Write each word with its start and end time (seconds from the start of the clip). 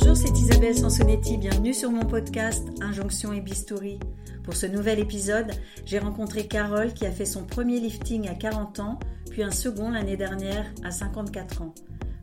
Bonjour, 0.00 0.16
c'est 0.16 0.38
Isabelle 0.38 0.78
Sansonetti, 0.78 1.36
bienvenue 1.36 1.74
sur 1.74 1.90
mon 1.90 2.06
podcast 2.06 2.66
Injonction 2.80 3.34
et 3.34 3.42
Bistouri. 3.42 4.00
Pour 4.44 4.56
ce 4.56 4.64
nouvel 4.64 4.98
épisode, 4.98 5.50
j'ai 5.84 5.98
rencontré 5.98 6.46
Carole 6.46 6.94
qui 6.94 7.04
a 7.04 7.10
fait 7.10 7.26
son 7.26 7.44
premier 7.44 7.80
lifting 7.80 8.26
à 8.26 8.34
40 8.34 8.80
ans, 8.80 8.98
puis 9.30 9.42
un 9.42 9.50
second 9.50 9.90
l'année 9.90 10.16
dernière 10.16 10.64
à 10.82 10.90
54 10.90 11.60
ans. 11.60 11.74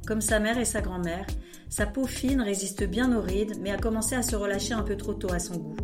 Comme 0.07 0.21
sa 0.21 0.39
mère 0.39 0.57
et 0.57 0.65
sa 0.65 0.81
grand-mère, 0.81 1.27
sa 1.69 1.85
peau 1.85 2.07
fine 2.07 2.41
résiste 2.41 2.83
bien 2.83 3.15
aux 3.15 3.21
rides, 3.21 3.59
mais 3.61 3.69
a 3.69 3.77
commencé 3.77 4.15
à 4.15 4.23
se 4.23 4.35
relâcher 4.35 4.73
un 4.73 4.83
peu 4.83 4.97
trop 4.97 5.13
tôt 5.13 5.31
à 5.31 5.37
son 5.37 5.57
goût. 5.57 5.77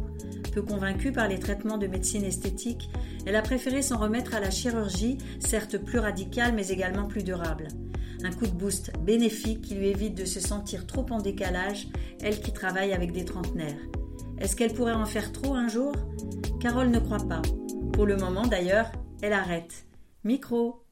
Peu 0.51 0.63
convaincue 0.63 1.11
par 1.11 1.27
les 1.27 1.37
traitements 1.37 1.77
de 1.77 1.85
médecine 1.85 2.23
esthétique, 2.23 2.89
elle 3.27 3.35
a 3.35 3.43
préféré 3.43 3.83
s'en 3.83 3.99
remettre 3.99 4.33
à 4.33 4.39
la 4.39 4.49
chirurgie, 4.49 5.19
certes 5.39 5.77
plus 5.77 5.99
radicale 5.99 6.53
mais 6.55 6.69
également 6.69 7.05
plus 7.05 7.23
durable. 7.23 7.67
Un 8.23 8.31
coup 8.31 8.47
de 8.47 8.51
boost 8.51 8.93
bénéfique 9.01 9.61
qui 9.61 9.75
lui 9.75 9.89
évite 9.89 10.15
de 10.15 10.23
se 10.23 10.39
sentir 10.39 10.87
trop 10.87 11.05
en 11.09 11.19
décalage, 11.19 11.87
elle 12.21 12.39
qui 12.39 12.53
travaille 12.53 12.93
avec 12.93 13.11
des 13.11 13.25
trentenaires. 13.25 13.75
Est-ce 14.39 14.55
qu'elle 14.55 14.73
pourrait 14.73 14.93
en 14.93 15.05
faire 15.05 15.33
trop 15.33 15.55
un 15.55 15.67
jour? 15.67 15.91
Carole 16.61 16.89
ne 16.89 16.99
croit 16.99 17.27
pas. 17.27 17.41
Pour 17.91 18.05
le 18.05 18.15
moment 18.15 18.47
d'ailleurs, 18.47 18.91
elle 19.21 19.33
arrête. 19.33 19.85
Micro. 20.23 20.83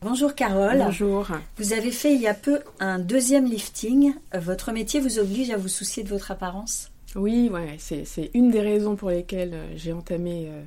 Bonjour 0.00 0.36
Carole. 0.36 0.78
Bonjour. 0.78 1.26
Vous 1.56 1.72
avez 1.72 1.90
fait 1.90 2.14
il 2.14 2.20
y 2.20 2.28
a 2.28 2.34
peu 2.34 2.60
un 2.78 3.00
deuxième 3.00 3.46
lifting. 3.46 4.14
Votre 4.32 4.70
métier 4.70 5.00
vous 5.00 5.18
oblige 5.18 5.50
à 5.50 5.56
vous 5.56 5.66
soucier 5.66 6.04
de 6.04 6.08
votre 6.08 6.30
apparence? 6.30 6.92
Oui, 7.16 7.50
ouais, 7.52 7.76
c'est 7.78 8.30
une 8.34 8.52
des 8.52 8.60
raisons 8.60 8.94
pour 8.94 9.10
lesquelles 9.10 9.54
euh, 9.54 9.66
j'ai 9.74 9.92
entamé 9.92 10.48
euh, 10.50 10.62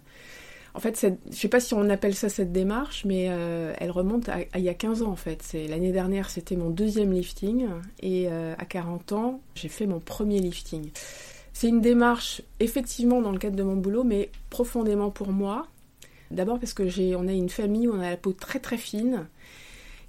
en 0.74 0.80
fait, 0.80 1.00
je 1.00 1.08
ne 1.08 1.36
sais 1.36 1.50
pas 1.50 1.60
si 1.60 1.74
on 1.74 1.90
appelle 1.90 2.16
ça 2.16 2.30
cette 2.30 2.52
démarche, 2.52 3.04
mais 3.06 3.28
euh, 3.30 3.74
elle 3.78 3.92
remonte 3.92 4.30
à, 4.30 4.38
il 4.56 4.64
y 4.64 4.70
a 4.70 4.74
15 4.74 5.04
ans 5.04 5.12
en 5.12 5.16
fait. 5.16 5.56
L'année 5.70 5.92
dernière, 5.92 6.30
c'était 6.30 6.56
mon 6.56 6.70
deuxième 6.70 7.12
lifting 7.12 7.68
et 8.02 8.28
euh, 8.30 8.54
à 8.58 8.66
40 8.66 9.12
ans, 9.12 9.42
j'ai 9.56 9.68
fait 9.68 9.86
mon 9.86 10.00
premier 10.00 10.40
lifting. 10.40 10.90
C'est 11.54 11.68
une 11.68 11.82
démarche 11.82 12.42
effectivement 12.60 13.22
dans 13.22 13.32
le 13.32 13.38
cadre 13.38 13.58
de 13.58 13.64
mon 13.64 13.76
boulot, 13.76 14.04
mais 14.04 14.30
profondément 14.50 15.12
pour 15.12 15.32
moi. 15.32 15.68
D'abord 16.32 16.60
parce 16.60 16.74
que 16.74 16.88
j'ai, 16.88 17.16
on 17.18 17.28
a 17.28 17.34
une 17.34 17.50
famille 17.50 17.90
où 17.90 17.94
on 17.94 18.00
a 18.00 18.10
la 18.10 18.18
peau 18.18 18.32
très 18.32 18.60
très 18.60 18.78
fine 18.78 19.28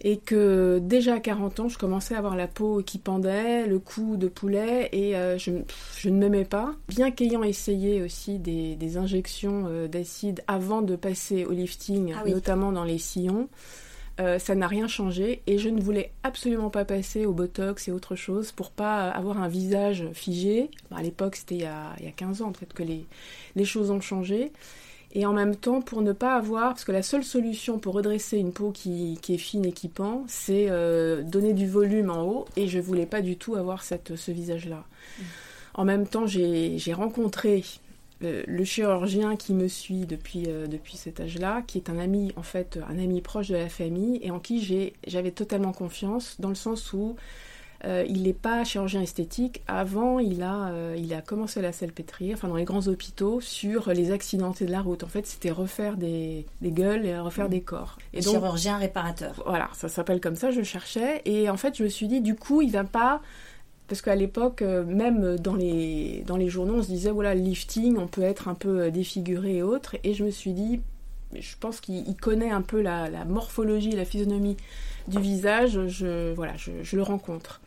et 0.03 0.17
que 0.17 0.81
déjà 0.83 1.15
à 1.15 1.21
40 1.21 1.61
ans, 1.61 1.69
je 1.69 1.79
commençais 1.79 2.15
à 2.15 2.19
avoir 2.19 2.35
la 2.35 2.49
peau 2.49 2.83
qui 2.85 2.99
pendait, 2.99 3.67
le 3.67 3.79
cou 3.79 4.17
de 4.17 4.27
poulet, 4.27 4.89
et 4.93 5.17
euh, 5.17 5.39
je, 5.39 5.51
ne 6.09 6.19
m'aimais 6.19 6.45
pas. 6.45 6.75
Bien 6.89 7.13
qu'ayant 7.13 7.45
essayé 7.45 8.03
aussi 8.03 8.39
des, 8.39 8.97
injections 8.97 9.65
euh, 9.69 9.89
d'acide 9.89 10.43
avant 10.49 10.83
de 10.83 10.97
passer 10.97 11.45
au 11.45 11.53
lifting, 11.53 12.15
ah 12.15 12.29
notamment 12.29 12.73
dans 12.73 12.85
les 12.85 12.99
sillons, 12.99 13.49
euh, 14.21 14.39
ça 14.39 14.55
n'a 14.55 14.67
rien 14.67 14.89
changé 14.89 15.41
et 15.47 15.57
je 15.57 15.71
ne 15.71 15.81
voulais 15.81 16.13
absolument 16.23 16.69
pas 16.69 16.85
passer 16.85 17.25
au 17.25 17.33
botox 17.33 17.89
et 17.89 17.93
autre 17.93 18.15
chose 18.15 18.53
pour 18.53 18.71
pas 18.71 19.09
avoir 19.09 19.41
un 19.41 19.49
visage 19.49 20.07
figé. 20.13 20.69
à 20.91 21.03
l'époque, 21.03 21.37
c'était 21.37 21.55
il, 21.55 21.61
y 21.61 21.65
a 21.65 22.13
15 22.15 22.43
ans, 22.43 22.53
peut-être 22.53 22.75
que 22.75 22.83
les, 22.83 23.07
les 23.57 23.65
choses 23.65 23.91
ont 23.91 24.03
changé 24.03 24.53
et 25.15 25.27
en 25.27 25.33
même 25.33 25.57
temps 25.57 25.81
pour 25.83 26.03
ne 26.03 26.13
pas 26.13 26.35
avoir, 26.37 26.71
parce 26.71 26.85
que 26.85 26.93
la 26.93 27.03
seule 27.03 27.25
solution 27.25 27.79
pour 27.79 27.95
redresser 27.95 28.39
une 28.39 28.53
peau 28.53 28.71
qui, 28.71 29.19
est 29.29 29.37
fine 29.37 29.67
et 29.67 29.73
qui 29.73 29.89
pend, 29.89 30.25
c'est 30.27 30.67
euh, 30.71 31.23
donner 31.23 31.53
du 31.53 31.69
volume 31.69 32.11
en 32.11 32.23
haut, 32.23 32.45
et 32.57 32.67
je 32.67 32.79
voulais 32.79 33.07
pas 33.07 33.21
du 33.21 33.37
tout 33.37 33.55
avoir 33.55 33.83
cette, 33.83 34.17
ce 34.17 34.31
visage-là. 34.31 34.85
Mm. 35.19 35.23
En 35.75 35.85
même 35.85 36.07
temps, 36.07 36.27
j'ai 36.27 36.93
rencontré 36.93 37.65
euh, 38.25 38.43
le 38.47 38.65
chirurgien 38.65 39.37
qui 39.37 39.53
me 39.55 39.69
suit 39.69 40.07
depuis, 40.07 40.45
euh, 40.49 40.67
depuis 40.67 40.97
cet 40.97 41.21
âge-là, 41.21 41.63
qui 41.67 41.79
est 41.79 41.91
un 41.91 41.99
ami, 41.99 42.33
en 42.37 42.43
fait, 42.43 42.79
un 42.89 42.99
ami 42.99 43.21
proche 43.21 43.49
de 43.49 43.57
la 43.57 43.69
famille, 43.69 44.19
et 44.23 44.31
en 44.31 44.39
qui 44.39 44.97
j'avais 45.07 45.31
totalement 45.31 45.73
confiance, 45.73 46.37
dans 46.39 46.49
le 46.49 46.55
sens 46.55 46.93
où 46.93 47.17
euh, 47.85 48.05
il 48.09 48.23
n'est 48.23 48.33
pas 48.33 48.65
chirurgien 48.65 49.03
esthétique. 49.03 49.63
Avant, 49.67 50.19
il 50.19 50.43
a, 50.43 50.69
euh, 50.69 50.95
il 50.97 51.13
a 51.15 51.21
commencé 51.21 51.61
la 51.61 51.73
salpêtrière, 51.73 52.37
enfin 52.37 52.49
dans 52.49 52.57
les 52.57 52.65
grands 52.65 52.87
hôpitaux, 52.87 53.41
sur 53.41 53.91
les 53.91 54.13
accidentés 54.13 54.67
de 54.67 54.71
la 54.71 54.81
route. 54.81 55.03
En 55.03 55.09
fait, 55.09 55.27
c'était 55.27 55.51
refaire 55.51 55.97
des, 55.97 56.47
gueules 56.63 57.05
et 57.07 57.19
refaire 57.19 57.49
des 57.49 57.61
corps. 57.61 57.99
Et 58.13 58.21
donc, 58.21 58.35
chirurgien 58.35 58.77
réparateur. 58.77 59.43
Voilà, 59.47 59.69
ça 59.73 59.89
s'appelle 59.89 60.21
comme 60.21 60.37
ça, 60.37 60.51
je 60.51 60.63
cherchais. 60.63 61.23
Et 61.25 61.51
en 61.51 61.57
fait, 61.57 61.77
je 61.77 61.83
me 61.83 61.89
suis 61.89 62.07
dit, 62.07 62.21
du 62.21 62.37
coup, 62.37 62.63
il 62.63 62.71
va 62.71 62.85
pas 62.85 63.21
parce 63.89 64.01
qu'à 64.01 64.15
l'époque, 64.15 64.63
euh, 64.63 64.85
même 64.85 65.37
dans 65.37 65.55
les, 65.55 66.23
dans 66.27 66.37
les 66.37 66.49
journaux, 66.49 66.77
on 66.77 66.83
se 66.83 66.89
disait, 66.89 67.11
voilà, 67.11 67.35
le 67.35 67.41
lifting, 67.41 67.99
on 67.99 68.07
peut 68.07 68.23
être 68.23 68.49
un 68.49 68.55
peu 68.55 68.91
défiguré 68.91 69.57
et 69.57 69.63
autres. 69.63 69.97
Et 70.05 70.15
je 70.15 70.25
me 70.25 70.31
suis 70.31 70.53
dit, 70.53 70.81
je 71.41 71.57
pense 71.59 71.81
qu'il 71.81 72.17
connaît 72.17 72.51
un 72.51 72.63
peu 72.63 72.81
la, 72.81 73.25
morphologie, 73.25 73.93
la 73.93 74.05
physionomie 74.05 74.57
du 75.09 75.21
visage. 75.21 75.87
Je, 75.89 76.33
voilà, 76.35 76.55
je 76.57 76.97
le 76.97 77.03
rencontre. 77.03 77.61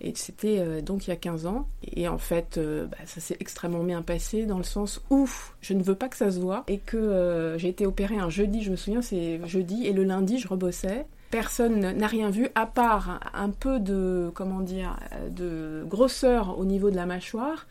Et 0.00 0.12
c'était 0.14 0.58
euh, 0.58 0.82
donc 0.82 1.06
il 1.06 1.10
y 1.10 1.12
a 1.12 1.16
15 1.16 1.46
ans. 1.46 1.66
Et 1.94 2.08
en 2.08 2.18
fait, 2.18 2.58
euh, 2.58 2.86
bah, 2.86 2.98
ça 3.06 3.20
s'est 3.20 3.36
extrêmement 3.40 3.82
bien 3.82 4.02
passé 4.02 4.46
dans 4.46 4.58
le 4.58 4.64
sens 4.64 5.00
où 5.10 5.28
je 5.60 5.74
ne 5.74 5.82
veux 5.82 5.94
pas 5.94 6.08
que 6.08 6.16
ça 6.16 6.30
se 6.30 6.38
voit 6.38 6.64
et 6.68 6.78
que 6.78 6.96
euh, 6.96 7.58
j'ai 7.58 7.68
été 7.68 7.86
opérée 7.86 8.18
un 8.18 8.30
jeudi, 8.30 8.62
je 8.62 8.70
me 8.70 8.76
souviens, 8.76 9.02
c'est 9.02 9.40
jeudi, 9.46 9.86
et 9.86 9.92
le 9.92 10.04
lundi, 10.04 10.38
je 10.38 10.48
rebossais. 10.48 11.06
Personne 11.30 11.80
n'a 11.80 12.06
rien 12.06 12.30
vu 12.30 12.48
à 12.54 12.66
part 12.66 13.20
un 13.34 13.50
peu 13.50 13.80
de, 13.80 14.30
comment 14.34 14.60
dire, 14.60 14.96
de 15.30 15.84
grosseur 15.88 16.56
au 16.58 16.64
niveau 16.64 16.90
de 16.90 16.96
la 16.96 17.04
mâchoire. 17.04 17.66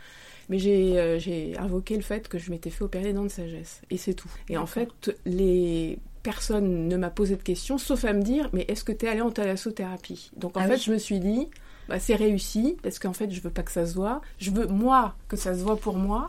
Mais 0.50 0.60
j'ai 0.60 1.56
invoqué 1.58 1.96
le 1.96 2.02
fait 2.02 2.28
que 2.28 2.38
je 2.38 2.52
m'étais 2.52 2.70
fait 2.70 2.84
opérer 2.84 3.14
dents 3.14 3.24
de 3.24 3.30
sagesse. 3.30 3.82
Et 3.90 3.98
c'est 3.98 4.14
tout. 4.14 4.32
Et 4.50 4.58
en 4.58 4.66
fait, 4.66 5.12
les 5.26 6.00
personne 6.26 6.88
ne 6.88 6.98
m'a 6.98 7.12
posé 7.12 7.36
de 7.36 7.44
questions, 7.44 7.78
sauf 7.78 8.04
à 8.04 8.12
me 8.12 8.24
dire, 8.24 8.50
mais 8.52 8.66
est-ce 8.68 8.84
que 8.84 8.92
tu 8.92 9.06
es 9.06 9.10
allé 9.10 9.22
en 9.22 9.30
thalassothérapie? 9.30 10.32
Donc 10.36 10.58
en 10.58 10.62
ah 10.62 10.68
fait, 10.68 10.80
je 10.80 10.92
me 10.92 10.98
suis 10.98 11.20
dit, 11.20 11.48
bah, 11.88 12.00
c'est 12.00 12.16
réussi 12.16 12.78
parce 12.82 12.98
qu'en 12.98 13.14
fait 13.14 13.30
je 13.30 13.42
veux 13.42 13.52
pas 13.52 13.62
que 13.62 13.72
ça 13.72 13.86
se 13.86 13.94
voit. 13.94 14.22
Je 14.40 14.50
veux 14.50 14.66
moi 14.66 15.14
que 15.28 15.38
ça 15.38 15.54
se 15.54 15.60
voit 15.60 15.78
pour 15.78 15.98
moi, 15.98 16.28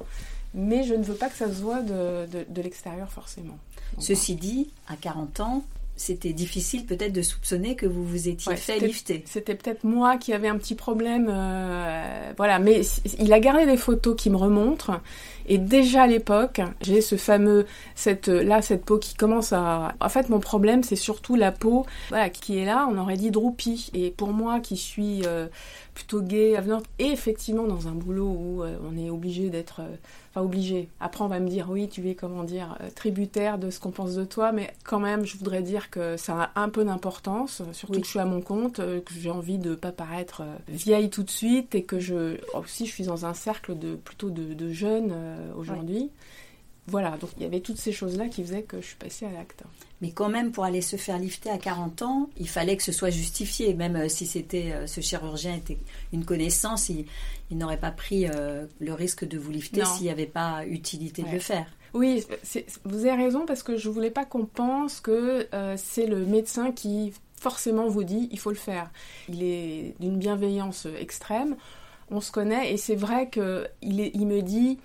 mais 0.53 0.84
je 0.84 0.93
ne 0.93 1.03
veux 1.03 1.15
pas 1.15 1.31
que 1.31 1.37
ça 1.37 1.49
se 1.49 1.62
voit 1.62 1.81
de, 1.81 2.26
de, 2.26 2.62
l'extérieur 2.62 3.10
forcément. 3.10 3.59
Ceci 3.99 4.34
dit, 4.34 4.71
à 4.87 4.97
40 4.97 5.41
ans, 5.41 5.65
c'était 5.97 6.33
difficile 6.33 6.84
peut-être 6.84 7.12
de 7.12 7.23
soupçonner 7.23 7.75
que 7.75 7.87
vous 7.87 8.05
vous 8.05 8.29
étiez 8.29 8.55
fait 8.57 8.79
lifter. 8.79 9.25
C'était 9.27 9.55
peut-être 9.55 9.84
moi 9.84 10.17
qui 10.19 10.33
avais 10.33 10.49
un 10.49 10.59
petit 10.59 10.75
problème, 10.75 11.29
euh, 11.31 12.33
voilà. 12.37 12.59
Mais 12.59 12.83
il 13.19 13.33
a 13.33 13.41
gardé 13.41 13.67
des 13.67 13.77
photos 13.77 14.15
qui 14.17 14.31
me 14.31 14.37
remontrent. 14.37 15.01
Et 15.49 15.59
déjà 15.59 16.03
à 16.03 16.06
l'époque, 16.06 16.61
j'ai 16.81 17.01
ce 17.01 17.17
fameux, 17.17 17.67
cette 17.95 18.29
là, 18.29 18.62
cette 18.62 18.85
peau 18.85 18.99
qui 18.99 19.15
commence 19.15 19.53
à. 19.53 19.95
En 20.01 20.09
fait, 20.09 20.29
mon 20.29 20.41
problème, 20.41 20.83
c'est 20.83 20.97
surtout 20.97 21.37
la 21.37 21.53
peau, 21.53 21.87
voilà, 22.09 22.31
qui 22.31 22.59
est 22.59 22.65
là. 22.65 22.89
On 22.91 22.99
aurait 22.99 23.17
dit 23.17 23.31
droopy. 23.31 23.91
Et 23.95 24.11
pour 24.11 24.33
moi, 24.33 24.61
qui 24.61 24.77
suis 24.77 25.23
euh, 25.25 25.47
plutôt 25.97 26.21
gay, 26.21 26.57
avenante, 26.57 26.84
et 26.99 27.07
effectivement 27.07 27.67
dans 27.67 27.89
un 27.89 27.93
boulot 27.93 28.29
où 28.29 28.62
euh, 28.62 28.77
on 28.84 28.97
est 28.97 29.11
obligé 29.11 29.51
d'être 29.51 29.81
obligé. 30.41 30.89
Après, 31.01 31.25
on 31.25 31.29
va 31.29 31.41
me 31.41 31.49
dire, 31.49 31.69
oui, 31.71 31.89
tu 31.89 32.09
es, 32.09 32.15
comment 32.15 32.45
dire, 32.45 32.77
euh, 32.81 32.89
tributaire 32.95 33.59
de 33.59 33.71
ce 33.71 33.81
qu'on 33.81 33.91
pense 33.91 34.15
de 34.15 34.25
toi, 34.25 34.53
mais 34.53 34.73
quand 34.85 35.01
même, 35.01 35.25
je 35.25 35.37
voudrais 35.37 35.62
dire 35.62 35.91
que 35.91 36.17
ça 36.17 36.51
a 36.55 36.61
un 36.61 36.69
peu 36.69 36.85
d'importance, 36.85 37.62
surtout 37.73 38.01
que 38.01 38.06
je 38.06 38.11
suis 38.11 38.19
à 38.19 38.25
mon 38.25 38.41
compte, 38.41 38.81
euh, 38.81 39.01
que 39.01 39.12
j'ai 39.15 39.31
envie 39.31 39.59
de 39.59 39.75
pas 39.75 39.93
paraître 39.93 40.43
euh, 40.43 40.56
vieille 40.69 41.11
tout 41.11 41.23
de 41.23 41.31
suite 41.31 41.75
et 41.75 41.83
que 41.83 41.99
je, 41.99 42.39
aussi, 42.55 42.87
je 42.87 42.93
suis 42.93 43.05
dans 43.05 43.27
un 43.27 43.35
cercle 43.35 43.79
de 43.79 43.95
plutôt 43.95 44.31
de, 44.31 44.47
jeunes 44.71 45.15
aujourd'hui. 45.56 46.11
Voilà, 46.89 47.17
donc 47.17 47.31
il 47.37 47.43
y 47.43 47.47
avait 47.47 47.61
toutes 47.61 47.79
ces 47.79 47.91
choses-là 47.91 48.29
qui 48.29 48.45
faisaient 48.45 48.63
que 48.63 48.81
je 48.81 48.87
suis 48.87 48.97
passée 48.97 49.27
à 49.27 49.33
l'acte. 49.33 49.65
Mais 50.01 50.13
quand 50.13 50.29
même, 50.29 50.53
pour 50.53 50.65
aller 50.65 50.83
se 50.83 50.97
faire 50.97 51.19
lifter 51.19 51.51
à 51.51 51.59
40 51.59 52.03
ans, 52.03 52.31
il 52.39 52.49
fallait 52.49 52.77
que 52.77 52.83
ce 52.83 52.93
soit 52.93 53.11
justifié. 53.11 53.75
Même 53.75 53.97
euh, 53.97 54.09
si 54.09 54.27
c'était 54.27 54.73
euh, 54.73 54.87
ce 54.87 55.01
chirurgien 55.01 55.55
était 55.55 55.79
une 56.13 56.25
connaissance, 56.25 56.89
il, 56.89 57.07
n'aurait 57.51 57.81
pas 57.81 57.91
pris 57.91 58.29
euh, 58.29 58.67
le 58.79 58.93
risque 58.93 59.27
de 59.27 59.39
vous 59.39 59.51
lifter 59.51 59.85
s'il 59.85 60.05
n'y 60.05 60.11
avait 60.11 60.27
pas 60.27 60.65
utilité 60.67 61.23
de 61.23 61.31
le 61.31 61.39
faire. 61.39 61.67
Oui, 61.95 62.25
vous 62.85 63.07
avez 63.07 63.23
raison 63.23 63.47
parce 63.47 63.63
que 63.63 63.77
je 63.77 63.89
voulais 63.89 64.11
pas 64.11 64.27
qu'on 64.27 64.45
pense 64.45 65.01
que 65.01 65.49
c'est 65.77 66.07
le 66.07 66.27
médecin 66.27 66.73
qui 66.73 67.15
forcément 67.41 67.87
vous 67.89 68.05
dit 68.05 68.29
il 68.33 68.39
faut 68.39 68.51
le 68.51 68.57
faire. 68.57 68.91
Il 69.31 69.43
est 69.43 69.95
d'une 69.99 70.19
bienveillance 70.19 70.87
extrême. 71.01 71.56
On 72.11 72.21
se 72.21 72.31
connaît 72.31 72.73
et 72.73 72.77
c'est 72.77 72.97
vrai 72.97 73.31
que 73.31 73.67
il 73.81 74.27
me 74.27 74.43
dit 74.43 74.79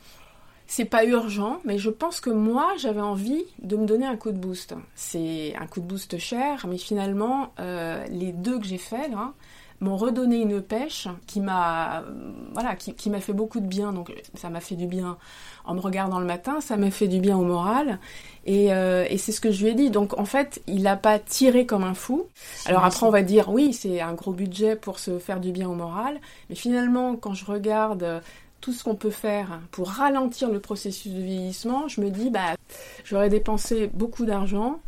c'est 0.72 0.86
pas 0.86 1.04
urgent, 1.04 1.60
mais 1.66 1.78
je 1.78 1.90
pense 1.90 2.22
que 2.22 2.30
moi, 2.30 2.72
j'avais 2.78 3.02
envie 3.02 3.44
de 3.62 3.76
me 3.76 3.86
donner 3.86 4.06
un 4.06 4.16
coup 4.16 4.32
de 4.32 4.38
boost. 4.38 4.74
C'est 4.96 5.54
un 5.60 5.68
coup 5.68 5.82
de 5.82 5.86
boost 5.86 6.18
cher, 6.18 6.66
mais 6.66 6.78
finalement, 6.78 7.52
euh, 7.60 8.06
les 8.08 8.32
deux 8.32 8.58
que 8.58 8.66
j'ai 8.66 8.78
faits 8.78 9.12
là 9.12 9.34
m'ont 9.82 9.98
redonné 9.98 10.38
une 10.38 10.62
pêche 10.62 11.10
qui 11.28 11.42
m'a, 11.42 12.06
voilà, 12.54 12.76
qui, 12.78 13.10
m'a 13.10 13.20
fait 13.20 13.34
beaucoup 13.34 13.60
de 13.60 13.66
bien. 13.66 13.92
Donc 13.92 14.14
ça 14.34 14.50
m'a 14.50 14.62
fait 14.62 14.76
du 14.76 14.88
bien 14.88 15.18
en 15.66 15.76
me 15.76 15.82
regardant 15.82 16.20
le 16.22 16.26
matin, 16.26 16.62
ça 16.62 16.78
m'a 16.78 16.90
fait 16.90 17.10
du 17.10 17.20
bien 17.20 17.36
au 17.38 17.44
moral, 17.44 18.00
et, 18.46 18.74
euh, 18.74 19.06
et 19.10 19.18
c'est 19.18 19.34
ce 19.34 19.42
que 19.42 19.52
je 19.52 19.66
lui 19.66 19.72
ai 19.72 19.76
dit. 19.76 19.90
Donc 19.90 20.18
en 20.18 20.26
fait, 20.26 20.62
il 20.68 20.84
n'a 20.84 20.96
pas 20.96 21.20
tiré 21.20 21.66
comme 21.66 21.84
un 21.84 21.96
fou. 21.96 22.28
Alors 22.66 22.86
après, 22.86 23.06
on 23.06 23.12
va 23.12 23.24
dire 23.24 23.50
oui, 23.50 23.74
c'est 23.74 24.00
un 24.00 24.14
gros 24.14 24.32
budget 24.32 24.78
pour 24.78 25.00
se 25.00 25.20
faire 25.20 25.42
du 25.42 25.52
bien 25.52 25.68
au 25.68 25.76
moral, 25.76 26.22
mais 26.50 26.56
finalement, 26.56 27.18
quand 27.18 27.34
je 27.34 27.44
regarde 27.44 28.22
tout 28.62 28.74
ce 28.74 28.84
qu'on 28.84 28.96
peut 28.96 29.10
faire 29.10 29.60
pour 29.72 29.90
ralentir 29.90 30.50
le 30.50 30.60
processus 30.60 31.12
de 31.12 31.22
vieillissement, 31.22 31.88
je 31.88 32.00
me 32.00 32.10
dis, 32.10 32.30
bah, 32.30 32.56
j'aurais 33.04 33.30
dépensé 33.30 33.90
beaucoup 33.94 34.26
d'argent. 34.26 34.80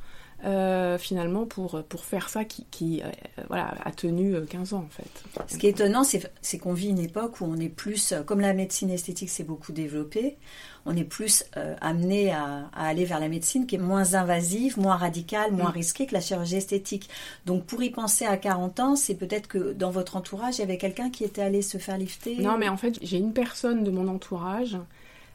Euh, 0.46 0.98
finalement 0.98 1.46
pour, 1.46 1.84
pour 1.84 2.04
faire 2.04 2.30
ça 2.30 2.44
qui, 2.44 2.66
qui 2.70 3.02
euh, 3.02 3.08
voilà, 3.48 3.76
a 3.84 3.92
tenu 3.92 4.36
15 4.46 4.74
ans 4.74 4.86
en 4.86 4.90
fait. 4.90 5.48
Ce 5.48 5.58
qui 5.58 5.68
est 5.68 5.72
étonnant, 5.72 6.04
c'est 6.04 6.58
qu'on 6.60 6.74
vit 6.74 6.90
une 6.90 7.00
époque 7.00 7.42
où 7.42 7.46
on 7.46 7.58
est 7.58 7.70
plus, 7.70 8.14
comme 8.26 8.42
la 8.42 8.54
médecine 8.54 8.90
esthétique 8.90 9.30
s'est 9.30 9.44
beaucoup 9.44 9.72
développée, 9.72 10.38
on 10.86 10.98
est 10.98 11.06
plus 11.06 11.46
amené 11.80 12.32
à, 12.32 12.70
aller 12.76 13.06
vers 13.06 13.22
la 13.22 13.30
médecine 13.30 13.66
qui 13.66 13.76
est 13.76 13.80
moins 13.80 14.16
invasive, 14.16 14.78
moins 14.78 14.98
radicale, 14.98 15.54
moins 15.54 15.70
mm. 15.70 15.74
risquée 15.74 16.06
que 16.08 16.14
la 16.14 16.22
chirurgie 16.22 16.58
esthétique. 16.58 17.10
Donc 17.46 17.66
pour 17.66 17.82
y 17.82 17.90
penser 17.90 18.26
à 18.26 18.36
40 18.36 18.80
ans, 18.82 18.96
c'est 18.96 19.16
peut-être 19.16 19.48
que 19.48 19.72
dans 19.74 19.92
votre 19.92 20.18
entourage, 20.18 20.58
il 20.58 20.62
y 20.62 20.64
avait 20.64 20.78
quelqu'un 20.78 21.10
qui 21.10 21.24
était 21.24 21.42
allé 21.42 21.62
se 21.62 21.78
faire 21.78 21.98
lifter? 21.98 22.38
Non, 22.38 22.58
mais 22.58 22.68
en 22.68 22.78
fait, 22.78 23.00
j'ai 23.02 23.18
une 23.18 23.34
personne 23.34 23.84
de 23.84 23.92
mon 23.92 24.10
entourage 24.10 24.78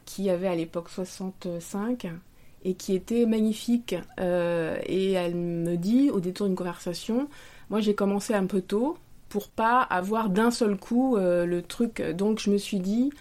qui 0.05 0.29
avait 0.29 0.47
à 0.47 0.55
l'époque 0.55 0.89
65 0.89 2.07
et 2.63 2.73
qui 2.73 2.95
était 2.95 3.25
magnifique. 3.25 3.95
Euh, 4.19 4.77
et 4.85 5.13
elle 5.13 5.35
me 5.35 5.75
dit, 5.75 6.09
au 6.11 6.19
détour 6.19 6.47
d'une 6.47 6.55
conversation, 6.55 7.29
moi 7.69 7.79
j'ai 7.79 7.95
commencé 7.95 8.33
un 8.33 8.45
peu 8.45 8.61
tôt 8.61 8.97
pour 9.29 9.49
pas 9.49 9.81
avoir 9.81 10.29
d'un 10.29 10.51
seul 10.51 10.77
coup 10.77 11.15
euh, 11.15 11.45
le 11.45 11.61
truc. 11.61 12.01
Donc 12.01 12.39
je 12.39 12.49
me 12.49 12.57
suis 12.57 12.79
dit, 12.79 13.11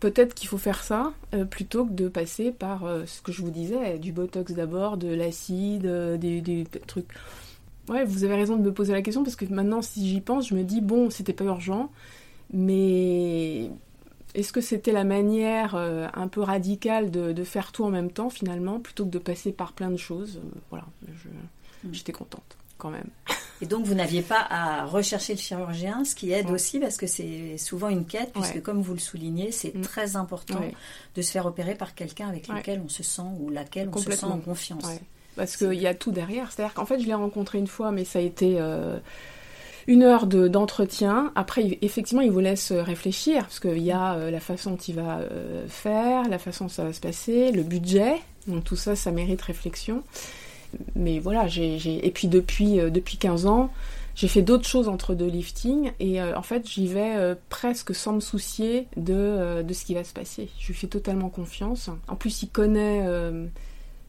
peut-être 0.00 0.34
qu'il 0.34 0.48
faut 0.48 0.58
faire 0.58 0.82
ça 0.82 1.12
euh, 1.34 1.44
plutôt 1.44 1.84
que 1.84 1.92
de 1.92 2.08
passer 2.08 2.52
par 2.52 2.84
ce 3.06 3.20
que 3.22 3.32
je 3.32 3.42
vous 3.42 3.50
disais, 3.50 3.98
du 3.98 4.12
botox 4.12 4.52
d'abord, 4.52 4.96
de 4.96 5.08
l'acide, 5.08 5.86
des, 6.18 6.40
des, 6.40 6.64
trucs. 6.86 7.08
Ouais, 7.88 8.04
vous 8.04 8.24
avez 8.24 8.36
raison 8.36 8.56
de 8.56 8.62
me 8.62 8.72
poser 8.72 8.92
la 8.92 9.02
question 9.02 9.24
parce 9.24 9.36
que 9.36 9.44
maintenant, 9.46 9.82
si 9.82 10.08
j'y 10.08 10.20
pense, 10.20 10.48
je 10.48 10.54
me 10.54 10.62
dis, 10.62 10.80
bon, 10.80 11.10
c'était 11.10 11.32
pas 11.32 11.44
urgent, 11.44 11.90
mais 12.52 13.70
est-ce 14.34 14.52
que 14.52 14.60
c'était 14.60 14.92
la 14.92 15.04
manière 15.04 15.74
euh, 15.74 16.08
un 16.14 16.28
peu 16.28 16.40
radicale 16.40 17.10
de, 17.10 17.44
faire 17.44 17.72
tout 17.72 17.84
en 17.84 17.90
même 17.90 18.10
temps 18.10 18.30
finalement, 18.30 18.80
plutôt 18.80 19.04
que 19.04 19.10
de 19.10 19.18
passer 19.18 19.52
par 19.52 19.72
plein 19.72 19.90
de 19.90 19.96
choses? 19.96 20.38
Euh, 20.38 20.58
Voilà, 20.70 20.86
mm. 21.02 21.92
j'étais 21.92 22.12
contente 22.12 22.56
quand 22.78 22.90
même. 22.90 23.08
Et 23.60 23.66
donc 23.66 23.84
vous 23.84 23.94
n'aviez 23.94 24.22
pas 24.22 24.46
à 24.48 24.86
rechercher 24.86 25.34
le 25.34 25.38
chirurgien, 25.38 26.04
ce 26.04 26.14
qui 26.14 26.32
aide 26.32 26.50
aussi 26.50 26.78
parce 26.78 26.96
que 26.96 27.06
c'est 27.06 27.58
souvent 27.58 27.90
une 27.90 28.06
quête, 28.06 28.32
puisque 28.32 28.62
comme 28.62 28.80
vous 28.80 28.94
le 28.94 28.98
soulignez, 29.00 29.52
c'est 29.52 29.74
mm. 29.74 29.82
très 29.82 30.16
important 30.16 30.60
de 31.14 31.22
se 31.22 31.30
faire 31.30 31.46
opérer 31.46 31.74
par 31.74 31.94
quelqu'un 31.94 32.28
avec 32.28 32.48
lequel 32.48 32.80
on 32.84 32.88
se 32.88 33.02
sent 33.02 33.22
ou 33.40 33.50
laquelle 33.50 33.90
on 33.92 33.98
se 33.98 34.10
sent 34.10 34.26
en 34.26 34.38
confiance. 34.38 34.84
Parce 35.36 35.56
qu'il 35.56 35.80
y 35.80 35.86
a 35.86 35.94
tout 35.94 36.10
derrière. 36.10 36.50
C'est-à-dire 36.50 36.74
qu'en 36.74 36.86
fait, 36.86 37.00
je 37.00 37.06
l'ai 37.06 37.14
rencontré 37.14 37.58
une 37.58 37.66
fois, 37.66 37.92
mais 37.92 38.04
ça 38.04 38.18
a 38.18 38.22
été... 38.22 38.56
Euh, 38.58 38.98
une 39.86 40.02
heure 40.02 40.26
d'entretien. 40.26 41.32
Après, 41.34 41.78
effectivement, 41.82 42.22
il 42.22 42.30
vous 42.30 42.40
laisse 42.40 42.72
réfléchir, 42.72 43.42
parce 43.42 43.60
qu'il 43.60 43.82
y 43.82 43.92
a 43.92 44.14
euh, 44.14 44.30
la 44.30 44.40
façon 44.40 44.72
dont 44.72 44.76
il 44.76 44.94
va 44.94 45.18
euh, 45.18 45.66
faire, 45.68 46.28
la 46.28 46.38
façon 46.38 46.64
dont 46.64 46.70
ça 46.70 46.84
va 46.84 46.92
se 46.92 47.00
passer, 47.00 47.52
le 47.52 47.62
budget. 47.62 48.14
Donc 48.46 48.64
tout 48.64 48.76
ça, 48.76 48.96
ça 48.96 49.10
mérite 49.10 49.42
réflexion. 49.42 50.02
Mais 50.94 51.18
voilà, 51.18 51.48
j'ai... 51.48 52.06
Et 52.06 52.10
puis 52.10 52.28
depuis, 52.28 52.78
euh, 52.80 52.90
depuis 52.90 53.16
15 53.16 53.46
ans, 53.46 53.70
j'ai 54.14 54.28
fait 54.28 54.42
d'autres 54.42 54.68
choses 54.68 54.88
entre 54.88 55.14
deux 55.14 55.28
liftings. 55.28 55.92
Et 55.98 56.20
en 56.20 56.42
fait, 56.42 56.68
j'y 56.68 56.86
vais 56.88 57.34
presque 57.48 57.94
sans 57.94 58.12
me 58.12 58.20
soucier 58.20 58.86
de, 58.96 59.62
de 59.62 59.72
ce 59.72 59.84
qui 59.84 59.94
va 59.94 60.04
se 60.04 60.12
passer. 60.12 60.50
Je 60.58 60.66
lui 60.66 60.74
fais 60.74 60.88
totalement 60.88 61.30
confiance. 61.30 61.88
En 62.06 62.16
plus, 62.16 62.42
il 62.42 62.48
connaît 62.48 63.06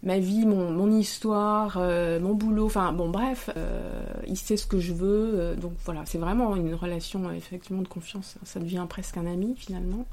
ma 0.04 0.20
vie, 0.20 0.46
mon, 0.46 0.72
mon 0.72 0.92
histoire, 0.92 1.78
euh, 1.78 2.20
mon 2.20 2.34
boulot, 2.34 2.66
enfin 2.66 2.92
bon 2.92 3.10
bref, 3.10 3.50
euh, 3.56 4.04
il 4.28 4.38
sait 4.38 4.58
ce 4.58 4.66
que 4.66 4.80
je 4.80 4.94
veux, 4.94 5.32
euh, 5.36 5.56
donc 5.56 5.74
voilà, 5.86 6.02
c'est 6.06 6.18
vraiment 6.18 6.56
une 6.56 6.74
relation 6.74 7.32
effectivement 7.32 7.82
de 7.82 7.88
confiance, 7.88 8.38
ça 8.44 8.60
devient 8.60 8.86
presque 8.90 9.18
un 9.18 9.28
ami 9.28 9.56
finalement. 9.56 10.06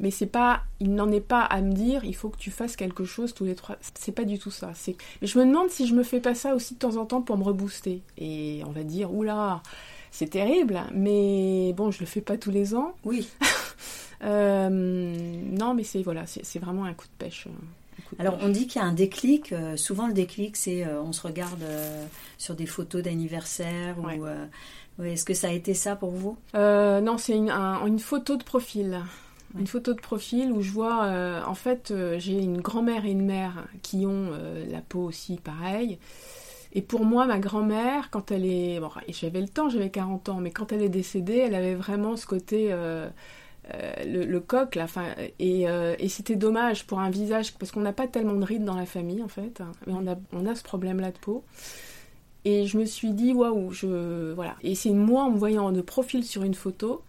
Mais 0.00 0.10
c'est 0.10 0.26
pas, 0.26 0.62
il 0.80 0.92
n'en 0.92 1.10
est 1.12 1.20
pas 1.20 1.42
à 1.42 1.60
me 1.60 1.72
dire, 1.72 2.04
il 2.04 2.16
faut 2.16 2.28
que 2.28 2.36
tu 2.36 2.50
fasses 2.50 2.74
quelque 2.74 3.04
chose 3.04 3.32
tous 3.32 3.44
les 3.44 3.54
trois. 3.54 3.76
C'est 3.94 4.10
pas 4.10 4.24
du 4.24 4.40
tout 4.40 4.50
ça. 4.50 4.72
C'est, 4.74 4.96
mais 5.22 5.28
je 5.28 5.38
me 5.38 5.44
demande 5.44 5.70
si 5.70 5.86
je 5.86 5.94
me 5.94 6.02
fais 6.02 6.18
pas 6.18 6.34
ça 6.34 6.56
aussi 6.56 6.74
de 6.74 6.80
temps 6.80 6.96
en 6.96 7.06
temps 7.06 7.22
pour 7.22 7.38
me 7.38 7.44
rebooster. 7.44 8.02
Et 8.18 8.62
on 8.66 8.72
va 8.72 8.82
dire, 8.82 9.14
oula, 9.14 9.62
c'est 10.10 10.30
terrible, 10.30 10.82
mais 10.92 11.72
bon, 11.74 11.92
je 11.92 12.00
le 12.00 12.06
fais 12.06 12.20
pas 12.20 12.36
tous 12.36 12.50
les 12.50 12.74
ans. 12.74 12.96
Oui. 13.04 13.28
non, 14.20 15.74
mais 15.74 15.84
c'est 15.84 16.02
voilà, 16.02 16.24
c'est 16.26 16.58
vraiment 16.58 16.86
un 16.86 16.94
coup 16.94 17.06
de 17.06 17.24
pêche. 17.24 17.46
Alors 18.18 18.38
on 18.42 18.48
dit 18.48 18.66
qu'il 18.66 18.80
y 18.80 18.84
a 18.84 18.86
un 18.86 18.92
déclic. 18.92 19.52
Euh, 19.52 19.76
souvent 19.76 20.06
le 20.06 20.12
déclic, 20.12 20.56
c'est 20.56 20.84
euh, 20.84 21.00
on 21.02 21.12
se 21.12 21.22
regarde 21.22 21.62
euh, 21.62 22.06
sur 22.38 22.54
des 22.54 22.66
photos 22.66 23.02
d'anniversaire 23.02 23.96
ou 23.98 25.04
est-ce 25.04 25.24
que 25.24 25.34
ça 25.34 25.48
a 25.48 25.52
été 25.52 25.74
ça 25.74 25.96
pour 25.96 26.10
vous? 26.10 26.36
Non, 26.54 27.18
c'est 27.18 27.36
une, 27.36 27.98
photo 27.98 28.36
de 28.36 28.44
profil. 28.44 29.00
Une 29.58 29.66
photo 29.66 29.92
de 29.92 30.00
profil 30.00 30.52
où 30.52 30.62
je 30.62 30.70
vois, 30.70 31.42
en 31.46 31.54
fait, 31.54 31.92
j'ai 32.18 32.40
une 32.40 32.60
grand-mère 32.60 33.04
et 33.04 33.10
une 33.10 33.24
mère 33.24 33.66
qui 33.82 34.06
ont 34.06 34.30
la 34.70 34.80
peau 34.80 35.00
aussi 35.00 35.36
pareille. 35.42 35.98
Et 36.72 36.82
pour 36.82 37.04
moi, 37.04 37.26
ma 37.26 37.38
grand-mère, 37.38 38.10
quand 38.10 38.30
elle 38.30 38.44
est... 38.44 38.78
Bon, 38.80 38.90
j'avais 39.08 39.40
le 39.40 39.48
temps, 39.48 39.68
j'avais 39.68 39.90
40 39.90 40.28
ans, 40.28 40.40
mais 40.40 40.50
quand 40.50 40.70
elle 40.72 40.82
est 40.82 40.88
décédée, 40.88 41.38
elle 41.38 41.56
avait 41.56 41.74
vraiment 41.74 42.16
ce 42.16 42.26
côté... 42.26 42.72
Euh, 43.72 44.26
le, 44.26 44.40
coq, 44.40 44.74
là, 44.74 44.86
et, 45.38 45.68
euh, 45.68 45.94
et 45.98 46.08
c'était 46.08 46.36
dommage 46.36 46.86
pour 46.86 47.00
un 47.00 47.08
visage, 47.08 47.54
parce 47.54 47.72
qu'on 47.72 47.80
n'a 47.80 47.94
pas 47.94 48.06
tellement 48.06 48.34
de 48.34 48.44
rides 48.44 48.64
dans 48.64 48.76
la 48.76 48.84
famille, 48.84 49.22
en 49.22 49.28
fait, 49.28 49.62
mais 49.86 49.94
on 49.94 50.06
a, 50.06 50.16
on 50.32 50.46
a 50.46 50.54
ce 50.54 50.62
problème-là 50.62 51.12
de 51.12 51.18
peau. 51.18 51.44
Et 52.44 52.66
je 52.66 52.76
me 52.76 52.84
suis 52.84 53.12
dit, 53.12 53.32
waouh, 53.32 53.70
je. 53.70 54.32
Voilà. 54.32 54.56
Et 54.62 54.74
c'est 54.74 54.90
moi, 54.90 55.24
en 55.24 55.30
me 55.30 55.38
voyant 55.38 55.72
de 55.72 55.80
profil 55.80 56.24
sur 56.24 56.42
une 56.42 56.52
photo, 56.52 57.02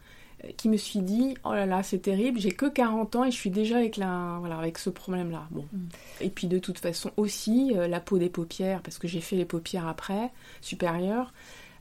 euh, 0.45 0.49
qui 0.55 0.69
me 0.69 0.77
suis 0.77 0.99
dit, 0.99 1.35
oh 1.43 1.51
là 1.51 1.65
là, 1.65 1.83
c'est 1.83 1.99
terrible, 1.99 2.39
j'ai 2.39 2.51
que 2.51 2.67
40 2.67 3.17
ans 3.17 3.25
et 3.25 3.31
je 3.31 3.35
suis 3.35 3.49
déjà 3.49 3.77
avec, 3.77 3.97
la, 3.97 4.37
voilà, 4.39 4.57
avec 4.57 4.77
ce 4.77 4.89
problème-là. 4.89 5.47
Bon. 5.51 5.65
Mm. 5.73 5.87
Et 6.21 6.29
puis 6.29 6.47
de 6.47 6.57
toute 6.57 6.79
façon 6.79 7.11
aussi, 7.17 7.73
la 7.73 7.99
peau 7.99 8.17
des 8.17 8.29
paupières, 8.29 8.81
parce 8.81 8.97
que 8.97 9.09
j'ai 9.09 9.19
fait 9.19 9.35
les 9.35 9.45
paupières 9.45 9.87
après, 9.87 10.31
supérieures. 10.61 11.33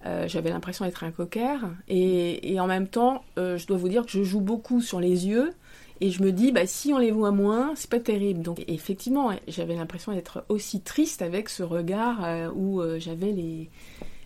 Euh, 0.06 0.28
j'avais 0.28 0.50
l'impression 0.50 0.84
d'être 0.84 1.04
un 1.04 1.10
cocker. 1.10 1.58
Et, 1.88 2.58
en 2.60 2.66
même 2.66 2.88
temps, 2.88 3.24
euh, 3.38 3.56
je 3.56 3.66
dois 3.66 3.76
vous 3.76 3.88
dire 3.88 4.04
que 4.04 4.10
je 4.10 4.22
joue 4.22 4.40
beaucoup 4.40 4.80
sur 4.80 5.00
les 5.00 5.26
yeux. 5.26 5.52
Et 6.00 6.10
je 6.10 6.22
me 6.22 6.32
dis, 6.32 6.52
bah, 6.52 6.66
si 6.66 6.92
on 6.92 6.98
les 6.98 7.10
voit 7.10 7.30
moins, 7.30 7.72
c'est 7.76 7.90
pas 7.90 8.00
terrible. 8.00 8.42
Donc, 8.42 8.62
effectivement, 8.68 9.32
j'avais 9.48 9.76
l'impression 9.76 10.12
d'être 10.12 10.44
aussi 10.48 10.80
triste 10.80 11.22
avec 11.22 11.48
ce 11.48 11.62
regard 11.62 12.24
euh, 12.24 12.50
où 12.50 12.82
j'avais 12.98 13.32
les, 13.32 13.70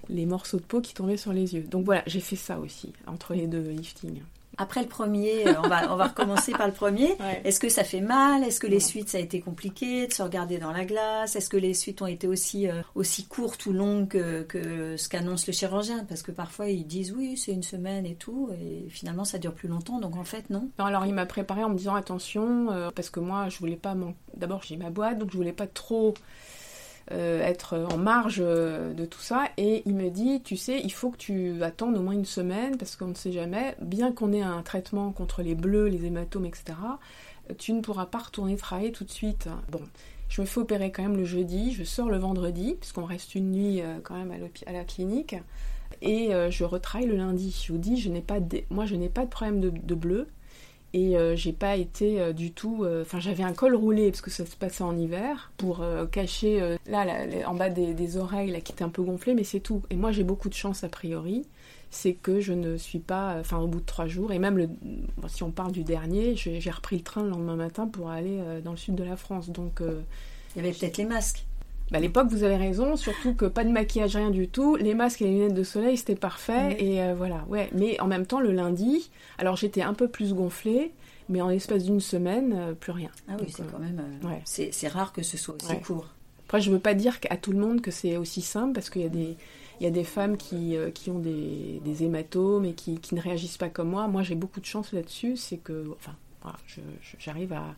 les 0.09 0.27
morceaux 0.27 0.59
de 0.59 0.65
peau 0.65 0.81
qui 0.81 0.95
tombaient 0.95 1.17
sur 1.17 1.33
les 1.33 1.55
yeux. 1.55 1.63
Donc 1.63 1.85
voilà, 1.85 2.03
j'ai 2.07 2.21
fait 2.21 2.37
ça 2.37 2.59
aussi, 2.59 2.93
entre 3.07 3.35
les 3.35 3.47
deux 3.47 3.71
liftings. 3.71 4.23
Après 4.59 4.83
le 4.83 4.89
premier, 4.89 5.47
euh, 5.47 5.55
on 5.63 5.69
va, 5.69 5.93
on 5.93 5.97
va 5.97 6.09
recommencer 6.09 6.53
par 6.53 6.67
le 6.67 6.73
premier. 6.73 7.17
Est-ce 7.45 7.61
que 7.61 7.69
ça 7.69 7.85
fait 7.85 8.01
mal? 8.01 8.43
Est-ce 8.43 8.59
que 8.59 8.67
les 8.67 8.81
suites, 8.81 9.09
ça 9.09 9.19
a 9.19 9.21
été 9.21 9.41
compliqué 9.41 10.09
de 10.09 10.13
se 10.13 10.23
regarder 10.23 10.59
dans 10.59 10.73
la 10.73 10.85
glace? 10.85 11.37
Est-ce 11.37 11.49
que 11.49 11.57
les 11.57 11.75
suites 11.75 12.03
ont 12.03 12.07
été 12.07 12.27
aussi, 12.27 12.69
euh, 12.69 12.83
aussi 12.97 13.27
courtes 13.27 13.67
ou 13.67 13.73
longues 13.73 14.09
que, 14.09 14.97
ce 14.97 15.09
qu'annonce 15.09 15.47
le 15.47 15.53
chirurgien? 15.53 16.05
Parce 16.05 16.23
que 16.23 16.33
parfois, 16.33 16.69
ils 16.69 16.87
disent 16.87 17.15
oui, 17.17 17.37
c'est 17.37 17.53
une 17.53 17.63
semaine 17.63 18.05
et 18.05 18.17
tout, 18.17 18.51
et 18.61 18.89
finalement, 18.91 19.25
ça 19.25 19.39
dure 19.39 19.55
plus 19.55 19.69
longtemps, 19.69 20.01
donc 20.01 20.17
en 20.17 20.25
fait, 20.25 20.51
non. 20.51 20.69
Alors, 20.79 21.07
il 21.07 21.15
m'a 21.15 21.27
préparé 21.27 21.63
en 21.63 21.71
me 21.71 21.77
disant 21.77 21.95
attention, 21.95 22.71
euh, 22.73 22.91
parce 22.95 23.11
que 23.11 23.21
moi, 23.21 23.49
je 23.49 23.59
voulais 23.59 23.77
pas... 23.77 23.95
D'abord, 24.37 24.63
j'ai 24.65 24.77
ma 24.77 24.91
boîte, 24.91 25.19
donc 25.19 25.31
je 25.31 25.37
voulais 25.37 25.53
pas 25.53 25.67
trop 25.67 26.15
euh, 27.11 27.41
être 27.41 27.87
en 27.91 27.97
marge 27.97 28.41
euh, 28.41 28.93
de 28.93 29.05
tout 29.07 29.21
ça. 29.21 29.49
Et 29.57 29.83
il 29.87 29.95
me 29.95 30.11
dit, 30.11 30.43
tu 30.43 30.57
sais, 30.57 30.81
il 30.83 30.93
faut 30.93 31.11
que 31.11 31.17
tu 31.17 31.63
attendes 31.63 31.97
au 31.97 32.03
moins 32.03 32.13
une 32.13 32.25
semaine 32.25 32.77
parce 32.77 32.97
qu'on 32.97 33.09
ne 33.09 33.15
sait 33.15 33.33
jamais, 33.33 33.75
bien 33.81 34.13
qu'on 34.13 34.33
ait 34.33 34.43
un 34.43 34.63
traitement 34.63 35.11
contre 35.13 35.43
les 35.43 35.55
bleus, 35.55 35.87
les 35.87 36.05
hématomes, 36.05 36.47
etc., 36.47 36.77
tu 37.57 37.73
ne 37.73 37.81
pourras 37.81 38.05
pas 38.05 38.19
retourner 38.19 38.57
travailler 38.57 38.93
tout 38.93 39.05
de 39.05 39.11
suite. 39.11 39.49
Bon, 39.71 39.81
je 40.29 40.43
me 40.43 40.47
fais 40.47 40.61
opérer 40.61 40.93
quand 40.93 41.03
même 41.03 41.17
le 41.17 41.25
jeudi, 41.25 41.73
je 41.73 41.83
sors 41.83 42.11
le 42.11 42.19
vendredi, 42.19 42.77
puisqu'on 42.79 43.07
reste 43.07 43.35
une 43.35 43.53
nuit 43.53 43.81
euh, 43.81 44.01
quand 44.03 44.15
même 44.15 44.35
à, 44.67 44.73
la 44.73 44.85
clinique, 44.85 45.37
et 46.03 46.31
je 46.51 46.65
retravaille 46.65 47.09
le 47.09 47.17
lundi. 47.17 47.59
Je 47.67 47.73
vous 47.73 47.79
dis, 47.79 47.97
je 47.97 48.11
n'ai 48.11 48.21
pas 48.21 48.39
de... 48.39 48.61
moi 48.69 48.85
je 48.85 48.95
n'ai 48.95 49.09
pas 49.09 49.25
de 49.25 49.31
problème 49.31 49.61
de 49.61 49.95
bleu, 49.95 50.29
et 50.95 51.17
euh, 51.17 51.37
j'ai 51.37 51.53
pas 51.53 51.77
été 51.77 52.21
euh, 52.21 52.33
du 52.33 52.53
tout. 52.53 52.85
Euh, 52.85 53.03
enfin, 53.03 53.21
j'avais 53.21 53.43
un 53.43 53.53
col 53.53 53.75
roulé 53.75 54.11
parce 54.11 54.23
que 54.23 54.31
ça 54.31 54.47
se 54.47 54.57
passait 54.57 54.85
en 54.85 54.97
hiver 54.97 55.53
pour 55.57 55.85
cacher 56.11 56.77
là, 56.87 57.07
en 57.47 57.55
bas 57.55 57.69
des, 57.69 58.17
oreilles 58.17 58.51
là, 58.51 58.61
qui 58.61 58.73
étaient 58.73 58.85
un 58.85 58.89
peu 58.89 59.03
gonflées, 59.03 59.35
mais 59.35 59.45
c'est 59.45 59.61
tout. 59.61 59.83
Et 59.91 59.97
moi, 59.97 60.13
j'ai 60.13 60.25
beaucoup 60.25 60.49
de 60.49 60.55
chance 60.55 60.85
a 60.85 60.89
priori. 60.89 61.47
C'est 61.91 62.13
que 62.13 62.41
je 62.41 62.53
ne 62.53 62.77
suis 62.77 62.99
pas. 62.99 63.37
Enfin, 63.41 63.59
au 63.59 63.67
bout 63.67 63.81
de 63.81 63.87
trois 63.87 64.07
jours, 64.07 64.33
et 64.33 64.39
même 64.39 64.69
si 65.29 65.43
on 65.43 65.51
parle 65.51 65.73
du 65.73 65.85
dernier, 65.85 66.37
j'ai 66.37 66.71
repris 66.71 66.97
le 66.97 67.03
train 67.03 67.23
le 67.23 67.31
lendemain 67.31 67.57
matin 67.57 67.87
pour 67.87 68.11
aller 68.11 68.41
dans 68.63 68.73
le 68.73 68.77
sud 68.77 68.95
de 68.95 69.05
la 69.05 69.17
France. 69.17 69.51
Donc. 69.51 69.81
Il 70.57 70.65
y 70.65 70.67
avait 70.67 70.77
peut-être 70.77 70.97
les 70.97 71.05
masques. 71.05 71.45
Bah, 71.91 71.99
à 71.99 72.01
l'époque, 72.01 72.29
vous 72.29 72.43
avez 72.43 72.57
raison, 72.57 72.97
surtout 72.97 73.35
que 73.35 73.47
pas 73.47 73.65
de 73.65 73.71
maquillage, 73.71 74.17
rien 74.17 74.31
du 74.31 74.49
tout. 74.49 74.77
Les 74.77 74.95
masques 74.95 75.23
et 75.23 75.25
les 75.25 75.31
lunettes 75.33 75.55
de 75.55 75.63
soleil, 75.63 75.97
c'était 75.97 76.15
parfait. 76.15 76.77
Et 76.79 77.03
euh, 77.03 77.15
voilà, 77.17 77.45
ouais. 77.49 77.71
Mais 77.73 77.99
en 78.01 78.07
même 78.07 78.27
temps, 78.27 78.41
le 78.41 78.53
lundi, 78.53 79.11
alors 79.39 79.57
j'étais 79.57 79.83
un 79.83 79.95
peu 79.95 80.09
plus 80.09 80.35
gonflée, 80.35 80.93
mais 81.29 81.41
en 81.41 81.49
l'espace 81.49 81.85
d'une 81.85 82.01
semaine, 82.01 82.55
euh, 82.57 82.75
plus 82.75 82.93
rien. 82.93 83.11
Ah 83.29 83.37
oui, 83.41 83.47
c'est 83.49 83.63
euh, 83.63 83.67
quand 83.71 83.79
même. 83.79 84.03
C'est 84.45 84.89
rare 84.89 85.13
que 85.13 85.23
ce 85.23 85.37
soit 85.37 85.57
aussi 85.63 85.81
court. 85.81 86.09
Après, 86.47 86.61
je 86.61 86.71
veux 86.71 86.79
pas 86.79 86.95
dire 86.95 87.19
à 87.31 87.37
tout 87.37 87.53
le 87.53 87.59
monde 87.59 87.81
que 87.81 87.91
c'est 87.91 88.17
aussi 88.17 88.43
simple, 88.43 88.73
parce 88.75 88.91
qu'il 88.91 89.03
y 89.03 89.07
a 89.07 89.11
des. 89.11 89.37
Il 89.81 89.85
y 89.85 89.87
a 89.87 89.91
des 89.91 90.03
femmes 90.03 90.37
qui, 90.37 90.75
qui 90.93 91.09
ont 91.09 91.21
des, 91.21 91.81
des, 91.85 92.03
hématomes 92.03 92.65
et 92.65 92.73
qui, 92.73 92.99
qui, 92.99 93.15
ne 93.15 93.21
réagissent 93.21 93.59
pas 93.59 93.69
comme 93.69 93.91
moi. 93.91 94.09
Moi, 94.09 94.25
j'ai 94.25 94.35
beaucoup 94.35 94.59
de 94.59 94.65
chance 94.65 94.93
là-dessus. 94.93 95.37
C'est 95.37 95.59
que, 95.59 95.93
enfin, 95.93 96.17
voilà, 96.43 96.59
j'arrive 97.21 97.53
à, 97.53 97.77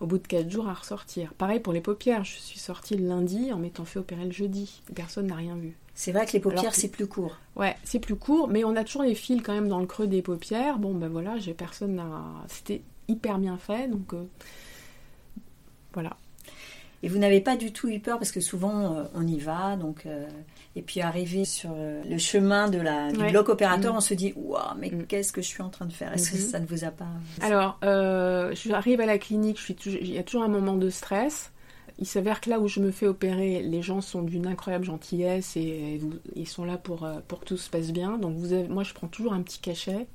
au 0.00 0.06
bout 0.06 0.18
de 0.18 0.26
4 0.26 0.50
jours 0.50 0.68
à 0.68 0.74
ressortir. 0.74 1.32
Pareil 1.34 1.60
pour 1.60 1.72
les 1.72 1.80
paupières, 1.80 2.24
je 2.24 2.34
suis 2.38 2.58
sortie 2.58 2.96
le 2.96 3.06
lundi 3.06 3.52
en 3.52 3.58
m'étant 3.58 3.84
fait 3.84 3.98
opérer 3.98 4.24
le 4.24 4.32
jeudi. 4.32 4.82
Personne 4.94 5.26
n'a 5.26 5.36
rien 5.36 5.56
vu. 5.56 5.76
C'est 5.94 6.10
vrai 6.10 6.26
que 6.26 6.32
les 6.32 6.40
paupières, 6.40 6.74
c'est 6.74 6.88
plus 6.88 7.06
court. 7.06 7.38
Ouais, 7.54 7.76
c'est 7.84 8.00
plus 8.00 8.16
court, 8.16 8.48
mais 8.48 8.64
on 8.64 8.74
a 8.74 8.82
toujours 8.82 9.04
les 9.04 9.14
fils 9.14 9.40
quand 9.42 9.52
même 9.52 9.68
dans 9.68 9.78
le 9.78 9.86
creux 9.86 10.08
des 10.08 10.22
paupières. 10.22 10.78
Bon, 10.78 10.92
ben 10.92 11.08
voilà, 11.08 11.38
j'ai 11.38 11.54
personne 11.54 11.94
n'a. 11.94 12.24
C'était 12.48 12.82
hyper 13.06 13.38
bien 13.38 13.56
fait, 13.56 13.88
donc 13.88 14.12
euh, 14.12 14.24
voilà. 15.92 16.16
Et 17.04 17.08
vous 17.08 17.18
n'avez 17.18 17.40
pas 17.40 17.56
du 17.56 17.72
tout 17.72 17.88
eu 17.88 18.00
peur 18.00 18.18
parce 18.18 18.32
que 18.32 18.40
souvent 18.40 18.96
euh, 18.96 19.04
on 19.14 19.26
y 19.26 19.38
va, 19.38 19.76
donc 19.76 20.06
euh, 20.06 20.26
et 20.74 20.82
puis 20.82 21.00
arrivé 21.02 21.44
sur 21.44 21.70
le 21.76 22.18
chemin 22.18 22.68
de 22.68 22.78
la, 22.78 23.12
du 23.12 23.24
bloc 23.30 23.50
opérateur, 23.50 23.92
mm. 23.92 23.96
on 23.98 24.00
se 24.00 24.14
dit 24.14 24.32
waouh, 24.36 24.74
mais 24.78 24.90
mm. 24.90 25.06
qu'est-ce 25.06 25.32
que 25.32 25.42
je 25.42 25.46
suis 25.46 25.62
en 25.62 25.68
train 25.68 25.84
de 25.84 25.92
faire? 25.92 26.12
Est-ce 26.14 26.30
que 26.30 26.36
mm-hmm. 26.36 26.50
ça 26.50 26.60
ne 26.60 26.66
vous 26.66 26.84
a 26.84 26.90
pas 26.90 27.06
Alors, 27.42 27.78
j'arrive 28.54 29.00
à 29.00 29.06
la 29.06 29.18
clinique, 29.18 29.58
je 29.58 29.64
suis 29.64 29.76
il 30.00 30.12
y 30.12 30.18
a 30.18 30.22
toujours 30.22 30.42
un 30.42 30.48
moment 30.48 30.76
de 30.76 30.90
stress. 30.90 31.52
Il 31.98 32.06
s'avère 32.06 32.40
que 32.40 32.50
là 32.50 32.58
où 32.58 32.66
je 32.66 32.80
me 32.80 32.90
fais 32.90 33.06
opérer, 33.06 33.62
les 33.62 33.80
gens 33.80 34.00
sont 34.00 34.22
d'une 34.22 34.48
incroyable 34.48 34.84
gentillesse 34.84 35.56
et, 35.56 36.00
ils 36.34 36.48
sont 36.48 36.64
là 36.64 36.76
pour, 36.76 37.04
euh, 37.04 37.20
pour 37.28 37.40
que 37.40 37.44
tout 37.44 37.56
se 37.56 37.70
passe 37.70 37.92
bien. 37.92 38.18
Donc 38.18 38.36
vous 38.36 38.52
avez, 38.52 38.66
moi, 38.66 38.82
je 38.82 38.92
prends 38.94 39.06
toujours 39.06 39.32
un 39.32 39.42
petit 39.42 39.60
cachet 39.60 40.06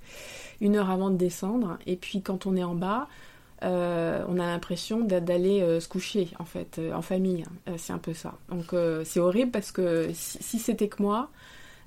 une 0.60 0.75
heure 0.75 0.89
avant 0.89 1.10
de 1.10 1.15
descendre. 1.15 1.77
Et 1.88 1.96
puis 1.96 2.22
quand 2.22 2.46
on 2.46 2.58
est 2.58 2.63
en 2.63 2.75
bas, 2.75 3.08
euh, 3.63 4.23
on 4.27 4.39
a 4.39 4.45
l'impression 4.45 4.99
d'aller 5.01 5.61
euh, 5.61 5.79
se 5.79 5.87
coucher 5.87 6.29
en 6.39 6.45
fait 6.45 6.79
en 6.93 7.01
famille. 7.01 7.45
c'est 7.77 7.93
un 7.93 7.97
peu 7.97 8.13
ça. 8.13 8.35
Donc 8.49 8.73
c'est 9.05 9.19
horrible 9.19 9.51
parce 9.51 9.71
que 9.71 10.09
si 10.13 10.59
c'était 10.59 10.87
que 10.87 11.01
moi, 11.01 11.29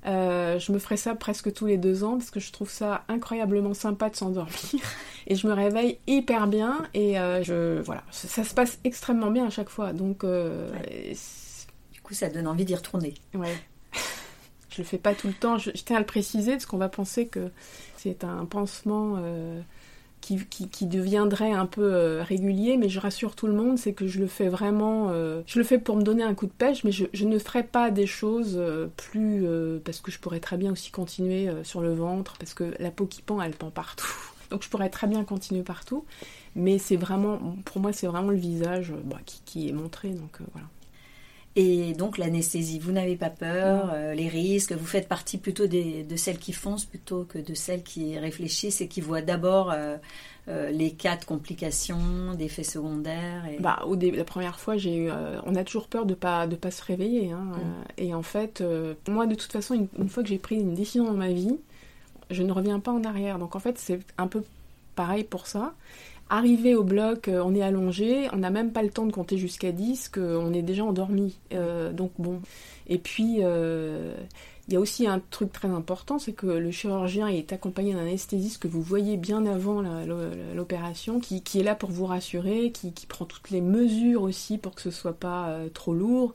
euh, 0.05 0.59
je 0.59 0.71
me 0.73 0.79
ferai 0.79 0.97
ça 0.97 1.15
presque 1.15 1.53
tous 1.53 1.65
les 1.65 1.77
deux 1.77 2.03
ans 2.03 2.17
parce 2.17 2.29
que 2.29 2.41
je 2.41 2.51
trouve 2.51 2.69
ça 2.69 3.05
incroyablement 3.07 3.73
sympa 3.73 4.09
de 4.09 4.15
s'endormir. 4.15 4.53
Et 5.27 5.35
je 5.35 5.47
me 5.47 5.53
réveille 5.53 5.99
hyper 6.05 6.47
bien 6.47 6.85
et 6.93 7.17
euh, 7.17 7.41
je 7.43 7.79
voilà 7.79 8.03
ça, 8.11 8.43
se 8.43 8.53
passe 8.53 8.77
extrêmement 8.83 9.31
bien 9.31 9.45
à 9.45 9.49
chaque 9.49 9.69
fois. 9.69 9.93
Donc 9.93 10.25
euh, 10.25 10.69
du 11.93 12.01
coup 12.01 12.13
ça 12.13 12.27
donne 12.27 12.45
envie 12.45 12.65
d'y 12.65 12.75
retourner. 12.75 13.13
Ouais. 13.33 13.55
Je 14.69 14.81
le 14.81 14.83
fais 14.83 14.97
pas 14.97 15.15
tout 15.15 15.27
le 15.27 15.33
temps. 15.33 15.57
Je, 15.57 15.71
je 15.73 15.81
tiens 15.83 15.95
à 15.95 15.99
le 15.99 16.05
préciser 16.05 16.51
parce 16.51 16.65
qu'on 16.65 16.77
va 16.77 16.89
penser 16.89 17.27
que 17.27 17.51
c'est 17.95 18.25
un 18.25 18.43
pansement 18.43 19.17
qui, 20.23 20.85
deviendrait 20.85 21.51
un 21.51 21.65
peu 21.65 21.93
euh, 21.93 22.23
régulier, 22.23 22.77
mais 22.77 22.87
je 22.87 22.99
rassure 22.99 23.35
tout 23.35 23.47
le 23.47 23.53
monde, 23.53 23.77
c'est 23.77 23.93
que 23.93 24.07
je 24.07 24.19
le 24.19 24.27
fais 24.27 24.47
vraiment, 24.47 25.07
euh, 25.09 25.41
je 25.45 25.59
le 25.59 25.65
fais 25.65 25.77
pour 25.77 25.95
me 25.95 26.03
donner 26.03 26.23
un 26.23 26.33
coup 26.33 26.45
de 26.45 26.51
pêche, 26.51 26.83
mais 26.83 26.91
je, 26.91 27.25
ne 27.25 27.39
ferai 27.39 27.63
pas 27.63 27.91
des 27.91 28.07
choses 28.07 28.55
euh, 28.57 28.87
plus, 28.95 29.45
parce 29.83 29.99
que 29.99 30.11
je 30.11 30.19
pourrais 30.19 30.39
très 30.39 30.57
bien 30.57 30.71
aussi 30.71 30.91
continuer 30.91 31.49
sur 31.63 31.81
le 31.81 31.93
ventre, 31.93 32.35
parce 32.39 32.53
que 32.53 32.73
la 32.79 32.91
peau 32.91 33.05
qui 33.05 33.21
pend, 33.21 33.41
elle 33.41 33.53
pend 33.53 33.71
partout. 33.71 34.13
Donc 34.49 34.63
je 34.63 34.69
pourrais 34.69 34.89
très 34.89 35.07
bien 35.07 35.23
continuer 35.23 35.63
partout, 35.63 36.05
mais 36.55 36.77
c'est 36.77 36.95
vraiment, 36.95 37.39
pour 37.65 37.81
moi, 37.81 37.91
c'est 37.91 38.07
vraiment 38.07 38.29
le 38.29 38.37
visage 38.37 38.93
bah, 39.03 39.17
qui, 39.25 39.69
est 39.69 39.73
montré, 39.73 40.09
donc 40.09 40.37
voilà. 40.53 40.67
Et 41.55 41.93
donc 41.93 42.17
l'anesthésie, 42.17 42.79
vous 42.79 42.91
n'avez 42.91 43.15
pas 43.15 43.29
peur, 43.29 43.91
euh, 43.93 44.15
les 44.15 44.27
risques, 44.27 44.71
vous 44.71 44.87
faites 44.87 45.07
partie 45.07 45.37
plutôt 45.37 45.67
de 45.67 46.15
celles 46.15 46.39
qui 46.39 46.51
foncent 46.51 46.85
plutôt 46.85 47.25
que 47.25 47.37
de 47.37 47.53
celles 47.53 47.83
qui 47.83 48.17
réfléchissent 48.17 48.81
et 48.81 48.87
qui 48.87 49.01
voient 49.01 49.21
d'abord 49.21 49.71
euh, 49.71 49.97
euh, 50.47 50.71
les 50.71 50.91
cas 50.91 51.15
de 51.15 51.25
complications, 51.25 52.33
d'effets 52.35 52.63
secondaires. 52.63 53.45
Et... 53.45 53.59
Bah, 53.59 53.83
au 53.85 53.95
la 53.95 54.23
première 54.23 54.59
fois, 54.59 54.77
j'ai 54.77 54.95
eu, 54.95 55.11
on 55.45 55.53
a 55.55 55.63
toujours 55.63 55.87
peur 55.87 56.07
de 56.07 56.15
pas 56.15 56.47
de 56.47 56.55
pas 56.55 56.71
se 56.71 56.83
réveiller. 56.83 57.31
Hein, 57.31 57.51
mm. 57.51 57.83
et 57.99 58.15
en 58.15 58.23
fait, 58.23 58.63
moi 59.07 59.27
de 59.27 59.35
toute 59.35 59.51
façon, 59.51 59.75
une, 59.75 59.87
une 59.99 60.09
fois 60.09 60.23
que 60.23 60.29
j'ai 60.29 60.39
pris 60.39 60.55
une 60.55 60.73
décision 60.73 61.05
dans 61.05 61.13
ma 61.13 61.29
vie, 61.29 61.57
je 62.31 62.41
ne 62.41 62.51
reviens 62.51 62.79
pas 62.79 62.91
en 62.91 63.03
arrière. 63.03 63.37
Donc 63.37 63.55
en 63.55 63.59
fait, 63.59 63.77
c'est 63.77 63.99
un 64.17 64.27
peu 64.27 64.43
pareil 64.95 65.23
pour 65.23 65.45
ça. 65.45 65.73
Arrivé 66.33 66.73
au 66.73 66.83
bloc, 66.83 67.27
euh, 67.27 67.43
on 67.45 67.53
est 67.53 67.61
allongé, 67.61 68.27
on 68.33 68.37
n'a 68.37 68.49
même 68.49 68.71
pas 68.71 68.81
le 68.81 68.89
temps 68.89 69.05
de 69.05 69.11
compter 69.11 69.37
jusqu'à 69.37 69.71
10, 69.71 70.09
qu'on 70.09 70.51
est 70.51 70.63
déjà 70.63 70.83
endormi. 70.83 71.37
Euh, 71.53 71.93
donc 71.93 72.11
bon. 72.17 72.41
Et 72.87 72.97
puis, 72.97 73.37
euh, 73.41 74.15
il 74.67 74.73
y 74.73 74.75
a 74.75 74.79
aussi 74.79 75.05
un 75.05 75.21
truc 75.29 75.51
très 75.51 75.67
important, 75.67 76.17
c'est 76.17 76.33
que 76.33 76.47
le 76.47 76.71
chirurgien 76.71 77.27
est 77.27 77.53
accompagné 77.53 77.93
d'un 77.93 77.99
anesthésiste 77.99 78.63
que 78.63 78.67
vous 78.67 78.81
voyez 78.81 79.15
bien 79.15 79.45
avant 79.45 79.83
l'opération, 80.55 81.19
qui, 81.19 81.43
est 81.59 81.63
là 81.63 81.75
pour 81.75 81.91
vous 81.91 82.07
rassurer, 82.07 82.71
qui, 82.71 82.91
prend 83.07 83.25
toutes 83.25 83.51
les 83.51 83.61
mesures 83.61 84.23
aussi 84.23 84.57
pour 84.57 84.73
que 84.73 84.81
ce 84.81 84.89
soit 84.89 85.13
pas 85.13 85.55
trop 85.75 85.93
lourd. 85.93 86.33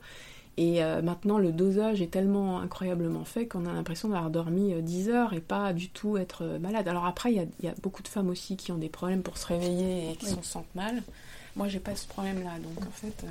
Et 0.59 0.83
euh, 0.83 1.01
maintenant, 1.01 1.37
le 1.37 1.53
dosage 1.53 2.01
est 2.01 2.11
tellement 2.11 2.59
incroyablement 2.59 3.23
fait 3.23 3.47
qu'on 3.47 3.65
a 3.65 3.71
l'impression 3.71 4.09
d'avoir 4.09 4.29
dormi 4.29 4.73
10 4.73 5.07
euh, 5.07 5.13
heures 5.13 5.33
et 5.33 5.39
pas 5.39 5.71
du 5.71 5.87
tout 5.87 6.17
être 6.17 6.43
euh, 6.43 6.59
malade. 6.59 6.85
Alors 6.89 7.05
après, 7.05 7.31
il 7.31 7.47
y, 7.61 7.67
a 7.69 7.73
beaucoup 7.81 8.03
de 8.03 8.09
femmes 8.09 8.27
aussi 8.27 8.57
qui 8.57 8.73
ont 8.73 8.77
des 8.77 8.89
problèmes 8.89 9.23
pour 9.23 9.37
se 9.37 9.47
réveiller 9.47 10.11
et 10.11 10.15
qui 10.17 10.25
se 10.25 10.35
sentent 10.41 10.75
mal. 10.75 11.01
Moi, 11.55 11.69
j'ai 11.69 11.79
pas 11.79 11.95
ce 11.95 12.05
problème-là. 12.09 12.59
Donc 12.59 12.85
en 12.85 12.91
fait, 12.91 13.25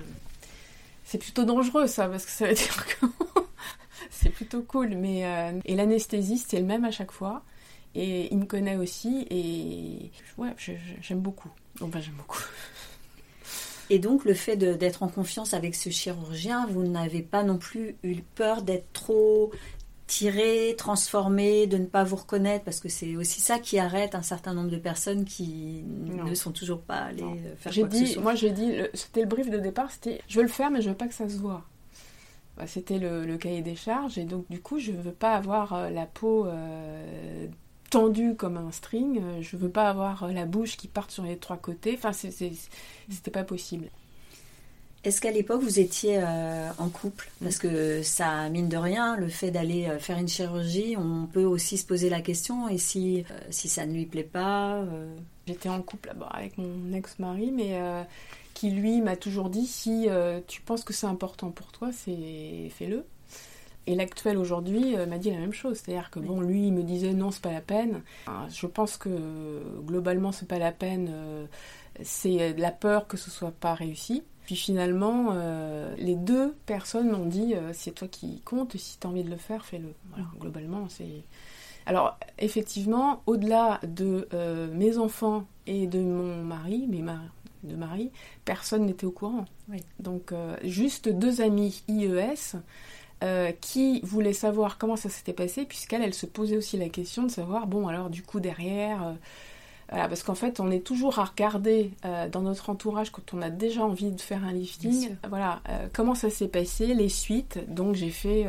c'est 1.05 1.19
plutôt 1.19 1.45
dangereux 1.45 1.87
ça, 1.87 2.09
parce 2.09 2.25
que 2.25 2.31
ça 2.31 2.47
veut 2.47 2.55
dire 2.55 2.87
que 2.87 3.07
c'est 4.11 4.31
plutôt 4.31 4.63
cool. 4.63 4.97
Mais, 4.97 5.61
et 5.67 5.75
l'anesthésiste, 5.75 6.47
c'est 6.49 6.61
le 6.61 6.67
même 6.67 6.87
à 6.87 6.91
chaque 6.91 7.13
fois. 7.13 7.43
Et 7.95 8.33
il 8.33 8.39
me 8.39 8.47
connaît 8.47 8.77
aussi. 8.77 9.27
Et 9.29 10.11
ouais, 10.39 10.55
j'aime 11.03 11.21
beaucoup. 11.21 11.51
Enfin, 11.83 12.01
j'aime 12.01 12.15
beaucoup. 12.15 12.43
Et 13.91 13.99
donc, 13.99 14.25
le 14.25 14.35
fait 14.35 14.57
d'être 14.57 15.03
en 15.03 15.09
confiance 15.09 15.55
avec 15.55 15.75
ce 15.75 15.91
chirurgien, 15.91 16.67
vous 16.67 16.85
n'avez 16.85 17.23
pas 17.23 17.43
non 17.43 17.59
plus 17.59 17.97
eu 18.03 18.17
peur 18.35 18.63
d'être 18.63 18.93
trop 18.93 19.51
tiré, 20.07 20.75
transformé, 20.77 21.67
de 21.67 21.77
ne 21.77 21.85
pas 21.85 22.03
vous 22.03 22.17
reconnaître, 22.17 22.65
parce 22.65 22.81
que 22.81 22.89
c'est 22.89 23.17
aussi 23.17 23.41
ça 23.41 23.59
qui 23.59 23.79
arrête 23.79 24.15
un 24.15 24.23
certain 24.23 24.55
nombre 24.55 24.71
de 24.71 24.79
personnes 24.79 25.25
qui 25.25 25.85
ne 25.85 26.35
sont 26.35 26.51
toujours 26.51 26.81
pas 26.81 26.97
allées 26.97 27.23
euh, 27.23 27.57
faire 27.57 27.73
quoi 27.73 27.89
dit, 27.89 28.01
que 28.01 28.07
ce 28.07 28.13
soit. 28.15 28.23
Moi, 28.23 28.35
j'ai 28.35 28.51
dit, 28.51 28.73
c'était 28.95 29.21
le 29.21 29.27
brief 29.27 29.51
de 29.51 29.59
départ, 29.59 29.91
c'était 29.91 30.21
je 30.27 30.37
veux 30.37 30.43
le 30.43 30.49
faire, 30.49 30.71
mais 30.71 30.81
je 30.81 30.89
veux 30.89 30.97
pas 30.97 31.07
que 31.07 31.15
ça 31.15 31.29
se 31.29 31.37
voit. 31.37 31.63
Bah, 32.57 32.67
c'était 32.67 32.99
le, 32.99 33.37
cahier 33.37 33.63
des 33.63 33.77
charges, 33.77 34.19
et 34.19 34.25
donc 34.25 34.45
du 34.51 34.61
coup, 34.61 34.81
je 34.81 34.91
veux 34.91 35.13
pas 35.13 35.35
avoir 35.35 35.75
euh, 35.75 35.91
la 35.91 36.07
peau 36.07 36.47
euh, 36.47 37.47
tendue 37.91 38.35
comme 38.35 38.57
un 38.57 38.71
string. 38.73 39.21
Euh, 39.23 39.43
je 39.43 39.57
veux 39.57 39.69
pas 39.69 39.89
avoir 39.89 40.25
euh, 40.25 40.33
la 40.33 40.45
bouche 40.45 40.77
qui 40.77 40.89
parte 40.89 41.11
sur 41.11 41.25
les 41.25 41.37
trois 41.37 41.57
côtés. 41.57 41.95
Enfin, 41.97 42.13
c'était 42.13 43.31
pas 43.31 43.45
possible. 43.45 43.89
Est-ce 45.05 45.21
qu'à 45.21 45.31
l'époque 45.31 45.63
vous 45.63 45.79
étiez 45.79 46.19
euh, 46.19 46.71
en 46.79 46.89
couple? 46.89 47.31
Parce 47.43 47.59
que 47.59 48.03
ça, 48.03 48.49
mine 48.49 48.69
de 48.69 48.77
rien, 48.77 49.17
le 49.17 49.29
fait 49.29 49.51
d'aller 49.51 49.89
faire 50.01 50.19
une 50.19 50.29
chirurgie, 50.29 50.97
on 50.99 51.27
peut 51.27 51.45
aussi 51.45 51.79
se 51.79 51.87
poser 51.87 52.11
la 52.11 52.21
question 52.21 52.69
et 52.69 52.79
si, 52.79 53.25
si 53.51 53.69
ça 53.69 53.87
ne 53.87 53.95
lui 53.95 54.07
plaît 54.07 54.25
pas 54.25 54.85
J'étais 55.47 55.69
en 55.69 55.81
couple 55.81 56.13
avec 56.31 56.59
mon 56.59 56.93
ex-mari, 56.93 57.53
mais 57.53 57.81
qui 58.55 58.71
lui 58.71 59.01
m'a 59.01 59.17
toujours 59.17 59.51
dit 59.51 59.67
si 59.67 60.09
tu 60.49 60.61
penses 60.63 60.83
que 60.83 60.93
c'est 60.93 61.07
important 61.07 61.53
pour 61.53 61.71
toi, 61.71 61.91
c'est 61.93 62.69
fais-le. 62.75 63.05
Et 63.89 63.95
l'actuel 63.95 64.37
aujourd'hui 64.37 64.95
euh, 64.97 65.07
m'a 65.07 65.17
dit 65.17 65.31
la 65.31 65.39
même 65.39 65.55
chose, 65.55 65.79
c'est-à-dire 65.79 66.11
que 66.11 66.21
bon, 66.21 66.43
lui, 66.43 66.67
il 66.67 66.75
me 66.75 66.83
disait 66.83 67.15
non, 67.15 67.31
c'est 67.31 67.41
pas 67.41 67.53
la 67.55 67.63
peine. 67.63 68.03
Je 68.51 68.67
pense 68.67 68.99
que 68.99 69.09
globalement, 69.81 70.31
c'est 70.31 70.47
pas 70.47 70.59
la 70.59 70.73
peine. 70.73 71.09
Euh, 71.11 71.47
c'est 72.03 72.55
la 72.59 72.71
peur 72.71 73.09
que 73.09 73.17
ce 73.17 73.31
soit 73.31 73.51
pas 73.51 73.73
réussi. 73.73 74.23
Puis 74.45 74.57
finalement, 74.57 75.29
euh, 75.33 75.95
les 75.97 76.17
deux 76.17 76.55
personnes 76.67 77.11
m'ont 77.11 77.25
dit 77.25 77.55
c'est 77.73 77.93
toi 77.93 78.09
qui 78.09 78.43
compte, 78.43 78.77
si 78.77 78.99
tu 78.99 79.07
as 79.07 79.11
envie 79.11 79.25
de 79.25 79.31
le 79.31 79.39
faire, 79.39 79.65
fais-le. 79.65 79.95
Voilà, 80.11 80.27
globalement, 80.39 80.87
c'est. 80.91 81.25
Alors, 81.87 82.19
effectivement, 82.39 83.23
au-delà 83.25 83.81
de 83.83 84.29
mes 84.75 84.99
enfants 84.99 85.47
et 85.67 85.87
de 85.87 86.01
mon 86.01 86.45
mari, 86.45 86.87
mes 86.89 87.03
de 87.63 87.75
mari, 87.75 88.11
personne 88.45 88.85
n'était 88.85 89.07
au 89.07 89.13
courant. 89.13 89.47
Donc, 89.99 90.35
juste 90.63 91.09
deux 91.09 91.41
amis 91.41 91.83
IES 91.89 92.59
euh, 93.25 93.51
qui 93.61 94.01
voulait 94.03 94.33
savoir 94.33 94.79
comment 94.79 94.95
ça 94.95 95.09
s'était 95.09 95.33
passé, 95.33 95.65
puisqu'elle, 95.65 96.03
elle 96.03 96.15
se 96.15 96.25
posait 96.25 96.57
aussi 96.57 96.77
la 96.77 96.89
question 96.89 97.25
de 97.25 97.31
savoir, 97.33 97.67
bon, 97.67 97.89
alors 97.89 98.11
du 98.11 98.23
coup, 98.23 98.39
derrière, 98.39 99.03
euh, 99.03 99.15
parce 99.91 100.23
qu'en 100.23 100.37
fait, 100.37 100.61
on 100.61 100.71
est 100.71 100.87
toujours 100.87 101.19
à 101.19 101.25
regarder 101.25 101.91
euh, 102.05 102.29
dans 102.29 102.43
notre 102.43 102.71
entourage 102.71 103.11
quand 103.11 103.35
on 103.35 103.43
a 103.43 103.51
déjà 103.51 103.85
envie 103.85 104.13
de 104.13 104.21
faire 104.21 104.45
un 104.45 104.53
lifting, 104.53 105.17
voilà, 105.29 105.63
comment 105.93 106.15
ça 106.15 106.31
s'est 106.31 106.47
passé, 106.47 106.95
les 106.95 107.09
suites. 107.09 107.59
Donc, 107.67 107.97
j'ai 107.97 108.11
fait 108.11 108.47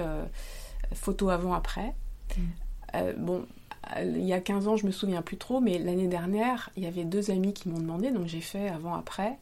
photo 0.93 1.29
avant-après. 1.29 1.95
Mm. 2.37 3.13
bon, 3.17 3.47
il 3.99 4.23
y 4.23 4.33
a 4.33 4.39
15 4.39 4.67
ans, 4.67 4.75
je 4.75 4.85
me 4.85 4.91
souviens 4.91 5.23
plus 5.23 5.37
trop, 5.37 5.61
mais 5.61 5.79
l'année 5.79 6.07
dernière, 6.07 6.69
il 6.77 6.83
y 6.83 6.87
avait 6.87 7.05
deux 7.05 7.31
amis 7.31 7.53
qui 7.53 7.69
m'ont 7.69 7.79
demandé, 7.79 8.11
donc 8.11 8.27
j'ai 8.27 8.41
fait 8.41 8.69
avant-après. 8.69 9.39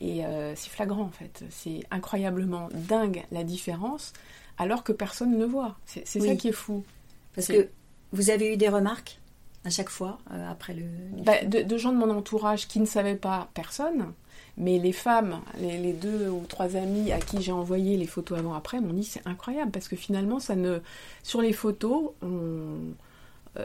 Et 0.00 0.22
c'est 0.54 0.70
flagrant 0.70 1.02
en 1.02 1.10
fait, 1.10 1.44
c'est 1.50 1.80
incroyablement 1.90 2.70
dingue 2.72 3.22
la 3.30 3.44
différence 3.44 4.14
alors 4.58 4.84
que 4.84 4.92
personne 4.92 5.36
ne 5.36 5.44
voit. 5.44 5.76
C'est 5.86 6.06
ça 6.06 6.36
qui 6.36 6.48
est 6.48 6.52
fou. 6.52 6.84
Parce 7.34 7.48
que 7.48 7.68
vous 8.12 8.30
avez 8.30 8.52
eu 8.52 8.56
des 8.56 8.68
remarques 8.68 9.18
à 9.64 9.70
chaque 9.70 9.88
fois 9.88 10.18
euh, 10.32 10.50
après 10.50 10.74
le. 10.74 10.84
Bah, 11.24 11.44
de, 11.44 11.78
gens 11.78 11.92
de 11.92 11.98
mon 11.98 12.10
entourage 12.10 12.68
qui 12.68 12.80
ne 12.80 12.86
savaient 12.86 13.16
pas 13.16 13.48
personne, 13.54 14.12
mais 14.56 14.78
les 14.78 14.92
femmes, 14.92 15.40
les, 15.58 15.92
deux 15.92 16.28
ou 16.28 16.44
trois 16.46 16.76
amis 16.76 17.12
à 17.12 17.18
qui 17.18 17.40
j'ai 17.42 17.52
envoyé 17.52 17.96
les 17.96 18.06
photos 18.06 18.38
avant-après 18.38 18.80
m'ont 18.80 18.92
dit 18.92 19.04
c'est 19.04 19.26
incroyable 19.26 19.70
parce 19.70 19.88
que 19.88 19.96
finalement 19.96 20.40
ça 20.40 20.56
ne 20.56 20.80
sur 21.22 21.40
les 21.40 21.52
photos 21.52 22.10
euh, 22.22 22.76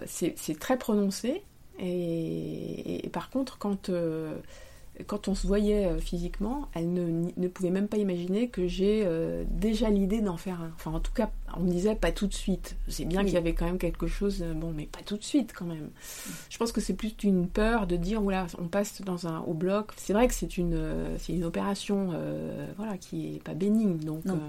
c'est 0.06 0.60
très 0.60 0.78
prononcé 0.78 1.44
et, 1.80 3.10
par 3.12 3.30
contre 3.30 3.58
quand 3.58 3.90
euh, 3.90 4.38
quand 5.06 5.28
on 5.28 5.36
se 5.36 5.46
voyait 5.46 5.86
euh, 5.86 6.00
physiquement, 6.00 6.70
elle 6.74 6.92
ne, 6.92 7.30
ne, 7.36 7.48
pouvait 7.48 7.70
même 7.70 7.88
pas 7.88 7.98
imaginer 7.98 8.50
que 8.50 8.68
j'ai 8.68 9.04
euh, 9.06 9.44
déjà 9.50 9.90
l'idée 9.90 10.22
d'en 10.22 10.38
faire 10.38 10.62
un. 10.62 10.72
Enfin, 10.76 10.92
en 10.92 11.00
tout 11.00 11.12
cas, 11.12 11.30
on 11.56 11.62
me 11.62 11.70
disait 11.70 11.96
pas 11.96 12.12
tout 12.12 12.26
de 12.26 12.34
suite. 12.34 12.76
C'est 12.88 13.06
bien 13.06 13.24
qu'il 13.24 13.34
y 13.34 13.38
avait 13.38 13.54
quand 13.54 13.66
même 13.66 13.78
quelque 13.78 14.08
chose, 14.08 14.42
euh, 14.42 14.54
bon, 14.54 14.74
mais 14.76 14.86
pas 14.86 15.02
tout 15.06 15.18
de 15.18 15.24
suite 15.24 15.54
quand 15.54 15.66
même. 15.66 15.90
Je 16.50 16.58
pense 16.58 16.72
que 16.72 16.82
c'est 16.82 16.96
plus 16.96 17.14
une 17.24 17.48
peur 17.48 17.86
de 17.86 17.96
dire, 17.96 18.22
voilà, 18.22 18.48
on 18.58 18.68
passe 18.68 19.02
dans 19.04 19.28
un, 19.28 19.40
au 19.42 19.54
bloc. 19.54 19.92
C'est 19.98 20.14
vrai 20.14 20.28
que 20.28 20.34
c'est 20.34 20.58
une, 20.58 20.80
c'est 21.20 21.34
une 21.34 21.44
opération 21.44 22.14
voilà, 22.78 22.98
qui 22.98 23.36
est 23.36 23.44
pas 23.44 23.54
bénigne. 23.54 23.98
Donc, 23.98 24.26
bon. 24.26 24.40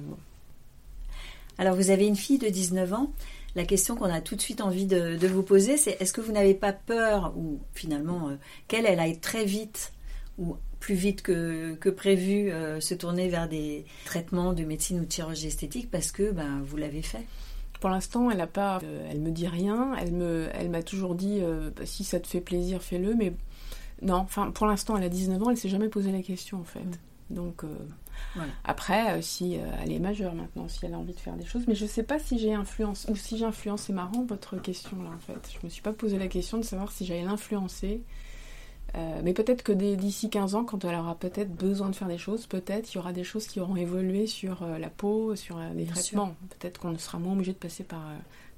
Alors, 1.59 1.75
vous 1.75 1.91
avez 1.91 2.07
une 2.07 2.17
fille 2.17 2.39
de 2.39 2.49
19 2.49 2.93
ans. 2.95 3.13
La 3.55 3.65
question 3.65 3.97
qu'on 3.97 4.07
a 4.07 4.21
tout 4.21 4.37
de 4.37 4.41
suite 4.41 4.61
envie 4.61 4.87
de, 4.87 5.17
de 5.17 5.27
vous 5.27 5.43
poser, 5.43 5.77
c'est 5.77 6.01
est-ce 6.01 6.13
que 6.13 6.21
vous 6.21 6.33
n'avez 6.33 6.55
pas 6.55 6.73
peur, 6.73 7.35
ou 7.37 7.59
finalement, 7.75 8.31
qu'elle, 8.69 8.87
elle 8.87 9.01
aille 9.01 9.19
très 9.19 9.45
vite 9.45 9.93
ou 10.39 10.57
plus 10.81 10.95
vite 10.95 11.23
que, 11.23 11.75
que 11.75 11.89
prévu 11.89 12.51
euh, 12.51 12.81
se 12.81 12.95
tourner 12.95 13.29
vers 13.29 13.49
des 13.49 13.85
traitements 14.05 14.53
de 14.53 14.65
médecine 14.65 15.01
ou 15.01 15.05
de 15.05 15.13
chirurgie 15.13 15.49
esthétique 15.49 15.91
parce 15.91 16.13
que 16.13 16.31
ben, 16.31 16.63
vous 16.65 16.77
l'avez 16.77 17.03
fait 17.03 17.25
pour 17.81 17.91
l'instant, 17.91 18.29
elle 18.29 18.41
a 18.41 18.49
pas, 18.49 18.81
euh, 18.83 19.09
elle 19.09 19.21
me 19.21 19.31
dit 19.31 19.47
rien. 19.47 19.95
Elle 20.01 20.11
me, 20.11 20.49
elle 20.53 20.69
m'a 20.69 20.83
toujours 20.83 21.15
dit 21.15 21.39
euh, 21.41 21.71
bah, 21.77 21.87
si 21.87 22.03
ça 22.03 22.19
te 22.19 22.27
fait 22.27 22.41
plaisir, 22.41 22.83
fais-le. 22.83 23.15
Mais 23.15 23.33
non, 24.03 24.17
enfin 24.17 24.51
pour 24.51 24.67
l'instant, 24.67 24.97
elle 24.97 25.05
a 25.05 25.09
19 25.09 25.41
ans, 25.41 25.51
elle 25.51 25.57
s'est 25.57 25.69
jamais 25.69 25.89
posé 25.89 26.11
la 26.11 26.21
question 26.23 26.59
en 26.59 26.65
fait. 26.65 26.81
Mm. 26.81 27.35
Donc 27.37 27.63
après, 28.65 29.23
si 29.23 29.59
elle 29.83 29.93
est 29.93 29.99
majeure 30.01 30.35
maintenant, 30.35 30.67
si 30.67 30.85
elle 30.85 30.95
a 30.95 30.99
envie 30.99 31.13
de 31.13 31.21
faire 31.21 31.37
des 31.37 31.45
choses, 31.45 31.69
mais 31.69 31.77
je 31.77 31.87
sais 31.87 32.03
pas 32.03 32.19
si 32.19 32.39
j'ai 32.39 32.53
influence 32.53 33.07
ou 33.11 33.15
si 33.15 33.39
j'ai 33.39 33.45
influencé. 33.45 33.89
C'est 33.89 33.93
marrant 33.93 34.25
votre 34.25 34.57
question 34.57 35.01
là 35.03 35.11
en 35.15 35.19
fait. 35.19 35.51
Je 35.53 35.65
me 35.65 35.71
suis 35.71 35.83
pas 35.83 35.93
posé 35.93 36.19
la 36.19 36.27
question 36.27 36.57
de 36.57 36.65
savoir 36.65 36.91
si 36.91 37.05
j'allais 37.05 37.23
l'influencer 37.23 38.03
euh, 38.95 39.21
mais 39.23 39.35
peut-être 39.35 39.63
que 39.63 39.73
d'ici 39.73 40.31
15 40.31 40.55
ans, 40.55 40.65
quand 40.65 40.85
elle 40.85 40.95
aura 40.95 41.15
peut-être 41.15 41.55
besoin 41.55 41.91
de 41.91 41.97
faire 41.97 42.09
des 42.09 42.19
choses, 42.19 42.47
peut-être 42.47 42.93
il 42.93 42.97
y 42.97 42.99
aura 42.99 43.13
des 43.13 43.25
choses 43.25 43.47
qui 43.47 43.61
auront 43.61 43.77
évolué 43.77 44.27
sur 44.27 44.63
euh, 44.63 44.79
la 44.79 44.89
peau, 44.89 45.37
sur 45.37 45.59
euh, 45.59 45.69
les 45.75 45.85
traitements. 45.85 46.35
Peut-être 46.59 46.81
qu'on 46.81 46.97
sera 46.99 47.19
moins 47.19 47.35
obligé 47.35 47.53
de 47.53 47.59
passer 47.59 47.85
par 47.85 48.03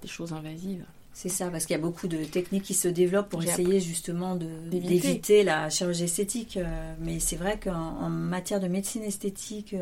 des 0.03 0.09
choses 0.09 0.33
invasives. 0.33 0.85
C'est 1.13 1.29
ça, 1.29 1.51
parce 1.51 1.67
qu'il 1.67 1.75
y 1.75 1.79
a 1.79 1.83
beaucoup 1.83 2.07
de 2.07 2.25
techniques 2.25 2.63
qui 2.63 2.75
se 2.75 2.87
développent 2.87 3.29
pour 3.29 3.43
essayer 3.43 3.81
justement 3.81 4.37
d'éviter 4.37 5.43
la 5.43 5.69
chirurgie 5.69 6.05
esthétique. 6.05 6.59
mais 7.01 7.19
c'est 7.19 7.35
vrai 7.35 7.59
qu'en 7.59 8.09
matière 8.09 8.61
de 8.61 8.69
médecine 8.69 9.03
esthétique, 9.03 9.75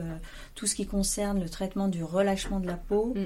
tout 0.54 0.66
ce 0.66 0.74
qui 0.74 0.86
concerne 0.86 1.38
le 1.38 1.48
traitement 1.48 1.88
du 1.88 2.02
relâchement 2.02 2.60
de 2.60 2.66
la 2.66 2.76
peau, 2.76 3.12
mm. 3.14 3.24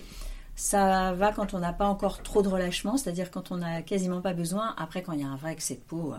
ça 0.56 1.14
va 1.14 1.32
quand 1.32 1.54
on 1.54 1.60
n'a 1.60 1.72
pas 1.72 1.86
encore 1.86 2.24
trop 2.24 2.42
de 2.42 2.48
relâchement, 2.48 2.96
c'est-à-dire 2.96 3.30
quand 3.30 3.52
on 3.52 3.58
n'a 3.58 3.82
quasiment 3.82 4.20
pas 4.20 4.34
besoin. 4.34 4.74
Après, 4.76 5.02
quand 5.02 5.12
il 5.12 5.20
y 5.20 5.24
a 5.24 5.28
un 5.28 5.36
vrai 5.36 5.52
excès 5.52 5.76
de 5.76 5.80
peau, 5.80 6.12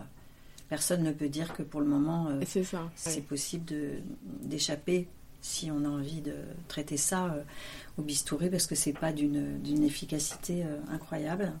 personne 0.74 1.04
ne 1.04 1.12
peut 1.12 1.28
dire 1.28 1.52
que 1.52 1.62
pour 1.62 1.80
le 1.80 1.86
moment, 1.86 2.26
euh, 2.30 2.42
c'est 2.96 3.20
possible 3.20 3.64
d'échapper 4.42 5.06
si 5.40 5.70
on 5.70 5.84
a 5.84 5.88
envie 5.88 6.20
de 6.20 6.34
traiter 6.66 6.96
ça 6.96 7.26
euh, 7.26 7.42
au 7.96 8.02
bistouri 8.02 8.50
parce 8.50 8.66
que 8.66 8.74
c'est 8.74 8.92
pas 8.92 9.12
d'une 9.12 9.84
efficacité 9.84 10.64
euh, 10.64 10.78
incroyable. 10.92 11.52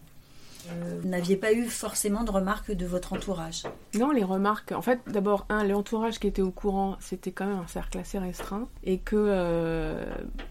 vous 0.66 1.08
n'aviez 1.08 1.36
pas 1.36 1.52
eu 1.52 1.66
forcément 1.66 2.24
de 2.24 2.32
remarques 2.32 2.72
de 2.72 2.86
votre 2.86 3.12
entourage? 3.12 3.62
Non, 3.94 4.10
les 4.10 4.24
remarques. 4.24 4.72
En 4.72 4.82
fait, 4.82 4.98
d'abord, 5.06 5.46
un, 5.48 5.62
l'entourage 5.62 6.18
qui 6.18 6.26
était 6.26 6.42
au 6.42 6.50
courant, 6.50 6.96
c'était 6.98 7.30
quand 7.30 7.46
même 7.46 7.60
un 7.60 7.68
cercle 7.68 7.98
assez 7.98 8.18
restreint. 8.18 8.66
Et 8.82 8.98
que 8.98 9.94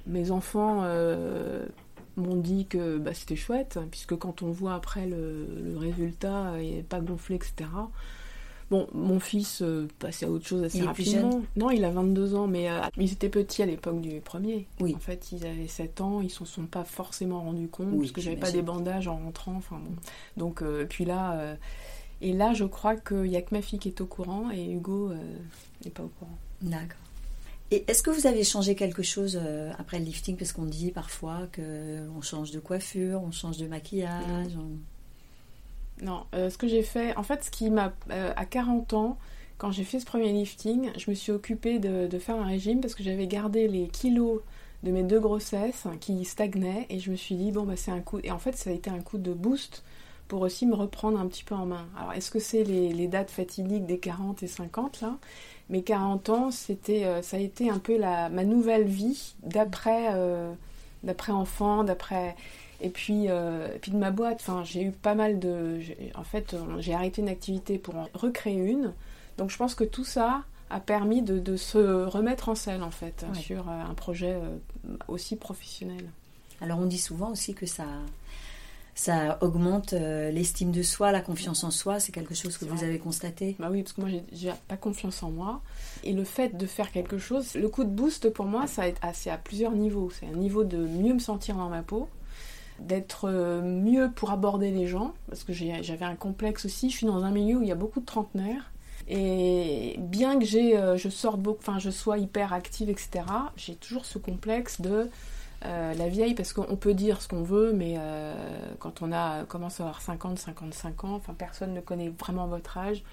mes 0.08 0.32
enfants 0.32 0.86
m'ont 2.15 2.38
dit 2.38 2.65
que 2.67 2.98
bah, 2.98 3.13
c'était 3.13 3.36
chouette, 3.36 3.77
puisque 3.91 4.15
quand 4.15 4.41
on 4.41 4.51
voit 4.51 4.75
après 4.75 5.05
le, 5.05 5.48
le 5.65 5.77
résultat, 5.77 6.53
il 6.62 6.75
n'est 6.77 6.84
pas 6.84 7.01
gonflé, 7.01 7.36
etc. 7.36 7.65
Bon, 8.70 8.88
mon 8.93 9.20
fils 9.20 9.62
euh, 9.62 9.88
passait 10.00 10.25
à 10.25 10.29
autre 10.29 10.46
chose 10.46 10.63
assez 10.63 10.82
rapidement. 10.82 11.41
non, 11.55 11.70
il 11.70 11.84
a 11.84 11.89
22 11.89 12.36
ans, 12.36 12.48
mais 12.48 12.70
euh, 12.70 12.79
ils 12.98 13.12
étaient 13.12 13.29
petits 13.29 13.62
à 13.62 13.65
l'époque 13.65 14.01
du 14.01 14.20
premier. 14.22 14.67
Oui. 14.79 14.93
En 14.96 15.00
fait, 15.00 15.32
ils 15.32 15.46
avaient 15.46 15.67
7 15.67 16.01
ans, 16.01 16.22
ils 16.22 16.29
s'en 16.29 16.46
sont 16.46 16.65
pas 16.65 16.84
forcément 16.84 17.41
rendus 17.41 17.67
compte, 17.67 17.98
parce 17.98 18.12
que 18.12 18.22
j'avais 18.22 18.38
pas 18.38 18.51
des 18.51 18.62
bandages 18.62 19.08
en 19.08 19.17
rentrant. 19.17 19.55
Enfin 19.55 19.79
bon. 19.84 19.93
Donc, 20.38 20.62
euh, 20.62 20.86
puis 20.86 21.05
là, 21.05 21.55
et 22.22 22.34
là, 22.34 22.53
je 22.53 22.65
crois 22.65 22.96
qu'il 22.96 23.27
y 23.27 23.36
a 23.36 23.41
que 23.41 23.53
ma 23.53 23.62
fille 23.62 23.79
qui 23.79 23.89
est 23.89 24.01
au 24.01 24.05
courant 24.05 24.50
et 24.51 24.72
Hugo 24.72 25.12
n'est 25.84 25.91
pas 25.91 26.04
au 26.04 26.12
courant. 26.19 26.38
D'accord. 26.62 26.99
Et 27.71 27.84
est-ce 27.88 28.04
que 28.04 28.12
vous 28.12 28.28
avez 28.28 28.43
changé 28.43 28.76
quelque 28.76 29.04
chose 29.04 29.39
après 29.78 29.99
le 29.99 30.06
lifting? 30.06 30.38
Parce 30.38 30.54
qu'on 30.54 30.65
dit 30.65 30.91
parfois 30.91 31.47
qu'on 31.56 32.21
change 32.21 32.52
de 32.52 32.60
coiffure, 32.60 33.21
on 33.23 33.32
change 33.32 33.58
de 33.58 33.67
maquillage. 33.67 34.54
Non, 36.01 36.25
euh, 36.34 36.49
ce 36.49 36.58
que 36.58 36.67
j'ai 36.67 36.84
fait, 36.84 37.15
en 37.15 37.23
fait, 37.23 37.43
ce 37.43 37.51
qui 37.51 37.69
m'a. 37.69 37.93
Euh, 38.12 38.34
à 38.36 38.45
40 38.45 38.93
ans, 38.93 39.17
quand 39.58 39.71
j'ai 39.71 39.84
fait 39.84 39.99
ce 39.99 40.06
premier 40.06 40.32
lifting, 40.32 40.91
je 40.97 41.10
me 41.10 41.15
suis 41.15 41.32
occupée 41.32 41.79
de, 41.79 42.19
faire 42.19 42.36
un 42.36 42.45
régime 42.45 42.82
parce 42.82 42.95
que 42.95 43.03
j'avais 43.03 43.27
gardé 43.27 43.67
les 43.67 43.88
kilos 43.88 44.41
de 44.84 44.91
mes 44.91 45.03
deux 45.03 45.19
grossesses 45.19 45.88
qui 46.01 46.25
stagnaient 46.25 46.86
et 46.89 46.99
je 46.99 47.12
me 47.12 47.15
suis 47.15 47.36
dit, 47.36 47.51
bon, 47.51 47.63
bah, 47.63 47.75
c'est 47.75 47.91
un 47.91 48.01
coup. 48.01 48.19
Et 48.23 48.32
en 48.32 48.39
fait, 48.39 48.56
ça 48.58 48.69
a 48.69 48.73
été 48.73 48.89
un 48.89 48.99
coup 48.99 49.17
de 49.17 49.32
boost 49.34 49.84
pour 50.27 50.41
aussi 50.41 50.65
me 50.65 50.75
reprendre 50.75 51.19
un 51.19 51.27
petit 51.27 51.43
peu 51.43 51.56
en 51.56 51.65
main. 51.65 51.88
Alors, 51.97 52.13
est-ce 52.13 52.32
que 52.32 52.39
c'est 52.39 52.63
les, 52.63 53.08
dates 53.08 53.32
fatidiques 53.32 53.86
des 53.86 53.99
40 53.99 54.43
et 54.43 54.47
50 54.47 55.01
là? 55.01 55.17
Mais 55.69 55.82
40 55.84 56.29
ans, 56.29 56.51
c'était, 56.51 57.06
euh, 57.06 57.21
ça 57.21 57.38
a 57.38 57.39
été 57.39 57.69
un 57.69 57.79
peu 57.79 57.97
la, 57.97 58.29
ma 58.29 58.43
nouvelle 58.43 58.86
vie 58.86 59.36
d'après, 59.43 60.10
d'après 61.03 61.32
enfant, 61.32 61.84
d'après. 61.84 62.36
Et 62.84 62.89
puis, 62.89 63.30
euh, 63.30 63.69
puis 63.82 63.91
de 63.91 63.98
ma 63.98 64.12
boîte, 64.12 64.39
enfin, 64.41 64.63
j'ai 64.65 64.84
eu 64.84 64.91
pas 64.91 65.15
mal 65.15 65.39
de. 65.39 65.80
En 66.15 66.26
fait, 66.26 66.54
j'ai 66.80 66.93
arrêté 66.93 67.22
une 67.22 67.30
activité 67.30 67.78
pour 67.78 67.96
en 67.96 68.10
recréer 68.13 68.58
une. 68.58 68.91
Donc 69.38 69.50
je 69.50 69.58
pense 69.58 69.74
que 69.74 69.86
tout 69.86 70.04
ça 70.04 70.43
a 70.69 70.80
permis 70.82 71.22
de, 71.22 71.56
se 71.56 72.06
remettre 72.06 72.50
en 72.50 72.56
selle, 72.56 72.84
en 72.84 72.91
fait, 72.91 73.26
sur 73.34 73.69
euh, 73.69 73.84
un 73.89 73.93
projet 73.93 74.34
euh, 74.34 74.58
aussi 75.08 75.38
professionnel. 75.38 76.10
Alors 76.60 76.80
on 76.80 76.86
dit 76.86 76.98
souvent 76.98 77.32
aussi 77.32 77.54
que 77.54 77.65
ça, 77.65 77.86
ça 78.96 79.38
augmente 79.41 79.93
l'estime 79.93 80.72
de 80.72 80.84
soi, 80.84 81.13
la 81.13 81.22
confiance 81.22 81.63
en 81.63 81.72
soi. 81.72 82.02
C'est 82.02 82.12
quelque 82.12 82.36
chose 82.36 82.58
que 82.58 82.65
vous 82.65 82.84
avez 82.84 83.00
constaté? 83.00 83.56
Bah 83.60 83.69
oui, 83.72 83.84
parce 83.84 83.93
que 83.93 84.02
moi, 84.02 84.10
j'ai 84.34 84.52
pas 84.67 84.78
confiance 84.78 85.24
en 85.24 85.32
moi. 85.32 85.62
Et 86.04 86.12
le 86.12 86.26
fait 86.26 86.58
de 86.58 86.65
faire 86.65 86.91
quelque 86.91 87.17
chose, 87.17 87.56
le 87.56 87.69
coup 87.69 87.86
de 87.86 87.89
boost 87.89 88.30
pour 88.30 88.46
moi, 88.46 88.67
ça 88.67 88.84
c'est 89.13 89.30
à 89.30 89.38
plusieurs 89.38 89.72
niveaux. 89.72 90.12
C'est 90.19 90.28
un 90.28 90.38
niveau 90.38 90.65
de 90.65 90.78
mieux 90.78 91.13
me 91.13 91.19
sentir 91.19 91.56
dans 91.56 91.69
ma 91.69 91.82
peau 91.82 92.10
d'être 92.79 93.29
euh, 93.29 93.62
mieux 93.62 94.12
pour 94.13 94.31
aborder 94.31 94.71
les 94.71 94.88
gens, 94.88 95.13
parce 95.27 95.43
que 95.43 95.53
j'avais 95.53 96.05
un 96.05 96.15
complexe 96.15 96.65
aussi. 96.65 96.89
Je 96.89 96.97
suis 96.97 97.05
dans 97.05 97.23
un 97.23 97.31
milieu 97.31 97.57
où 97.57 97.62
il 97.62 97.67
y 97.67 97.71
a 97.71 97.75
beaucoup 97.75 97.99
de 97.99 98.05
trentenaires. 98.05 98.71
Et 99.07 99.95
bien 99.99 100.39
que 100.39 100.45
j'ai, 100.45 100.77
euh, 100.77 100.95
je 100.97 101.09
sorte 101.09 101.39
beaucoup, 101.39 101.59
enfin 101.59 101.77
je 101.77 101.89
sois 101.89 102.17
hyper 102.17 102.53
active, 102.53 102.89
etc., 102.89 103.25
j'ai 103.57 103.75
toujours 103.75 104.05
ce 104.05 104.17
complexe 104.17 104.79
de 104.79 105.09
euh, 105.65 105.93
la 105.93 106.07
vieille, 106.07 106.36
parce 106.36 106.53
qu'on 106.53 106.75
peut 106.77 106.93
dire 106.93 107.21
ce 107.21 107.27
qu'on 107.27 107.43
veut, 107.43 107.73
mais 107.73 107.97
quand 108.79 109.01
on 109.01 109.12
a 109.12 109.43
commence 109.43 109.79
à 109.79 109.83
avoir 109.83 110.01
50, 110.01 110.39
55 110.39 111.03
ans, 111.03 111.15
enfin 111.15 111.33
personne 111.38 111.73
ne 111.73 111.81
connaît 111.81 112.09
vraiment 112.17 112.47
votre 112.47 112.77
âge. 112.77 113.03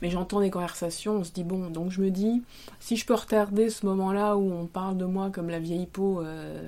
Mais 0.00 0.10
j'entends 0.10 0.40
des 0.40 0.50
conversations, 0.50 1.16
on 1.16 1.24
se 1.24 1.32
dit 1.32 1.42
bon, 1.42 1.70
donc 1.70 1.90
je 1.90 2.00
me 2.00 2.10
dis, 2.10 2.42
si 2.78 2.96
je 2.96 3.04
peux 3.04 3.14
retarder 3.14 3.68
ce 3.68 3.84
moment-là 3.86 4.36
où 4.36 4.52
on 4.52 4.66
parle 4.66 4.96
de 4.96 5.04
moi 5.04 5.30
comme 5.30 5.50
la 5.50 5.58
vieille 5.58 5.86
peau 5.86 6.22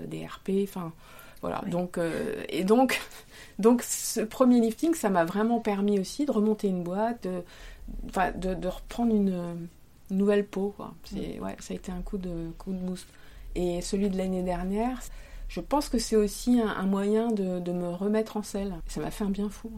des 0.09 0.27
RP, 0.27 0.51
enfin, 0.65 0.93
voilà, 1.41 1.63
donc, 1.67 1.97
euh, 1.99 2.43
et 2.49 2.65
donc, 2.65 3.01
donc 3.59 3.83
ce 3.83 4.21
premier 4.21 4.61
lifting, 4.61 4.95
ça 4.95 5.11
m'a 5.11 5.25
vraiment 5.25 5.61
permis 5.61 5.99
aussi 5.99 6.27
de 6.27 6.33
remonter 6.33 6.69
une 6.69 6.83
boîte, 6.83 7.27
de, 7.27 7.43
de, 8.39 8.55
de 8.55 8.69
reprendre 8.69 9.15
une, 9.15 9.69
nouvelle 10.11 10.45
peau. 10.45 10.75
Quoi. 10.77 10.93
C'est, 11.05 11.39
mm. 11.39 11.43
ouais, 11.43 11.57
ça 11.61 11.73
a 11.73 11.77
été 11.77 11.93
un 11.93 12.03
coup 12.03 12.19
de, 12.19 12.51
coup 12.59 12.73
de 12.73 12.79
boost. 12.79 13.07
Et 13.55 13.81
celui 13.81 14.11
de 14.11 14.17
l'année 14.17 14.43
dernière, 14.43 15.01
je 15.49 15.61
pense 15.61 15.89
que 15.89 15.99
c'est 15.99 16.17
aussi 16.17 16.61
un, 16.61 16.69
un 16.69 16.87
moyen 16.87 17.29
de, 17.29 17.59
de, 17.59 17.73
me 17.73 17.89
remettre 17.89 18.37
en 18.37 18.43
selle. 18.43 18.75
Ça 18.87 19.01
m'a 19.01 19.11
fait 19.11 19.25
un 19.25 19.31
bien 19.31 19.49
fou. 19.49 19.71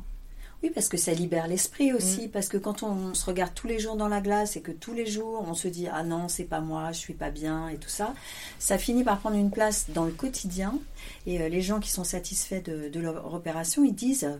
Oui, 0.63 0.71
parce 0.73 0.89
que 0.89 0.97
ça 0.97 1.13
libère 1.13 1.49
l'esprit 1.49 1.93
aussi. 1.93 2.29
Mm. 2.29 2.31
Parce 2.31 2.49
que 2.49 2.57
quand 2.57 2.83
on 2.83 3.15
se 3.15 3.25
regarde 3.25 3.53
tous 3.55 3.67
les 3.67 3.79
jours 3.79 3.97
dans 3.97 4.09
la 4.09 4.21
glace 4.21 4.57
et 4.57 4.63
que 4.63 4.71
tous 4.71 4.95
les 4.95 5.07
jours 5.07 5.45
on 5.47 5.55
se 5.55 5.69
dit 5.69 5.89
ah 5.93 6.03
non 6.05 6.29
c'est 6.29 6.45
pas 6.45 6.61
moi, 6.61 6.93
je 6.93 6.99
suis 6.99 7.15
pas 7.15 7.31
bien 7.31 7.69
et 7.69 7.77
tout 7.77 7.89
ça, 7.89 8.15
ça 8.59 8.79
finit 8.79 9.05
par 9.05 9.19
prendre 9.19 9.37
une 9.37 9.51
place 9.51 9.87
dans 9.91 10.05
le 10.05 10.13
quotidien. 10.13 10.79
Et 11.27 11.41
euh, 11.41 11.49
les 11.49 11.63
gens 11.63 11.81
qui 11.81 11.91
sont 11.91 12.05
satisfaits 12.05 12.63
de, 12.63 12.89
de 12.89 13.01
leur 13.01 13.35
opération, 13.35 13.85
ils 13.85 13.95
disent 13.95 14.31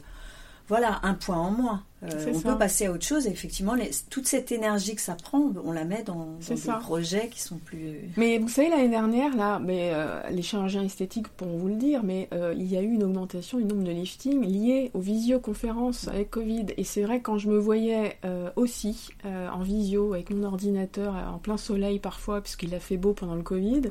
voilà 0.69 1.01
un 1.03 1.15
point 1.15 1.39
en 1.39 1.51
moins. 1.51 1.85
Euh, 2.03 2.33
on 2.35 2.41
peut 2.41 2.59
passer 2.59 2.87
à 2.87 2.93
autre 2.93 3.05
chose. 3.05 3.27
effectivement, 3.27 3.75
toute 4.11 4.27
cette 4.27 4.51
énergie 4.51 4.95
que 4.95 5.01
ça 5.01 5.15
prend, 5.15 5.53
on 5.65 5.73
la 5.73 5.85
met 5.85 6.03
dans, 6.03 6.37
des 6.49 6.57
projets 6.81 7.29
qui 7.29 7.41
sont 7.41 7.59
plus. 7.59 8.11
Mais 8.17 8.39
vous 8.39 8.49
savez, 8.49 8.69
l'année 8.69 8.89
dernière, 8.89 9.37
là, 9.37 9.61
mais 9.61 9.91
euh, 9.93 10.21
les 10.31 10.43
chirurgiens 10.43 10.83
esthétiques 10.83 11.29
pourront 11.29 11.59
vous 11.59 11.69
le 11.69 11.77
dire, 11.77 12.03
mais 12.03 12.29
euh, 12.33 12.55
il 12.57 12.71
y 12.71 12.77
a 12.77 12.83
eu 12.83 12.93
une 12.93 13.05
augmentation 13.05 13.59
du 13.59 13.65
nombre 13.65 13.85
de 13.85 13.93
liftings 13.93 14.45
liés 14.45 14.91
aux 14.95 15.01
visioconférences 15.01 16.09
avec 16.09 16.31
Covid. 16.31 16.67
Et 16.77 16.85
c'est 16.85 17.03
vrai, 17.03 17.21
quand 17.21 17.39
je 17.39 17.49
me 17.49 17.59
voyais 17.59 18.19
aussi 18.57 19.11
en 19.25 19.63
visio 19.63 20.15
avec 20.15 20.31
mon 20.31 20.45
ordinateur 20.45 21.15
en 21.15 21.39
plein 21.39 21.57
soleil 21.57 21.99
parfois, 21.99 22.41
puisqu'il 22.41 22.75
a 22.75 22.81
fait 22.81 22.97
beau 22.97 23.13
pendant 23.13 23.35
le 23.35 23.43
Covid, 23.43 23.83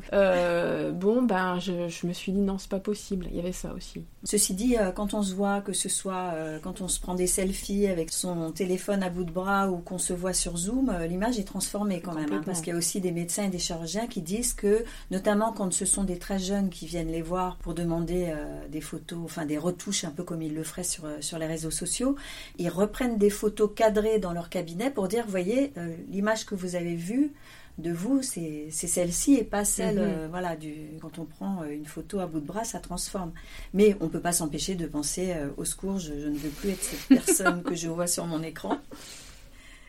bon, 0.94 1.22
ben, 1.22 1.60
je, 1.60 1.88
je, 1.88 2.08
me 2.08 2.14
suis 2.14 2.32
dit 2.32 2.42
non, 2.42 2.58
c'est 2.58 2.70
pas 2.70 2.80
possible. 2.80 3.28
Il 3.30 3.38
y 3.38 3.40
avait 3.40 3.52
ça 3.52 3.74
aussi. 3.74 4.04
Ceci 4.24 4.54
dit, 4.54 4.76
quand 4.96 5.14
on 5.14 5.24
se 5.24 5.34
voit, 5.34 5.62
que 5.62 5.74
ce 5.74 5.90
soit 5.90 6.34
quand 6.62 6.82
on 6.82 6.88
se 6.88 7.00
prend 7.00 7.16
des 7.16 7.28
selfies 7.28 7.88
avec 7.88 8.01
avec 8.02 8.12
son 8.12 8.52
téléphone 8.52 9.04
à 9.04 9.10
bout 9.12 9.24
de 9.24 9.32
bras 9.32 9.70
ou 9.70 9.78
qu'on 9.78 10.00
se 10.00 10.12
voit 10.12 10.34
sur 10.34 10.58
Zoom, 10.58 10.90
euh, 10.90 11.06
l'image 11.06 11.38
est 11.38 11.44
transformée 11.44 12.02
quand 12.02 12.16
même. 12.16 12.34
Hein, 12.34 12.42
parce 12.44 12.62
qu'il 12.62 12.74
y 12.74 12.76
a 12.76 12.78
aussi 12.78 13.00
des 13.00 13.12
médecins 13.12 13.44
et 13.44 13.50
des 13.50 13.60
chirurgiens 13.60 14.08
qui 14.08 14.22
disent 14.22 14.54
que, 14.54 14.84
notamment 15.12 15.54
quand 15.54 15.72
ce 15.72 15.86
sont 15.86 16.04
des 16.04 16.18
très 16.18 16.40
jeunes 16.40 16.72
qui 16.72 16.88
viennent 16.88 17.12
les 17.12 17.22
voir 17.22 17.58
pour 17.58 17.76
demander 17.76 18.30
euh, 18.30 18.68
des 18.70 18.82
photos, 18.82 19.20
enfin 19.24 19.46
des 19.46 19.60
retouches 19.60 20.04
un 20.04 20.10
peu 20.10 20.24
comme 20.24 20.42
ils 20.42 20.56
le 20.56 20.64
feraient 20.64 20.84
sur, 20.84 21.04
sur 21.20 21.38
les 21.38 21.46
réseaux 21.46 21.70
sociaux, 21.70 22.16
ils 22.58 22.70
reprennent 22.70 23.20
des 23.20 23.30
photos 23.30 23.70
cadrées 23.76 24.18
dans 24.18 24.34
leur 24.34 24.50
cabinet 24.50 24.90
pour 24.90 25.08
dire, 25.08 25.26
voyez, 25.28 25.72
l'image 26.10 26.46
que 26.48 26.56
vous 26.56 26.76
avez 26.76 26.96
vue, 26.96 27.34
de 27.78 27.92
vous, 27.92 28.22
c'est 28.22 28.70
celle-ci 28.72 29.36
et 29.36 29.44
pas 29.44 29.66
celle, 29.66 30.00
euh, 30.00 30.28
voilà, 30.30 30.56
du, 30.56 30.74
quand 31.02 31.20
on 31.20 31.26
prend 31.26 31.64
euh, 31.64 31.70
une 31.70 31.86
photo 31.86 32.20
à 32.20 32.28
bout 32.28 32.40
de 32.40 32.46
bras, 32.46 32.64
ça 32.64 32.80
transforme. 32.80 33.32
Mais 33.74 33.96
on 34.00 34.06
ne 34.06 34.10
peut 34.10 34.20
pas 34.20 34.34
s'empêcher 34.34 34.76
de 34.76 34.86
penser 34.88 35.34
euh, 35.36 35.50
au 35.58 35.66
secours, 35.66 36.00
je, 36.00 36.14
ne 36.14 36.38
veux 36.38 36.50
plus 36.50 36.70
être 36.70 36.84
cette 36.84 37.08
personne 37.08 37.64
que 37.66 37.76
je 37.76 37.88
vois 37.88 38.08
sur 38.08 38.26
mon 38.26 38.42
écran. 38.44 38.78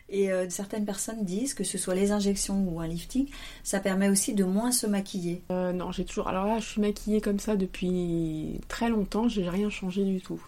Et 0.09 0.29
certaines 0.49 0.85
personnes 0.85 1.25
disent 1.25 1.55
que 1.55 1.63
ce 1.63 1.79
soit 1.79 1.95
les 1.95 2.11
injections 2.11 2.67
ou 2.67 2.79
un 2.79 2.87
lifting, 2.87 3.27
ça 3.63 3.79
permet 3.79 4.09
aussi 4.09 4.35
de 4.35 4.43
moins 4.43 4.71
se 4.71 4.85
maquiller. 4.85 5.41
non, 5.49 5.91
j'ai 5.91 6.05
toujours. 6.05 6.27
Alors 6.27 6.45
là, 6.45 6.59
je 6.59 6.67
suis 6.67 6.81
maquillée 6.81 7.19
comme 7.19 7.39
ça 7.39 7.55
depuis 7.55 8.61
très 8.67 8.89
longtemps, 8.89 9.27
j'ai 9.27 9.49
rien 9.49 9.71
changé 9.71 10.03
du 10.03 10.21
tout. 10.21 10.39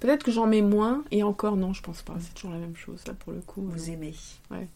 Peut-être 0.00 0.24
que 0.24 0.32
j'en 0.32 0.48
mets 0.48 0.62
moins, 0.62 1.04
et 1.12 1.22
encore, 1.22 1.54
non, 1.56 1.72
je 1.72 1.82
pense 1.82 2.02
pas. 2.02 2.16
C'est 2.18 2.34
toujours 2.34 2.50
la 2.50 2.58
même 2.58 2.74
chose, 2.74 3.04
là, 3.06 3.14
pour 3.14 3.32
le 3.32 3.40
coup. 3.40 3.62
Vous 3.62 3.90
aimez. 3.90 4.14
Ouais. 4.50 4.66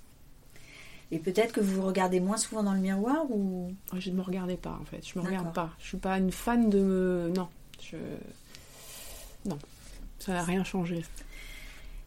Et 1.11 1.19
peut-être 1.19 1.53
que 1.53 1.61
vous 1.61 1.77
vous 1.77 1.87
regardez 1.87 2.21
moins 2.21 2.37
souvent 2.37 2.63
dans 2.63 2.73
le 2.73 2.81
miroir 2.81 3.31
ou? 3.31 3.73
Je 3.97 4.11
ne 4.11 4.17
me 4.17 4.23
regardais 4.23 4.57
pas 4.57 4.79
en 4.81 4.85
fait. 4.85 5.07
Je 5.07 5.19
me 5.19 5.25
regarde 5.25 5.53
pas. 5.53 5.71
Je 5.79 5.87
suis 5.87 5.97
pas 5.99 6.19
une 6.19 6.33
fan 6.33 6.69
de. 6.69 7.31
Non. 7.35 7.49
Je... 7.81 7.97
Non. 9.45 9.59
Ça 10.19 10.33
n'a 10.33 10.43
rien 10.43 10.65
changé. 10.65 11.05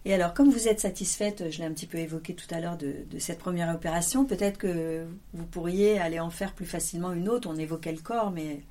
Et 0.05 0.13
alors, 0.13 0.33
comme 0.33 0.49
vous 0.49 0.67
êtes 0.67 0.79
satisfaite, 0.79 1.51
je 1.51 1.59
l'ai 1.59 1.65
un 1.65 1.71
petit 1.71 1.85
peu 1.85 1.97
évoqué 1.97 2.33
tout 2.33 2.47
à 2.51 2.59
l'heure 2.59 2.77
de, 2.77 2.95
de, 3.09 3.19
cette 3.19 3.39
première 3.39 3.73
opération, 3.73 4.25
peut-être 4.25 4.57
que 4.57 5.05
vous 5.33 5.45
pourriez 5.45 5.99
aller 5.99 6.19
en 6.19 6.29
faire 6.29 6.53
plus 6.53 6.65
facilement 6.65 7.11
une 7.11 7.27
autre. 7.27 7.49
On 7.49 7.57
évoquait 7.57 7.91
le 7.91 7.99
corps, 7.99 8.31
mais 8.31 8.61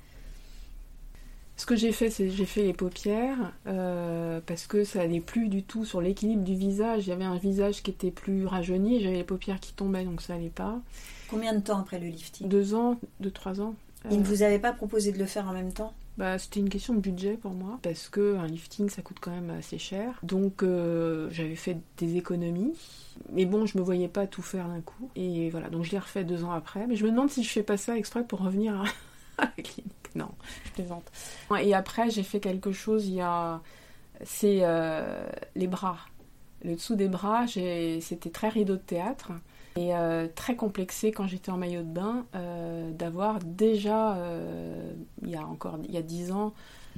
ce 1.59 1.65
que 1.65 1.75
j'ai 1.75 1.91
fait, 1.91 2.09
c'est 2.09 2.29
j'ai 2.29 2.45
fait 2.45 2.63
les 2.63 2.71
paupières 2.71 3.51
euh, 3.67 4.39
parce 4.45 4.65
que 4.65 4.85
ça 4.85 4.99
n'allait 4.99 5.19
plus 5.19 5.49
du 5.49 5.61
tout 5.61 5.83
sur 5.83 5.99
l'équilibre 5.99 6.41
du 6.41 6.55
visage. 6.55 7.05
Il 7.05 7.09
y 7.09 7.11
avait 7.11 7.25
un 7.25 7.35
visage 7.35 7.83
qui 7.83 7.91
était 7.91 8.11
plus 8.11 8.45
rajeuni, 8.45 9.01
j'avais 9.01 9.17
les 9.17 9.23
paupières 9.25 9.59
qui 9.59 9.73
tombaient, 9.73 10.05
donc 10.05 10.21
ça 10.21 10.35
n'allait 10.35 10.47
pas. 10.47 10.79
Combien 11.29 11.53
de 11.53 11.59
temps 11.59 11.77
après 11.77 11.99
le 11.99 12.07
lifting? 12.07 12.47
Deux 12.47 12.75
ans, 12.75 12.97
deux, 13.19 13.29
trois 13.29 13.59
ans. 13.59 13.75
Il 14.09 14.19
ne 14.19 14.23
vous 14.23 14.41
avait 14.41 14.59
pas 14.59 14.71
proposé 14.71 15.11
de 15.11 15.19
le 15.19 15.25
faire 15.25 15.49
en 15.49 15.51
même 15.51 15.73
temps? 15.73 15.93
Bah, 16.17 16.39
c'était 16.39 16.61
une 16.61 16.69
question 16.69 16.93
de 16.93 16.99
budget 16.99 17.33
pour 17.33 17.51
moi 17.51 17.77
parce 17.81 18.07
que 18.07 18.37
un 18.37 18.47
lifting 18.47 18.89
ça 18.89 19.01
coûte 19.01 19.17
quand 19.19 19.31
même 19.31 19.49
assez 19.49 19.77
cher. 19.77 20.17
Donc 20.23 20.63
euh, 20.63 21.27
j'avais 21.31 21.55
fait 21.55 21.77
des 21.97 22.15
économies. 22.15 22.73
Mais 23.33 23.43
bon, 23.43 23.65
je 23.65 23.77
me 23.77 23.83
voyais 23.83 24.07
pas 24.07 24.27
tout 24.27 24.41
faire 24.41 24.69
d'un 24.69 24.79
coup. 24.79 25.09
Et 25.17 25.49
voilà, 25.49 25.69
donc 25.69 25.83
je 25.83 25.91
l'ai 25.91 25.99
refait 25.99 26.23
deux 26.23 26.45
ans 26.45 26.51
après. 26.51 26.87
Mais 26.87 26.95
je 26.95 27.03
me 27.03 27.11
demande 27.11 27.29
si 27.29 27.43
je 27.43 27.49
fais 27.49 27.63
pas 27.63 27.75
ça 27.75 27.97
exprès 27.97 28.23
pour 28.23 28.39
revenir 28.39 28.75
à, 28.79 28.85
à 29.43 29.51
la 29.57 29.63
clinique. 29.63 29.98
Non, 30.15 30.29
je 30.65 30.71
plaisante. 30.71 31.11
Et 31.61 31.73
après, 31.73 32.09
j'ai 32.09 32.23
fait 32.23 32.39
quelque 32.39 32.71
chose, 32.71 33.07
il 33.07 33.15
y 33.15 33.21
a. 33.21 33.61
C'est 34.23 34.59
euh, 34.61 35.27
les 35.55 35.67
bras. 35.67 35.97
Le 36.63 36.75
dessous 36.75 36.95
des 36.95 37.07
bras, 37.07 37.45
c'était 37.47 38.29
très 38.29 38.49
rideau 38.49 38.73
de 38.73 38.81
théâtre 38.81 39.31
et 39.77 39.95
euh, 39.95 40.27
très 40.35 40.57
complexé 40.57 41.13
quand 41.13 41.25
j'étais 41.25 41.51
en 41.51 41.57
maillot 41.57 41.83
de 41.83 41.87
bain 41.87 42.25
euh, 42.35 42.91
d'avoir 42.91 43.39
déjà, 43.39 44.17
il 45.21 45.29
y 45.29 45.37
a 45.37 45.45
encore 45.45 45.77
il 45.87 45.93
y 45.93 45.97
a 45.97 46.01
10 46.01 46.33
ans, 46.33 46.53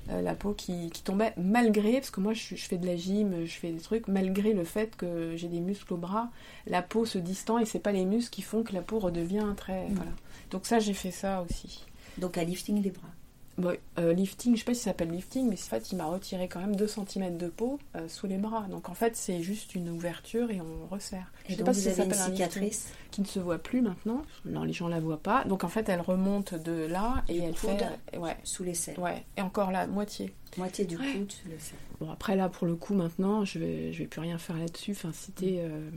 la 0.10 0.34
peau 0.34 0.54
qui, 0.54 0.90
tombait 1.04 1.34
malgré, 1.38 1.94
parce 1.94 2.10
que 2.10 2.22
moi 2.22 2.34
je, 2.34 2.56
je, 2.56 2.66
fais 2.66 2.80
de 2.80 2.88
la 2.88 2.96
gym, 2.96 3.46
je 3.46 3.54
fais 3.54 3.72
des 3.72 3.80
trucs, 3.80 4.08
malgré 4.08 4.54
le 4.54 4.64
fait 4.64 4.96
que 4.96 5.36
j'ai 5.36 5.48
des 5.48 5.60
muscles 5.60 5.94
au 5.94 5.98
bras, 5.98 6.32
la 6.66 6.82
peau 6.82 7.06
se 7.06 7.20
distend 7.20 7.60
et 7.60 7.66
c'est 7.66 7.78
pas 7.80 7.92
les 7.92 8.06
muscles 8.06 8.32
qui 8.32 8.42
font 8.42 8.64
que 8.64 8.74
la 8.74 8.82
peau 8.82 8.98
redevient 8.98 9.54
très. 9.56 9.90
Mm. 9.90 9.94
Voilà. 9.94 10.12
Donc 10.50 10.66
ça, 10.66 10.80
j'ai 10.80 10.94
fait 10.94 11.12
ça 11.12 11.44
aussi. 11.44 11.86
Donc 12.18 12.38
à 12.38 12.44
lifting 12.44 12.82
des 12.82 12.92
bras. 12.92 13.10
Bon, 13.58 13.78
euh, 14.00 14.14
lifting, 14.14 14.56
je 14.56 14.60
sais 14.60 14.66
pas 14.66 14.74
si 14.74 14.80
ça 14.80 14.92
s'appelle 14.92 15.12
lifting, 15.12 15.48
mais 15.50 15.56
en 15.56 15.58
fait, 15.58 15.92
il 15.92 15.98
m'a 15.98 16.06
retiré 16.06 16.48
quand 16.48 16.60
même 16.60 16.76
2 16.76 16.88
cm 16.88 17.38
de 17.38 17.48
peau 17.48 17.80
euh, 17.96 18.08
sous 18.08 18.26
les 18.26 18.38
bras. 18.38 18.66
Donc 18.70 18.90
en 18.90 18.94
fait, 18.94 19.16
c'est 19.16 19.42
juste 19.42 19.76
une 19.76 19.90
ouverture 19.90 20.50
et 20.52 20.62
on 20.62 20.88
resserre. 20.88 21.32
Je 21.48 21.54
et 21.54 21.56
sais 21.56 21.58
donc 21.58 21.68
pas 21.68 21.74
si 21.74 21.90
avez 21.90 22.04
une 22.06 22.14
cicatrice 22.14 22.88
qui 23.12 23.22
ne 23.22 23.26
se 23.26 23.40
voit 23.40 23.58
plus 23.58 23.82
maintenant. 23.82 24.24
Non, 24.46 24.64
les 24.64 24.74
gens 24.74 24.88
la 24.88 25.00
voient 25.00 25.22
pas. 25.22 25.44
Donc 25.44 25.64
en 25.64 25.68
fait, 25.68 25.90
elle 25.90 26.02
remonte 26.02 26.56
de 26.56 26.86
là 26.86 27.24
et 27.28 27.40
elle 27.40 27.56
fait 27.56 27.78
ouais, 28.18 28.38
sous 28.44 28.64
les 28.64 28.74
selles. 28.74 29.00
Ouais, 29.00 29.24
et 29.38 29.42
encore 29.42 29.72
la 29.72 29.86
moitié. 29.86 30.34
Moitié 30.58 30.86
du 30.86 30.98
coude, 30.98 31.34
le 31.46 31.56
Bon 32.00 32.12
après 32.12 32.36
là, 32.36 32.50
pour 32.50 32.68
le 32.68 32.76
coup, 32.76 32.94
maintenant, 32.94 33.46
je 33.46 33.60
vais, 33.60 33.94
je 33.94 34.00
vais 34.00 34.08
plus 34.08 34.22
rien 34.22 34.38
faire 34.38 34.58
là-dessus. 34.58 34.92
Enfin, 34.92 35.12
c'était. 35.14 35.60
Euh... 35.60 35.90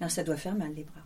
Non, 0.00 0.08
ça 0.08 0.22
doit 0.22 0.36
faire 0.36 0.54
mal 0.54 0.72
les 0.74 0.84
bras. 0.84 1.02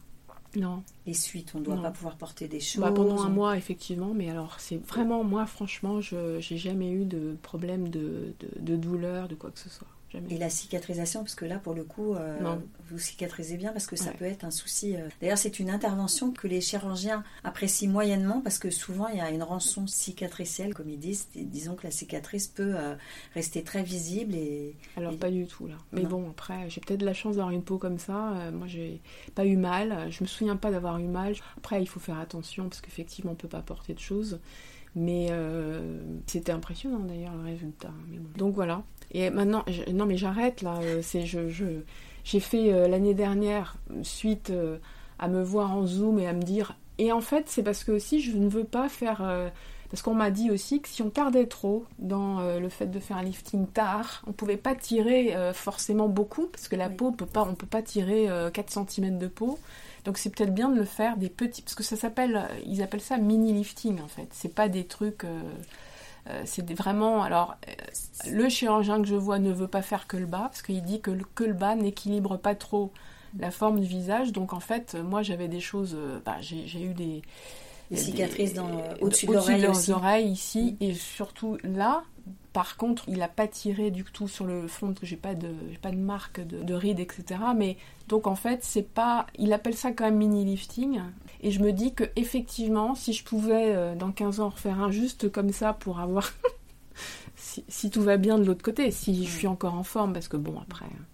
Non. 0.55 0.83
Les 1.07 1.15
suites, 1.15 1.53
on 1.55 1.61
ne 1.61 1.65
doit 1.65 1.81
pas 1.83 1.91
pouvoir 1.91 2.17
porter 2.17 2.49
des 2.49 2.59
bah, 2.59 2.65
choses. 2.65 2.95
pendant 2.95 3.23
un 3.23 3.29
mois, 3.29 3.57
effectivement, 3.57 4.13
mais 4.15 4.31
alors 4.31 4.61
c'est 4.61 4.77
vraiment, 4.77 5.25
moi, 5.25 5.47
franchement, 5.47 6.01
je 6.01 6.37
n'ai 6.37 6.59
jamais 6.59 6.91
eu 6.91 7.05
de 7.05 7.37
problème 7.43 7.89
de, 7.89 8.35
de, 8.59 8.77
douleur, 8.77 9.29
de 9.29 9.35
quoi 9.35 9.51
que 9.51 9.59
ce 9.59 9.69
soit. 9.69 9.87
Et 10.31 10.39
la 10.39 10.51
cicatrisation, 10.51 11.21
parce 11.21 11.35
que 11.35 11.45
là, 11.45 11.59
pour 11.59 11.75
le 11.75 11.85
coup, 11.85 12.15
euh, 12.15 12.57
vous 12.89 12.99
cicatrisez 12.99 13.57
bien, 13.57 13.73
parce 13.73 13.87
que 13.87 13.97
ça 13.97 14.13
peut 14.13 14.25
être 14.25 14.45
un 14.45 14.51
souci. 14.51 14.97
Euh. 14.97 15.09
D'ailleurs, 15.21 15.39
c'est 15.39 15.59
une 15.59 15.69
intervention 15.69 16.31
que 16.31 16.47
les 16.47 16.61
chirurgiens 16.61 17.25
apprécient 17.45 17.91
moyennement, 17.91 18.41
parce 18.41 18.59
que 18.59 18.71
souvent, 18.71 19.09
il 19.09 19.19
y 19.19 19.21
a 19.21 19.31
une 19.31 19.43
rançon 19.43 19.87
cicatricielle, 19.87 20.75
comme 20.75 20.89
ils 20.89 20.99
disent. 20.99 21.29
disons 21.35 21.75
que 21.75 21.85
la 21.85 21.91
cicatrice 21.91 22.47
peut 22.47 22.75
euh, 22.77 22.95
rester 23.35 23.63
très 23.63 23.83
visible. 23.83 24.35
Et, 24.35 24.77
Alors, 24.97 25.17
pas 25.17 25.31
du 25.31 25.47
tout, 25.47 25.67
là. 25.67 25.77
Mais 25.93 26.05
bon, 26.05 26.31
après, 26.31 26.71
j'ai 26.71 26.81
peut-être 26.81 27.03
la 27.03 27.15
chance 27.15 27.37
d'avoir 27.37 27.53
une 27.53 27.63
peau 27.63 27.79
comme 27.79 27.99
ça. 27.99 28.51
moi, 28.53 28.67
j'ai 28.67 29.01
pas 29.35 29.45
eu 29.45 29.57
mal. 29.57 30.11
Je 30.11 30.23
me 30.23 30.29
souviens 30.29 30.57
pas 30.57 30.71
d'avoir 30.71 30.99
eu 30.99 31.07
mal. 31.09 31.35
Après, 31.57 31.83
il 31.83 31.87
faut 31.87 32.01
faire 32.01 32.19
attention, 32.19 32.69
parce 32.69 32.81
qu'effectivement, 32.81 33.33
on 33.33 33.37
peut 33.37 33.49
pas 33.49 33.63
porter 33.63 33.93
de 33.93 34.01
choses. 34.01 34.39
Mais 34.99 35.29
c'était 36.27 36.53
impressionnant 36.53 37.01
d'ailleurs 37.01 37.37
le 37.37 37.45
résultat. 37.45 37.91
Donc 38.39 38.55
voilà, 38.55 38.83
et 39.13 39.31
maintenant, 39.31 39.65
non 39.93 40.07
mais 40.07 40.17
j'arrête 40.17 40.63
là. 40.63 40.79
Euh, 40.83 41.01
c'est 41.03 41.27
je, 41.27 41.41
j'ai 42.25 42.41
fait 42.41 42.73
euh, 42.73 42.89
l'année 42.89 43.15
dernière 43.15 43.77
suite 44.03 44.51
euh, 44.51 44.79
à 45.19 45.29
me 45.29 45.43
voir 45.43 45.75
en 45.75 45.87
zoom 45.87 46.19
et 46.19 46.27
à 46.27 46.33
me 46.33 46.43
dire. 46.43 46.77
Et 46.99 47.13
en 47.13 47.21
fait, 47.21 47.45
c'est 47.49 47.63
parce 47.63 47.85
que 47.85 47.93
aussi 47.93 48.21
je 48.21 48.37
ne 48.37 48.49
veux 48.49 48.65
pas 48.65 48.89
faire. 48.89 49.23
parce 49.91 50.03
qu'on 50.03 50.15
m'a 50.15 50.31
dit 50.31 50.51
aussi 50.51 50.81
que 50.81 50.89
si 50.89 51.03
on 51.03 51.11
tardait 51.11 51.47
trop 51.47 51.85
dans 51.99 52.41
le 52.59 52.69
fait 52.71 52.87
de 52.87 52.99
faire 52.99 53.19
un 53.19 53.23
lifting 53.23 53.67
tard, 53.67 54.23
on 54.27 54.33
pouvait 54.33 54.57
pas 54.57 54.75
tirer 54.75 55.35
forcément 55.53 56.09
beaucoup 56.09 56.47
parce 56.47 56.69
que 56.69 56.77
la 56.77 56.89
peau 56.89 57.13
peut 57.13 57.27
pas, 57.27 57.43
on 57.43 57.55
peut 57.55 57.67
pas 57.67 57.83
tirer 57.83 58.29
4 58.51 58.89
cm 58.89 59.19
de 59.19 59.27
peau. 59.27 59.59
Donc 60.07 60.17
c'est 60.17 60.31
peut-être 60.31 60.55
bien 60.55 60.71
de 60.71 60.77
le 60.77 60.87
faire 60.87 61.19
des 61.19 61.29
petits, 61.29 61.61
parce 61.61 61.75
que 61.75 61.83
ça 61.83 61.97
s'appelle, 61.97 62.49
ils 62.65 62.81
appellent 62.81 63.01
ça 63.01 63.19
mini 63.19 63.53
lifting 63.53 64.01
en 64.01 64.09
fait. 64.09 64.29
C'est 64.31 64.55
pas 64.55 64.69
des 64.69 64.87
trucs. 64.87 65.27
Euh, 66.29 66.43
c'est 66.45 66.69
vraiment. 66.73 67.23
Alors, 67.23 67.57
euh, 67.69 67.73
le 68.31 68.49
chirurgien 68.49 69.01
que 69.01 69.09
je 69.09 69.15
vois 69.15 69.39
ne 69.39 69.53
veut 69.53 69.69
pas 69.69 69.83
faire 69.83 70.07
que 70.07 70.17
le 70.17 70.27
bas, 70.27 70.49
parce 70.51 70.63
qu'il 70.63 70.83
dit 70.83 71.01
que 71.01 71.11
le, 71.11 71.53
bas 71.53 71.77
n'équilibre 71.77 72.37
pas 72.37 72.55
trop 72.55 72.93
la 73.39 73.51
forme 73.51 73.81
du 73.81 73.87
visage. 73.87 74.33
Donc, 74.33 74.53
en 74.53 74.61
fait, 74.61 74.95
moi, 74.95 75.23
j'avais 75.23 75.49
des 75.49 75.61
choses. 75.61 75.95
Euh, 75.97 76.21
bah, 76.25 76.37
j'ai 76.41 76.83
eu 76.83 76.95
des. 76.95 77.23
Des 77.91 77.97
cicatrices 77.97 78.55
au-dessus 79.01 79.27
de 79.27 79.33
des 79.33 79.91
oreilles 79.91 80.31
ici, 80.31 80.77
mm. 80.81 80.85
et 80.85 80.95
surtout 80.95 81.57
là, 81.63 82.03
par 82.53 82.79
contre, 82.79 83.05
il 83.07 83.19
n'a 83.19 83.29
pas 83.29 83.47
tiré 83.47 83.91
du 83.91 84.03
tout 84.03 84.29
sur 84.29 84.47
le 84.47 84.67
front, 84.67 84.95
que 84.95 85.05
j'ai 85.05 85.17
pas 85.17 85.35
de, 85.35 85.49
pas 85.83 85.91
de 85.91 85.97
marque 85.97 86.41
de, 86.41 86.63
de 86.63 86.75
rides, 86.75 87.01
etc. 87.01 87.39
Mais 87.55 87.77
donc 88.09 88.27
en 88.27 88.35
fait, 88.35 88.61
c'est 88.63 88.89
pas, 88.89 89.27
il 89.39 89.53
appelle 89.53 89.77
ça 89.77 89.93
quand 89.93 90.05
même 90.05 90.17
mini 90.17 90.45
lifting. 90.45 91.03
Et 91.43 91.51
je 91.51 91.61
me 91.61 91.71
dis 91.73 91.93
que 91.93 92.05
effectivement, 92.17 92.95
si 92.95 93.13
je 93.13 93.25
pouvais 93.25 93.75
euh, 93.75 93.95
dans 93.95 94.11
15 94.11 94.41
ans 94.41 94.49
refaire 94.49 94.81
un 94.81 94.91
juste 94.91 95.31
comme 95.31 95.53
ça 95.53 95.75
pour 95.75 96.01
avoir, 96.01 96.33
si, 97.37 97.91
tout 97.91 98.03
va 98.03 98.17
bien 98.17 98.39
de 98.39 98.45
l'autre 98.45 98.65
côté, 98.65 98.91
si 98.91 99.27
je 99.27 99.31
suis 99.31 99.47
encore 99.47 99.75
en 99.75 99.83
forme, 99.83 100.15
parce 100.15 100.29
que 100.29 100.39
bon 100.39 100.59
après. 100.59 100.87
Hein. 100.87 101.05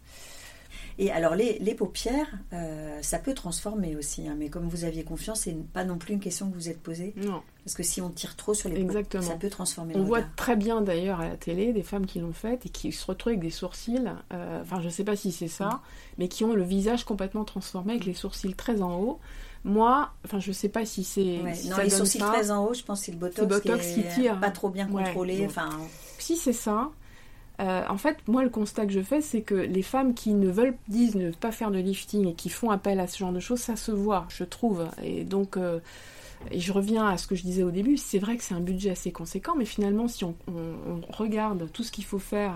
Et 0.98 1.10
alors 1.10 1.34
les, 1.34 1.74
paupières, 1.74 2.26
euh, 2.52 2.98
ça 3.02 3.18
peut 3.18 3.34
transformer 3.34 3.96
aussi, 3.96 4.28
hein, 4.28 4.34
mais 4.38 4.48
comme 4.48 4.68
vous 4.68 4.84
aviez 4.84 5.04
confiance, 5.04 5.40
c'est 5.40 5.56
pas 5.72 5.84
non 5.84 5.96
plus 5.96 6.14
une 6.14 6.20
question 6.20 6.50
que 6.50 6.54
vous 6.54 6.68
êtes 6.68 6.80
posée. 6.80 7.14
Non. 7.16 7.42
Parce 7.64 7.74
que 7.74 7.82
si 7.82 8.00
on 8.00 8.10
tire 8.10 8.36
trop 8.36 8.54
sur 8.54 8.68
les 8.68 8.80
Exactement. 8.80 9.22
ça 9.22 9.36
peut 9.36 9.48
transformer. 9.48 9.94
On 9.96 10.04
voit 10.04 10.22
très 10.22 10.56
bien 10.56 10.80
d'ailleurs 10.80 11.20
à 11.20 11.28
la 11.28 11.36
télé 11.36 11.72
des 11.72 11.82
femmes 11.82 12.06
qui 12.06 12.18
l'ont 12.18 12.32
fait 12.32 12.66
et 12.66 12.68
qui 12.68 12.92
se 12.92 13.06
retrouvent 13.06 13.32
avec 13.32 13.40
des 13.40 13.50
sourcils, 13.50 14.10
euh, 14.32 14.60
enfin 14.62 14.80
je 14.80 14.88
sais 14.88 15.04
pas 15.04 15.16
si 15.16 15.32
c'est 15.32 15.48
ça, 15.48 15.66
mm. 15.66 15.80
mais 16.18 16.28
qui 16.28 16.44
ont 16.44 16.54
le 16.54 16.64
visage 16.64 17.04
complètement 17.04 17.44
transformé 17.44 17.92
avec 17.92 18.04
les 18.04 18.14
sourcils 18.14 18.54
très 18.54 18.82
en 18.82 18.98
haut. 19.00 19.20
Moi, 19.64 20.10
enfin 20.24 20.40
je 20.40 20.50
sais 20.50 20.68
pas 20.68 20.84
si 20.84 21.04
c'est... 21.04 21.38
non, 21.70 21.76
les 21.82 21.90
sourcils 21.90 22.18
très 22.18 22.50
en 22.50 22.66
haut, 22.66 22.74
je 22.74 22.82
pense 22.82 23.00
que 23.00 23.06
c'est 23.06 23.12
le 23.12 23.18
botox, 23.18 23.48
botox 23.48 23.94
qui, 23.94 24.02
tire. 24.14 24.40
pas 24.40 24.50
trop 24.50 24.68
bien 24.68 24.86
contrôlé. 24.86 25.46
Enfin... 25.46 25.70
Si 26.18 26.36
c'est 26.36 26.52
ça, 26.52 26.90
euh, 27.60 27.82
en 27.88 27.96
fait, 27.96 28.16
moi, 28.28 28.42
le 28.42 28.48
constat 28.48 28.86
que 28.86 28.92
je 28.92 29.00
fais, 29.00 29.20
c'est 29.20 29.42
que 29.42 29.54
les 29.54 29.82
femmes 29.82 30.14
qui 30.14 30.34
ne 30.34 30.48
veulent, 30.48 30.76
disent 30.88 31.14
ne 31.14 31.30
pas 31.30 31.52
faire 31.52 31.70
de 31.70 31.78
lifting 31.78 32.26
et 32.28 32.34
qui 32.34 32.48
font 32.48 32.70
appel 32.70 32.98
à 32.98 33.06
ce 33.06 33.18
genre 33.18 33.32
de 33.32 33.40
choses, 33.40 33.60
ça 33.60 33.76
se 33.76 33.92
voit, 33.92 34.26
je 34.28 34.44
trouve. 34.44 34.88
Et 35.02 35.24
donc, 35.24 35.56
euh, 35.56 35.78
et 36.50 36.60
je 36.60 36.72
reviens 36.72 37.06
à 37.06 37.18
ce 37.18 37.26
que 37.26 37.34
je 37.34 37.42
disais 37.42 37.62
au 37.62 37.70
début, 37.70 37.96
c'est 37.96 38.18
vrai 38.18 38.36
que 38.36 38.42
c'est 38.42 38.54
un 38.54 38.60
budget 38.60 38.90
assez 38.90 39.12
conséquent, 39.12 39.52
mais 39.56 39.64
finalement, 39.64 40.08
si 40.08 40.24
on, 40.24 40.34
regarde 41.10 41.70
tout 41.72 41.84
ce 41.84 41.92
qu'il 41.92 42.04
faut 42.04 42.18
faire 42.18 42.54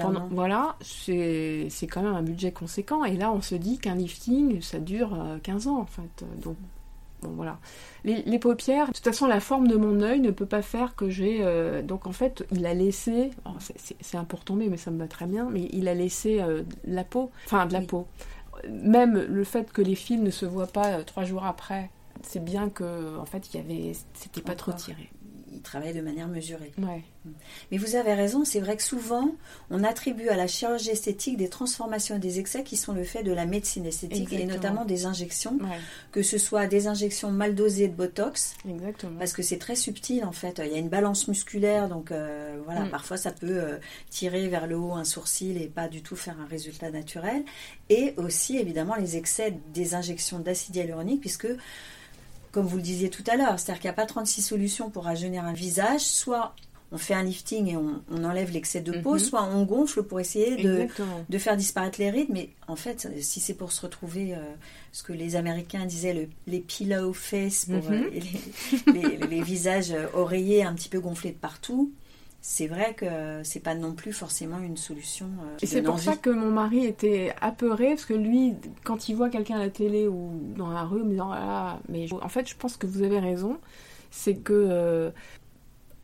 pendant, 0.00 0.28
voilà, 0.30 0.76
c'est 0.80 1.68
quand 1.90 2.02
même 2.02 2.14
un 2.14 2.22
budget 2.22 2.52
conséquent. 2.52 3.04
Et 3.04 3.16
là, 3.16 3.32
on 3.32 3.42
se 3.42 3.56
dit 3.56 3.78
qu'un 3.78 3.96
lifting, 3.96 4.62
ça 4.62 4.78
dure 4.78 5.18
15 5.42 5.66
ans, 5.66 5.80
en 5.80 5.86
fait. 5.86 6.24
Donc, 6.42 6.56
bon, 7.22 7.30
voilà. 7.30 7.58
Les, 8.04 8.38
paupières, 8.38 8.88
de 8.88 8.92
toute 8.92 9.04
façon, 9.04 9.26
la 9.26 9.40
forme 9.40 9.68
de 9.68 9.76
mon 9.76 10.00
œil 10.00 10.20
ne 10.20 10.30
peut 10.30 10.46
pas 10.46 10.62
faire 10.62 10.94
que 10.94 11.10
j'ai. 11.10 11.42
donc, 11.82 12.06
en 12.06 12.12
fait, 12.12 12.46
il 12.52 12.66
a 12.66 12.74
laissé. 12.74 13.30
C'est 14.00 14.16
un 14.16 14.24
pour 14.24 14.44
tomber, 14.44 14.68
mais 14.68 14.76
ça 14.76 14.90
me 14.90 14.98
va 14.98 15.08
très 15.08 15.26
bien. 15.26 15.48
Mais 15.50 15.68
il 15.72 15.88
a 15.88 15.94
laissé 15.94 16.40
la 16.84 17.04
peau, 17.04 17.30
enfin, 17.46 17.66
de 17.66 17.72
la 17.72 17.80
peau 17.80 18.06
même 18.70 19.18
le 19.18 19.44
fait 19.44 19.72
que 19.72 19.82
les 19.82 19.94
fils 19.94 20.20
ne 20.20 20.30
se 20.30 20.46
voient 20.46 20.66
pas 20.66 21.02
trois 21.04 21.24
jours 21.24 21.44
après, 21.44 21.90
c'est 22.22 22.42
bien 22.42 22.70
que 22.70 23.18
en 23.18 23.24
fait 23.24 23.52
il 23.52 23.56
y 23.56 23.60
avait 23.60 23.92
c'était 24.14 24.40
pas 24.40 24.54
trop 24.54 24.72
tiré 24.72 25.10
il 25.56 25.62
travaille 25.62 25.94
de 25.94 26.00
manière 26.00 26.28
mesurée. 26.28 26.72
Ouais. 26.78 27.02
Mais 27.70 27.78
vous 27.78 27.96
avez 27.96 28.14
raison, 28.14 28.44
c'est 28.44 28.60
vrai 28.60 28.76
que 28.76 28.82
souvent, 28.82 29.34
on 29.70 29.82
attribue 29.82 30.28
à 30.28 30.36
la 30.36 30.46
chirurgie 30.46 30.90
esthétique 30.90 31.36
des 31.36 31.48
transformations 31.48 32.16
et 32.16 32.18
des 32.18 32.38
excès 32.38 32.62
qui 32.62 32.76
sont 32.76 32.92
le 32.92 33.04
fait 33.04 33.22
de 33.22 33.32
la 33.32 33.46
médecine 33.46 33.86
esthétique 33.86 34.32
et 34.32 34.44
notamment 34.44 34.84
des 34.84 35.06
injections, 35.06 35.58
que 36.12 36.22
ce 36.22 36.38
soit 36.38 36.66
des 36.66 36.86
injections 36.86 37.32
mal 37.32 37.54
dosées 37.54 37.88
de 37.88 37.94
Botox, 37.94 38.54
Exactement. 38.68 39.18
parce 39.18 39.32
que 39.32 39.42
c'est 39.42 39.58
très 39.58 39.74
subtil 39.76 40.24
en 40.24 40.32
fait. 40.32 40.60
Il 40.64 40.70
y 40.70 40.76
a 40.76 40.78
une 40.78 40.88
balance 40.88 41.26
musculaire, 41.26 41.88
donc 41.88 42.12
euh, 42.12 42.60
voilà, 42.64 42.82
mm. 42.82 42.90
parfois 42.90 43.16
ça 43.16 43.32
peut 43.32 43.46
euh, 43.46 43.78
tirer 44.10 44.48
vers 44.48 44.66
le 44.66 44.76
haut 44.76 44.92
un 44.92 45.04
sourcil 45.04 45.60
et 45.60 45.66
pas 45.66 45.88
du 45.88 46.02
tout 46.02 46.16
faire 46.16 46.38
un 46.40 46.46
résultat 46.46 46.90
naturel. 46.90 47.44
Et 47.88 48.14
aussi 48.16 48.58
évidemment 48.58 48.94
les 48.94 49.16
excès 49.16 49.58
des 49.72 49.94
injections 49.94 50.38
d'acide 50.38 50.76
hyaluronique, 50.76 51.20
puisque 51.20 51.48
comme 52.56 52.64
vous 52.64 52.78
le 52.78 52.82
disiez 52.82 53.10
tout 53.10 53.22
à 53.26 53.36
l'heure, 53.36 53.60
c'est-à-dire 53.60 53.82
qu'il 53.82 53.88
n'y 53.88 53.92
a 53.92 53.96
pas 53.96 54.06
36 54.06 54.40
solutions 54.40 54.88
pour 54.88 55.04
rajeunir 55.04 55.44
un 55.44 55.52
visage, 55.52 56.00
soit 56.00 56.54
on 56.90 56.96
fait 56.96 57.12
un 57.12 57.22
lifting 57.22 57.68
et 57.68 57.76
on, 57.76 58.00
enlève 58.24 58.50
l'excès 58.50 58.80
de 58.80 58.92
peau, 58.92 59.12
mhm. 59.12 59.18
soit 59.18 59.44
on 59.44 59.64
gonfle 59.64 60.02
pour 60.02 60.20
essayer 60.20 60.56
de, 60.62 60.86
de, 61.28 61.38
faire 61.38 61.58
disparaître 61.58 62.00
les 62.00 62.08
rides. 62.08 62.30
Mais 62.30 62.48
en 62.66 62.74
fait, 62.74 63.08
si 63.20 63.40
c'est 63.40 63.52
pour 63.52 63.72
se 63.72 63.82
retrouver, 63.82 64.32
euh, 64.32 64.38
ce 64.90 65.02
que 65.02 65.12
les 65.12 65.36
Américains 65.36 65.84
disaient, 65.84 66.30
les 66.46 66.60
pillow 66.60 67.12
face, 67.12 67.66
pour 67.66 67.90
mhm. 67.90 68.10
euh, 68.86 69.26
les, 69.28 69.42
visages 69.42 69.94
oreillers 70.14 70.62
un 70.62 70.72
petit 70.72 70.88
peu 70.88 70.98
gonflés 70.98 71.32
de 71.32 71.36
partout, 71.36 71.92
c'est 72.48 72.68
vrai 72.68 72.94
que 72.94 73.42
c'est 73.42 73.58
pas 73.58 73.74
non 73.74 73.92
plus 73.92 74.12
forcément 74.12 74.60
une 74.60 74.76
solution. 74.76 75.26
Euh, 75.26 75.56
et 75.60 75.66
c'est 75.66 75.82
pour 75.82 75.98
ça 75.98 76.14
que 76.14 76.30
mon 76.30 76.52
mari 76.52 76.86
était 76.86 77.34
apeuré 77.40 77.88
parce 77.88 78.04
que 78.04 78.14
lui, 78.14 78.54
quand 78.84 79.08
il 79.08 79.16
voit 79.16 79.30
quelqu'un 79.30 79.56
à 79.56 79.58
la 79.58 79.68
télé 79.68 80.06
ou 80.06 80.30
dans 80.56 80.70
la 80.70 80.84
rue, 80.84 81.02
me 81.02 81.10
disant 81.10 81.32
ah, 81.32 81.80
mais 81.88 82.06
en 82.12 82.28
fait, 82.28 82.48
je 82.48 82.54
pense 82.54 82.76
que 82.76 82.86
vous 82.86 83.02
avez 83.02 83.18
raison, 83.18 83.58
c'est 84.12 84.36
que 84.36 84.52
euh, 84.52 85.10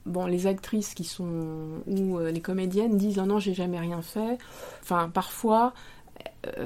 bon, 0.05 0.26
les 0.26 0.48
actrices 0.48 0.94
qui 0.94 1.05
sont 1.05 1.85
ou 1.87 2.18
euh, 2.18 2.33
les 2.33 2.40
comédiennes 2.40 2.96
disent 2.96 3.20
oh 3.20 3.26
non, 3.26 3.38
j'ai 3.38 3.55
jamais 3.55 3.78
rien 3.78 4.02
fait. 4.02 4.37
Enfin, 4.83 5.11
parfois, 5.14 5.74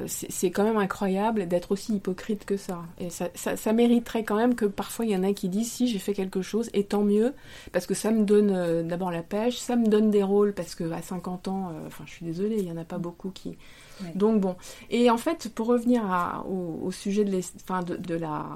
c'est 0.06 0.50
quand 0.50 0.64
même 0.64 0.78
incroyable 0.78 1.46
d'être 1.48 1.72
aussi 1.72 1.94
hypocrite 1.96 2.44
que 2.44 2.56
ça. 2.56 2.82
Et 2.98 3.10
ça, 3.10 3.28
ça, 3.34 3.72
mériterait 3.72 4.24
quand 4.24 4.36
même 4.36 4.54
que 4.54 4.64
parfois 4.64 5.04
il 5.04 5.10
y 5.10 5.16
en 5.16 5.22
a 5.22 5.32
qui 5.32 5.48
disent 5.48 5.70
si 5.70 5.88
j'ai 5.88 5.98
fait 5.98 6.14
quelque 6.14 6.42
chose, 6.42 6.70
et 6.72 6.84
tant 6.84 7.02
mieux, 7.02 7.34
parce 7.72 7.86
que 7.86 7.94
ça 7.94 8.10
me 8.10 8.24
donne 8.24 8.50
euh, 8.50 8.82
d'abord 8.82 9.10
la 9.10 9.22
pêche, 9.22 9.58
ça 9.58 9.76
me 9.76 9.86
donne 9.86 10.10
des 10.10 10.22
rôles, 10.22 10.54
parce 10.54 10.74
que 10.74 10.90
à 10.92 11.02
50 11.02 11.48
ans, 11.48 11.68
euh, 11.68 11.86
enfin 11.86 12.04
je 12.06 12.12
suis 12.12 12.26
désolée, 12.26 12.56
il 12.58 12.64
n'y 12.64 12.72
en 12.72 12.76
a 12.76 12.84
pas 12.84 12.98
beaucoup 12.98 13.30
qui, 13.30 13.56
donc 14.14 14.40
bon. 14.40 14.56
Et 14.90 15.10
en 15.10 15.16
fait, 15.16 15.48
pour 15.54 15.66
revenir 15.66 16.02
au, 16.48 16.90
sujet 16.92 17.24
de, 17.24 17.96
de, 17.96 18.14
la 18.14 18.46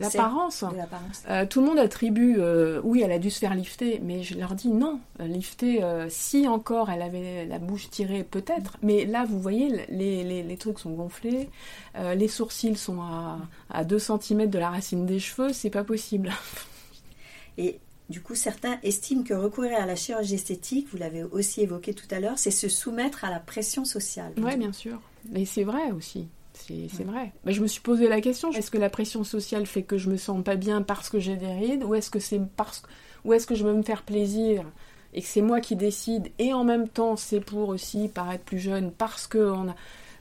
l'apparence, 0.00 0.64
euh, 1.28 1.46
tout 1.46 1.60
le 1.60 1.66
monde 1.66 1.78
attribue, 1.78 2.36
euh, 2.38 2.80
oui, 2.84 3.02
elle 3.02 3.12
a 3.12 3.18
dû 3.18 3.30
se 3.30 3.38
faire 3.38 3.54
lifter, 3.54 4.00
mais 4.02 4.22
je 4.22 4.36
leur 4.36 4.54
dis 4.54 4.68
non, 4.68 5.00
lifter, 5.20 5.82
euh, 5.82 6.06
si 6.10 6.46
encore 6.46 6.90
elle 6.90 7.02
avait 7.02 7.46
la 7.46 7.58
bouche 7.58 7.90
tirée, 7.90 8.24
peut-être, 8.24 8.76
mais 8.82 9.04
là, 9.04 9.24
vous 9.24 9.40
voyez, 9.40 9.86
les, 9.88 10.22
les, 10.42 10.53
trucs 10.56 10.78
sont 10.78 10.92
gonflés, 10.92 11.48
les 11.94 12.28
sourcils 12.28 12.76
sont 12.76 13.00
à, 13.00 13.38
à 13.70 13.84
2 13.84 13.98
cm 13.98 14.46
de 14.48 14.58
la 14.58 14.70
racine 14.70 15.06
des 15.06 15.18
cheveux, 15.18 15.52
c'est 15.52 15.70
pas 15.70 15.84
possible. 15.84 16.32
Et 17.58 17.78
du 18.10 18.20
coup, 18.20 18.34
certains 18.34 18.78
estiment 18.82 19.22
que 19.22 19.34
recourir 19.34 19.78
à 19.80 19.86
la 19.86 19.96
chirurgie 19.96 20.34
esthétique, 20.34 20.88
vous 20.90 20.98
l'avez 20.98 21.22
aussi 21.22 21.62
évoqué 21.62 21.94
tout 21.94 22.06
à 22.10 22.20
l'heure, 22.20 22.38
c'est 22.38 22.50
se 22.50 22.68
soumettre 22.68 23.24
à 23.24 23.30
la 23.30 23.40
pression 23.40 23.84
sociale. 23.84 24.32
Oui, 24.36 24.56
bien 24.56 24.72
sûr. 24.72 25.00
Mais 25.30 25.44
c'est 25.44 25.64
vrai 25.64 25.90
aussi. 25.92 26.28
C'est 26.54 27.04
vrai. 27.04 27.32
Mais 27.44 27.52
je 27.52 27.60
me 27.60 27.66
suis 27.66 27.80
posé 27.80 28.08
la 28.08 28.20
question 28.20 28.50
est-ce 28.52 28.70
que 28.70 28.78
la 28.78 28.90
pression 28.90 29.24
sociale 29.24 29.66
fait 29.66 29.82
que 29.82 29.98
je 29.98 30.08
me 30.08 30.16
sens 30.16 30.42
pas 30.44 30.56
bien 30.56 30.82
parce 30.82 31.10
que 31.10 31.18
j'ai 31.18 31.36
des 31.36 31.52
rides 31.52 31.82
Ou 31.82 31.94
est-ce 31.94 32.10
que 32.10 32.20
c'est 32.20 32.40
parce 32.56 32.82
ou 33.24 33.32
est-ce 33.32 33.46
que 33.46 33.54
je 33.54 33.64
veux 33.64 33.74
me 33.74 33.82
faire 33.82 34.02
plaisir 34.02 34.64
et 35.14 35.22
que 35.22 35.26
c'est 35.26 35.40
moi 35.40 35.60
qui 35.60 35.76
décide 35.76 36.30
et 36.38 36.52
en 36.52 36.62
même 36.62 36.88
temps 36.88 37.16
c'est 37.16 37.40
pour 37.40 37.70
aussi 37.70 38.08
paraître 38.08 38.44
plus 38.44 38.58
jeune 38.58 38.92
parce 38.92 39.26
que 39.26 39.38
on 39.38 39.70
a 39.70 39.74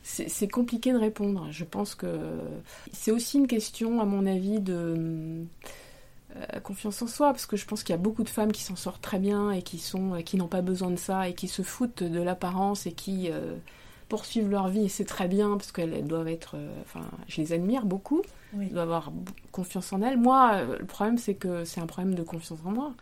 c'est 0.04 0.48
compliqué 0.50 0.92
de 0.92 0.98
répondre. 0.98 1.48
Je 1.52 1.64
pense 1.64 1.96
que 1.96 2.08
c'est 2.92 3.12
aussi 3.12 3.38
une 3.38 3.48
question, 3.48 4.02
à 4.02 4.06
mon 4.06 4.26
avis, 4.26 4.60
de 4.60 5.46
euh, 6.36 6.60
confiance 6.62 7.02
en 7.02 7.08
soi, 7.08 7.32
parce 7.32 7.46
que 7.46 7.58
je 7.58 7.66
pense 7.66 7.84
qu'il 7.84 7.94
y 7.94 7.98
a 7.98 8.02
beaucoup 8.02 8.24
de 8.24 8.30
femmes 8.30 8.52
qui 8.52 8.64
s'en 8.64 8.76
sortent 8.76 9.02
très 9.02 9.20
bien 9.20 9.52
et 9.52 9.62
qui 9.62 9.78
sont, 9.78 10.16
euh, 10.16 10.22
qui 10.22 10.36
n'ont 10.36 10.48
pas 10.48 10.62
besoin 10.62 10.90
de 10.90 10.96
ça 10.96 11.30
et 11.30 11.36
qui 11.36 11.48
se 11.48 11.62
foutent 11.62 12.02
de 12.02 12.22
l'apparence 12.22 12.88
et 12.88 12.92
qui 12.92 13.30
euh, 13.30 13.56
poursuivent 14.10 14.50
leur 14.50 14.68
vie 14.68 14.86
et 14.86 14.90
c'est 14.90 15.06
très 15.06 15.28
bien 15.28 15.52
parce 15.58 15.72
qu'elles 15.72 16.08
doivent 16.08 16.28
être, 16.28 16.58
enfin, 16.82 17.06
je 17.28 17.40
les 17.40 17.54
admire 17.54 17.86
beaucoup, 17.86 18.24
elles 18.60 18.70
doivent 18.70 18.92
avoir 18.92 19.12
confiance 19.52 19.94
en 19.94 20.02
elles. 20.02 20.18
Moi, 20.18 20.64
le 20.80 20.86
problème 20.86 21.18
c'est 21.18 21.36
que 21.36 21.66
c'est 21.66 21.82
un 21.82 21.88
problème 21.88 22.14
de 22.16 22.24
confiance 22.24 22.60
en 22.66 22.72
moi. 22.72 22.94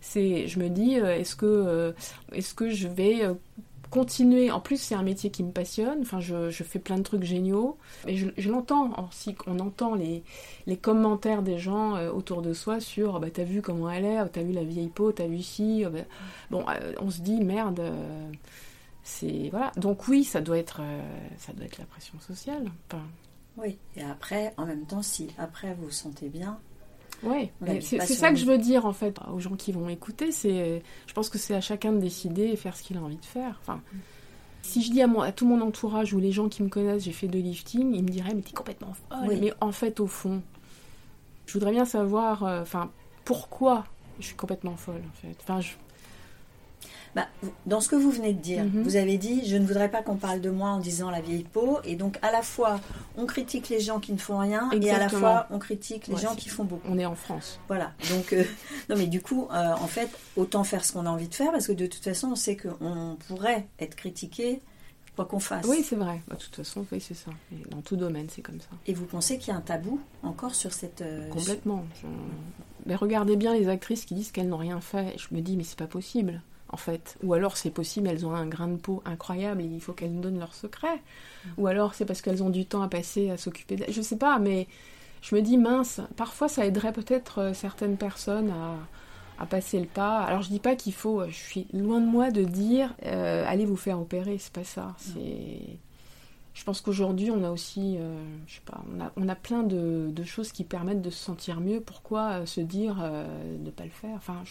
C'est, 0.00 0.46
je 0.46 0.60
me 0.60 0.68
dis, 0.68 0.94
est-ce 0.94 1.34
que, 1.34 1.94
est-ce 2.32 2.54
que 2.54 2.70
je 2.70 2.86
vais 2.86 3.22
continuer. 3.92 4.50
En 4.50 4.58
plus, 4.58 4.78
c'est 4.78 4.94
un 4.94 5.02
métier 5.02 5.30
qui 5.30 5.44
me 5.44 5.52
passionne. 5.52 6.00
Enfin, 6.00 6.18
je, 6.18 6.50
fais 6.50 6.78
plein 6.78 6.96
de 6.96 7.02
trucs 7.02 7.22
géniaux. 7.22 7.76
Et 8.08 8.16
je, 8.16 8.50
l'entends 8.50 8.90
aussi. 9.06 9.36
On 9.46 9.60
entend 9.60 9.94
les, 9.94 10.24
les 10.66 10.76
commentaires 10.78 11.42
des 11.42 11.58
gens 11.58 11.94
euh, 11.94 12.10
autour 12.10 12.40
de 12.40 12.54
soi 12.54 12.80
sur 12.80 13.20
bah, 13.20 13.28
T'as 13.30 13.44
vu 13.44 13.60
comment 13.60 13.90
elle 13.90 14.06
est 14.06 14.28
T'as 14.30 14.42
vu 14.42 14.52
la 14.52 14.64
vieille 14.64 14.88
peau 14.88 15.12
T'as 15.12 15.26
vu 15.26 15.36
ici 15.36 15.84
oh, 15.86 15.90
bah, 15.90 16.00
Bon, 16.50 16.64
euh, 16.68 16.94
on 17.00 17.10
se 17.10 17.20
dit 17.20 17.44
Merde. 17.44 17.80
Euh, 17.80 18.30
c'est 19.04 19.50
voilà. 19.50 19.70
Donc, 19.76 20.08
oui, 20.08 20.24
ça 20.24 20.40
doit 20.40 20.58
être, 20.58 20.80
ça 21.36 21.52
doit 21.52 21.66
être 21.66 21.78
la 21.78 21.84
pression 21.84 22.18
sociale. 22.18 22.70
Oui. 23.58 23.76
Et 23.96 24.02
après, 24.02 24.54
en 24.56 24.64
même 24.64 24.86
temps, 24.86 25.02
si 25.02 25.28
après 25.36 25.74
vous 25.74 25.84
vous 25.84 25.90
sentez 25.90 26.30
bien, 26.30 26.58
oui, 27.24 27.50
c'est 27.80 28.00
ça 28.00 28.30
que 28.30 28.36
je 28.36 28.44
veux 28.44 28.58
dire 28.58 28.86
en 28.86 28.92
fait 28.92 29.18
aux 29.32 29.40
gens 29.40 29.54
qui 29.56 29.72
vont 29.72 29.88
écouter. 29.88 30.32
C'est, 30.32 30.82
je 31.06 31.12
pense 31.12 31.28
que 31.28 31.38
c'est 31.38 31.54
à 31.54 31.60
chacun 31.60 31.92
de 31.92 31.98
décider 31.98 32.44
et 32.44 32.56
faire 32.56 32.76
ce 32.76 32.82
qu'il 32.82 32.96
a 32.96 33.00
envie 33.00 33.16
de 33.16 33.24
faire. 33.24 33.58
Enfin, 33.60 33.80
si 34.62 34.82
je 34.82 34.90
dis 34.90 35.02
à, 35.02 35.06
mon, 35.06 35.20
à 35.20 35.32
tout 35.32 35.46
mon 35.46 35.60
entourage 35.60 36.14
ou 36.14 36.20
les 36.20 36.32
gens 36.32 36.48
qui 36.48 36.62
me 36.62 36.68
connaissent, 36.68 37.04
j'ai 37.04 37.12
fait 37.12 37.28
de 37.28 37.38
lifting, 37.38 37.94
ils 37.94 38.02
me 38.02 38.08
diraient 38.08 38.34
mais 38.34 38.42
t'es 38.42 38.52
complètement 38.52 38.94
folle. 38.94 39.36
Mais 39.40 39.52
en 39.60 39.72
fait, 39.72 40.00
au 40.00 40.06
fond, 40.06 40.42
je 41.46 41.52
voudrais 41.54 41.72
bien 41.72 41.84
savoir, 41.84 42.44
euh, 42.44 42.64
pourquoi 43.24 43.84
je 44.20 44.26
suis 44.26 44.36
complètement 44.36 44.76
folle 44.76 45.02
en 45.08 45.14
fait. 45.20 45.36
Enfin, 45.42 45.60
je, 45.60 45.72
bah, 47.14 47.26
dans 47.66 47.80
ce 47.80 47.88
que 47.88 47.96
vous 47.96 48.10
venez 48.10 48.32
de 48.32 48.40
dire, 48.40 48.64
mhm. 48.64 48.82
vous 48.82 48.96
avez 48.96 49.18
dit 49.18 49.46
je 49.46 49.56
ne 49.56 49.66
voudrais 49.66 49.90
pas 49.90 50.02
qu'on 50.02 50.16
parle 50.16 50.40
de 50.40 50.50
moi 50.50 50.70
en 50.70 50.78
disant 50.78 51.10
la 51.10 51.20
vieille 51.20 51.44
peau, 51.44 51.78
et 51.84 51.94
donc 51.94 52.18
à 52.22 52.32
la 52.32 52.42
fois 52.42 52.80
on 53.16 53.26
critique 53.26 53.68
les 53.68 53.80
gens 53.80 54.00
qui 54.00 54.12
ne 54.12 54.18
font 54.18 54.38
rien, 54.38 54.70
et 54.70 54.90
à 54.90 54.98
la 54.98 55.08
fois 55.08 55.46
on 55.50 55.58
critique 55.58 56.06
les 56.06 56.16
gens 56.16 56.34
qui 56.34 56.48
font 56.48 56.64
beaucoup. 56.64 56.88
On 56.88 56.98
est 56.98 57.06
en 57.06 57.14
France. 57.14 57.60
Voilà. 57.68 57.92
Donc 58.10 58.32
euh, 58.32 58.44
non 58.88 58.96
mais 58.96 59.06
du 59.06 59.20
coup, 59.20 59.48
euh, 59.52 59.72
en 59.74 59.86
fait, 59.86 60.08
autant 60.36 60.64
faire 60.64 60.84
ce 60.84 60.92
qu'on 60.92 61.06
a 61.06 61.10
envie 61.10 61.28
de 61.28 61.34
faire 61.34 61.52
parce 61.52 61.66
que 61.66 61.72
de 61.72 61.86
toute 61.86 62.02
façon, 62.02 62.28
on 62.32 62.36
sait 62.36 62.56
qu'on 62.56 63.16
pourrait 63.28 63.66
être 63.78 63.94
critiqué 63.94 64.62
quoi 65.14 65.26
qu'on 65.26 65.40
fasse. 65.40 65.66
Oui, 65.66 65.84
c'est 65.86 65.96
vrai. 65.96 66.22
Bah, 66.28 66.36
de 66.36 66.42
toute 66.42 66.56
façon, 66.56 66.86
oui, 66.90 67.00
c'est 67.00 67.14
ça. 67.14 67.30
dans 67.70 67.82
tout 67.82 67.96
domaine, 67.96 68.28
c'est 68.30 68.42
comme 68.42 68.60
ça. 68.60 68.68
Et 68.86 68.94
vous 68.94 69.04
pensez 69.04 69.38
qu'il 69.38 69.52
y 69.52 69.56
a 69.56 69.58
un 69.58 69.62
tabou 69.62 70.00
encore 70.22 70.54
sur 70.54 70.72
cette... 70.72 71.02
Euh, 71.02 71.28
Complètement. 71.28 71.84
Mais 72.86 72.94
regardez 72.94 73.36
bien 73.36 73.54
les 73.54 73.68
actrices 73.68 74.04
qui 74.04 74.14
disent 74.14 74.32
qu'elles 74.32 74.48
n'ont 74.48 74.56
rien 74.56 74.80
fait. 74.80 75.14
Je 75.18 75.34
me 75.34 75.40
dis, 75.40 75.56
mais 75.56 75.64
c'est 75.64 75.78
pas 75.78 75.86
possible 75.86 76.40
en 76.72 76.76
fait. 76.76 77.16
Ou 77.22 77.34
alors 77.34 77.56
c'est 77.56 77.70
possible, 77.70 78.08
elles 78.08 78.26
ont 78.26 78.34
un 78.34 78.46
grain 78.46 78.68
de 78.68 78.76
peau 78.76 79.02
incroyable 79.04 79.60
et 79.60 79.66
il 79.66 79.80
faut 79.80 79.92
qu'elles 79.92 80.12
nous 80.12 80.22
donnent 80.22 80.38
leur 80.38 80.54
secret. 80.54 80.96
Mm. 80.96 81.48
Ou 81.58 81.66
alors 81.66 81.94
c'est 81.94 82.06
parce 82.06 82.22
qu'elles 82.22 82.42
ont 82.42 82.50
du 82.50 82.66
temps 82.66 82.82
à 82.82 82.88
passer 82.88 83.30
à 83.30 83.36
s'occuper 83.36 83.76
de... 83.76 83.84
Je 83.88 84.02
sais 84.02 84.16
pas, 84.16 84.38
mais 84.38 84.66
je 85.22 85.36
me 85.36 85.40
dis, 85.40 85.56
mince, 85.56 86.00
parfois 86.16 86.48
ça 86.48 86.66
aiderait 86.66 86.92
peut-être 86.92 87.38
euh, 87.38 87.54
certaines 87.54 87.96
personnes 87.96 88.50
à, 88.50 89.46
passer 89.46 89.80
le 89.80 89.86
pas. 89.86 90.20
Alors 90.20 90.42
je 90.42 90.50
dis 90.50 90.60
pas 90.60 90.76
qu'il 90.76 90.94
faut, 90.94 91.28
je 91.28 91.34
suis 91.34 91.66
loin 91.72 92.00
de 92.00 92.06
moi 92.06 92.30
de 92.30 92.44
dire, 92.44 92.94
euh, 93.04 93.44
allez 93.48 93.66
vous 93.66 93.76
faire 93.76 94.00
opérer, 94.00 94.38
c'est 94.38 94.52
pas 94.52 94.62
ça. 94.62 94.94
C'est... 94.98 95.78
Je 96.54 96.64
pense 96.64 96.80
qu'aujourd'hui, 96.80 97.32
on 97.32 97.42
a 97.42 97.50
aussi, 97.50 97.96
euh, 97.98 98.14
je 98.46 98.54
sais 98.54 98.60
pas, 98.64 98.80
on 98.94 99.00
a, 99.00 99.10
on 99.16 99.28
a 99.28 99.34
plein 99.34 99.64
de, 99.64 100.12
choses 100.24 100.52
qui 100.52 100.62
permettent 100.62 101.02
de 101.02 101.10
se 101.10 101.18
sentir 101.18 101.58
mieux. 101.60 101.80
Pourquoi 101.80 102.46
se 102.46 102.60
dire 102.60 102.94
de 102.98 103.64
ne 103.64 103.70
pas 103.70 103.82
le 103.82 103.90
faire? 103.90 104.14
Enfin, 104.14 104.44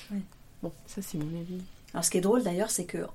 bon, 0.62 0.74
ça 0.88 1.02
c'est 1.02 1.18
mon 1.18 1.40
avis. 1.40 1.62
Alors, 1.94 2.06
ce 2.06 2.12
qui 2.12 2.18
est 2.18 2.22
drôle 2.22 2.44
d'ailleurs, 2.44 2.72
c'est 2.72 2.86
que 2.86 3.06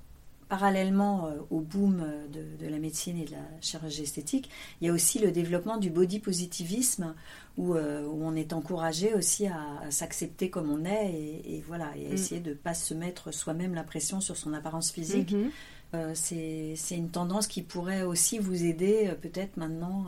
parallèlement 0.48 1.26
euh, 1.26 1.38
au 1.50 1.60
boom 1.60 2.00
euh, 2.00 2.26
de, 2.28 2.68
la 2.68 2.78
médecine 2.78 3.18
et 3.18 3.24
de 3.24 3.32
la 3.32 3.60
chirurgie 3.60 4.02
esthétique, 4.02 4.50
il 4.80 4.86
y 4.86 4.90
a 4.90 4.92
aussi 4.92 5.18
le 5.18 5.32
développement 5.32 5.76
du 5.76 5.90
body 5.90 6.20
positivisme 6.20 7.14
où, 7.56 7.74
euh, 7.74 8.06
où 8.06 8.24
on 8.24 8.34
est 8.36 8.52
encouragé 8.52 9.14
aussi 9.14 9.46
à, 9.46 9.90
s'accepter 9.90 10.50
comme 10.50 10.70
on 10.70 10.84
est 10.84 11.10
et, 11.44 11.64
voilà, 11.66 11.96
et 11.96 12.06
à 12.06 12.10
mm. 12.10 12.12
essayer 12.12 12.40
de 12.40 12.50
ne 12.50 12.54
pas 12.54 12.74
se 12.74 12.94
mettre 12.94 13.32
soi-même 13.32 13.74
la 13.74 13.82
pression 13.82 14.20
sur 14.20 14.36
son 14.36 14.52
apparence 14.52 14.90
physique. 14.90 15.32
Mm-hmm. 15.32 15.50
Euh, 15.94 16.12
c'est 16.14 16.96
une 16.96 17.10
tendance 17.10 17.46
qui 17.46 17.62
pourrait 17.62 18.02
aussi 18.02 18.38
vous 18.38 18.64
aider 18.64 19.12
peut-être 19.22 19.56
maintenant 19.56 20.06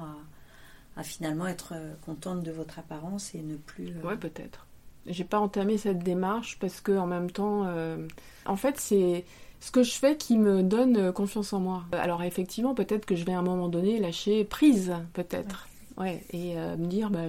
à, 0.96 1.02
finalement 1.04 1.46
être 1.46 1.74
contente 2.04 2.42
de 2.42 2.50
votre 2.50 2.80
apparence 2.80 3.32
et 3.32 3.40
ne 3.40 3.54
plus... 3.54 3.94
Ouais, 4.02 4.16
peut-être. 4.16 4.66
J'ai 5.08 5.24
pas 5.24 5.38
entamé 5.38 5.78
cette 5.78 6.00
démarche 6.00 6.58
parce 6.58 6.80
que 6.80 6.92
en 6.92 7.06
même 7.06 7.30
temps, 7.30 7.66
en 8.46 8.56
fait, 8.56 8.78
c'est 8.78 9.24
ce 9.60 9.70
que 9.70 9.82
je 9.82 9.92
fais 9.92 10.16
qui 10.16 10.38
me 10.38 10.62
donne 10.62 11.12
confiance 11.12 11.52
en 11.52 11.60
moi. 11.60 11.84
Alors 11.92 12.22
effectivement, 12.22 12.74
peut-être 12.74 13.06
que 13.06 13.16
je 13.16 13.24
vais 13.24 13.32
à 13.32 13.38
un 13.38 13.42
moment 13.42 13.68
donné 13.68 13.98
lâcher 13.98 14.44
prise, 14.44 14.94
peut-être. 15.14 15.68
Ouais. 15.96 16.22
et 16.32 16.54
me 16.54 16.86
dire, 16.86 17.10
bah, 17.10 17.28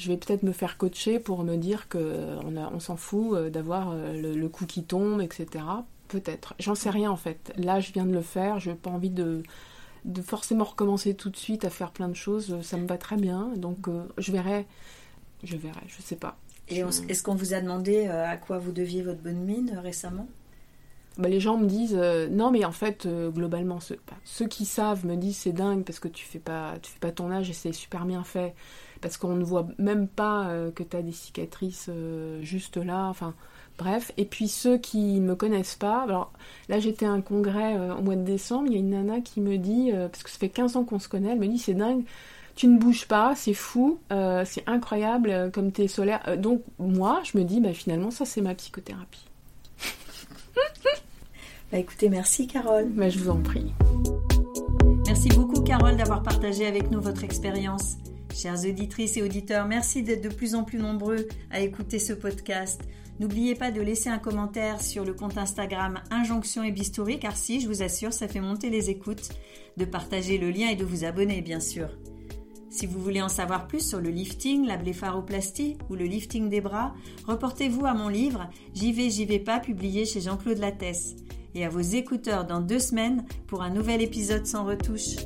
je 0.00 0.08
vais 0.08 0.16
peut-être 0.16 0.42
me 0.42 0.52
faire 0.52 0.78
coacher 0.78 1.18
pour 1.18 1.44
me 1.44 1.56
dire 1.56 1.88
qu'on 1.90 2.56
on, 2.56 2.80
s'en 2.80 2.96
fout 2.96 3.34
euh, 3.34 3.50
d'avoir 3.50 3.90
euh, 3.92 4.34
le, 4.34 4.48
coup 4.48 4.64
qui 4.64 4.82
tombe, 4.82 5.20
etc. 5.20 5.62
Peut-être. 6.08 6.54
J'en 6.58 6.74
sais 6.74 6.88
rien 6.88 7.10
en 7.10 7.16
fait. 7.16 7.52
Là, 7.56 7.80
je 7.80 7.92
viens 7.92 8.06
de 8.06 8.12
le 8.12 8.22
faire. 8.22 8.58
Je 8.58 8.70
n'ai 8.70 8.76
pas 8.76 8.90
envie 8.90 9.10
de, 9.10 9.42
de 10.06 10.22
forcément 10.22 10.64
recommencer 10.64 11.14
tout 11.14 11.28
de 11.28 11.36
suite 11.36 11.66
à 11.66 11.70
faire 11.70 11.90
plein 11.90 12.08
de 12.08 12.14
choses. 12.14 12.62
Ça 12.62 12.78
me 12.78 12.86
va 12.86 12.96
très 12.96 13.16
bien. 13.16 13.50
Donc, 13.56 13.88
euh, 13.88 14.04
je 14.16 14.32
verrai. 14.32 14.66
Je 15.44 15.56
verrai. 15.58 15.82
Je 15.86 16.00
sais 16.00 16.16
pas. 16.16 16.38
Et 16.70 16.84
est-ce 17.08 17.22
qu'on 17.22 17.34
vous 17.34 17.54
a 17.54 17.60
demandé 17.60 18.06
à 18.06 18.36
quoi 18.36 18.58
vous 18.58 18.72
deviez 18.72 19.02
votre 19.02 19.20
bonne 19.20 19.44
mine 19.44 19.78
récemment? 19.82 20.28
Bah, 21.18 21.28
les 21.28 21.40
gens 21.40 21.58
me 21.58 21.66
disent 21.66 21.98
non 22.30 22.50
mais 22.50 22.64
en 22.64 22.72
fait 22.72 23.06
globalement 23.06 23.80
ceux, 23.80 23.98
bah, 24.06 24.16
ceux, 24.24 24.46
qui 24.46 24.64
savent 24.64 25.04
me 25.04 25.16
disent 25.16 25.38
c'est 25.38 25.52
dingue 25.52 25.84
parce 25.84 25.98
que 25.98 26.08
tu 26.08 26.24
fais 26.24 26.38
pas 26.38 26.74
tu 26.80 26.92
fais 26.92 27.00
pas 27.00 27.10
ton 27.10 27.30
âge 27.32 27.50
et 27.50 27.52
c'est 27.52 27.72
super 27.72 28.06
bien 28.06 28.22
fait. 28.22 28.54
Parce 29.00 29.16
qu'on 29.16 29.34
ne 29.34 29.44
voit 29.44 29.66
même 29.78 30.08
pas 30.08 30.48
euh, 30.48 30.70
que 30.70 30.82
tu 30.82 30.96
as 30.96 31.02
des 31.02 31.12
cicatrices 31.12 31.86
euh, 31.88 32.42
juste 32.42 32.76
là, 32.76 33.06
enfin 33.06 33.34
bref. 33.78 34.12
Et 34.18 34.26
puis 34.26 34.48
ceux 34.48 34.76
qui 34.76 35.20
me 35.20 35.34
connaissent 35.34 35.76
pas, 35.76 36.02
alors 36.02 36.32
là 36.68 36.80
j'étais 36.80 37.06
à 37.06 37.10
un 37.10 37.22
congrès 37.22 37.76
euh, 37.76 37.94
au 37.94 38.02
mois 38.02 38.16
de 38.16 38.24
décembre, 38.24 38.66
il 38.66 38.72
y 38.74 38.76
a 38.76 38.78
une 38.78 38.90
nana 38.90 39.20
qui 39.20 39.40
me 39.40 39.56
dit, 39.56 39.90
parce 39.92 40.22
que 40.22 40.30
ça 40.30 40.38
fait 40.38 40.50
15 40.50 40.76
ans 40.76 40.84
qu'on 40.84 40.98
se 40.98 41.08
connaît, 41.08 41.30
elle 41.32 41.38
me 41.38 41.48
dit 41.48 41.58
c'est 41.58 41.74
dingue, 41.74 42.04
tu 42.54 42.66
ne 42.66 42.78
bouges 42.78 43.06
pas, 43.06 43.34
c'est 43.36 43.54
fou, 43.54 43.98
c'est 44.10 44.64
incroyable 44.66 45.50
comme 45.52 45.72
tu 45.72 45.82
es 45.82 45.88
solaire. 45.88 46.36
donc 46.38 46.62
moi 46.78 47.22
je 47.24 47.38
me 47.38 47.44
dis, 47.44 47.60
bah, 47.60 47.72
finalement 47.72 48.10
ça 48.10 48.24
c'est 48.24 48.40
ma 48.40 48.54
psychothérapie. 48.54 49.24
bah 51.72 51.78
écoutez, 51.78 52.08
merci 52.08 52.46
Carole. 52.46 52.88
Bah, 52.90 53.08
je 53.08 53.18
vous 53.18 53.30
en 53.30 53.40
prie. 53.40 53.72
Merci 55.06 55.28
beaucoup 55.30 55.62
Carole 55.62 55.96
d'avoir 55.96 56.22
partagé 56.22 56.66
avec 56.66 56.90
nous 56.90 57.00
votre 57.00 57.24
expérience. 57.24 57.96
Chères 58.34 58.64
auditrices 58.64 59.16
et 59.16 59.22
auditeurs, 59.22 59.66
merci 59.66 60.02
d'être 60.02 60.22
de 60.22 60.28
plus 60.28 60.54
en 60.54 60.62
plus 60.64 60.78
nombreux 60.78 61.26
à 61.50 61.60
écouter 61.60 61.98
ce 61.98 62.12
podcast. 62.12 62.80
N'oubliez 63.18 63.54
pas 63.54 63.70
de 63.70 63.82
laisser 63.82 64.08
un 64.08 64.18
commentaire 64.18 64.80
sur 64.80 65.04
le 65.04 65.12
compte 65.12 65.36
Instagram 65.36 66.00
Injonction 66.10 66.62
et 66.62 66.70
Bistouri, 66.70 67.18
car 67.18 67.36
si, 67.36 67.60
je 67.60 67.68
vous 67.68 67.82
assure, 67.82 68.14
ça 68.14 68.28
fait 68.28 68.40
monter 68.40 68.70
les 68.70 68.88
écoutes, 68.88 69.28
de 69.76 69.84
partager 69.84 70.38
le 70.38 70.50
lien 70.50 70.70
et 70.70 70.76
de 70.76 70.86
vous 70.86 71.04
abonner, 71.04 71.42
bien 71.42 71.60
sûr. 71.60 71.88
Si 72.70 72.86
vous 72.86 73.00
voulez 73.00 73.20
en 73.20 73.28
savoir 73.28 73.66
plus 73.66 73.86
sur 73.86 74.00
le 74.00 74.10
lifting, 74.10 74.64
la 74.64 74.76
blépharoplastie 74.76 75.76
ou 75.90 75.96
le 75.96 76.04
lifting 76.04 76.48
des 76.48 76.60
bras, 76.60 76.94
reportez-vous 77.26 77.84
à 77.84 77.94
mon 77.94 78.08
livre 78.08 78.48
J'y 78.74 78.92
vais, 78.92 79.10
j'y 79.10 79.26
vais 79.26 79.40
pas, 79.40 79.58
publié 79.58 80.06
chez 80.06 80.20
Jean-Claude 80.20 80.58
Lattès, 80.58 81.16
et 81.56 81.64
à 81.64 81.68
vos 81.68 81.80
écouteurs 81.80 82.46
dans 82.46 82.60
deux 82.60 82.78
semaines 82.78 83.24
pour 83.48 83.62
un 83.62 83.70
nouvel 83.70 84.02
épisode 84.02 84.46
sans 84.46 84.64
retouche. 84.64 85.16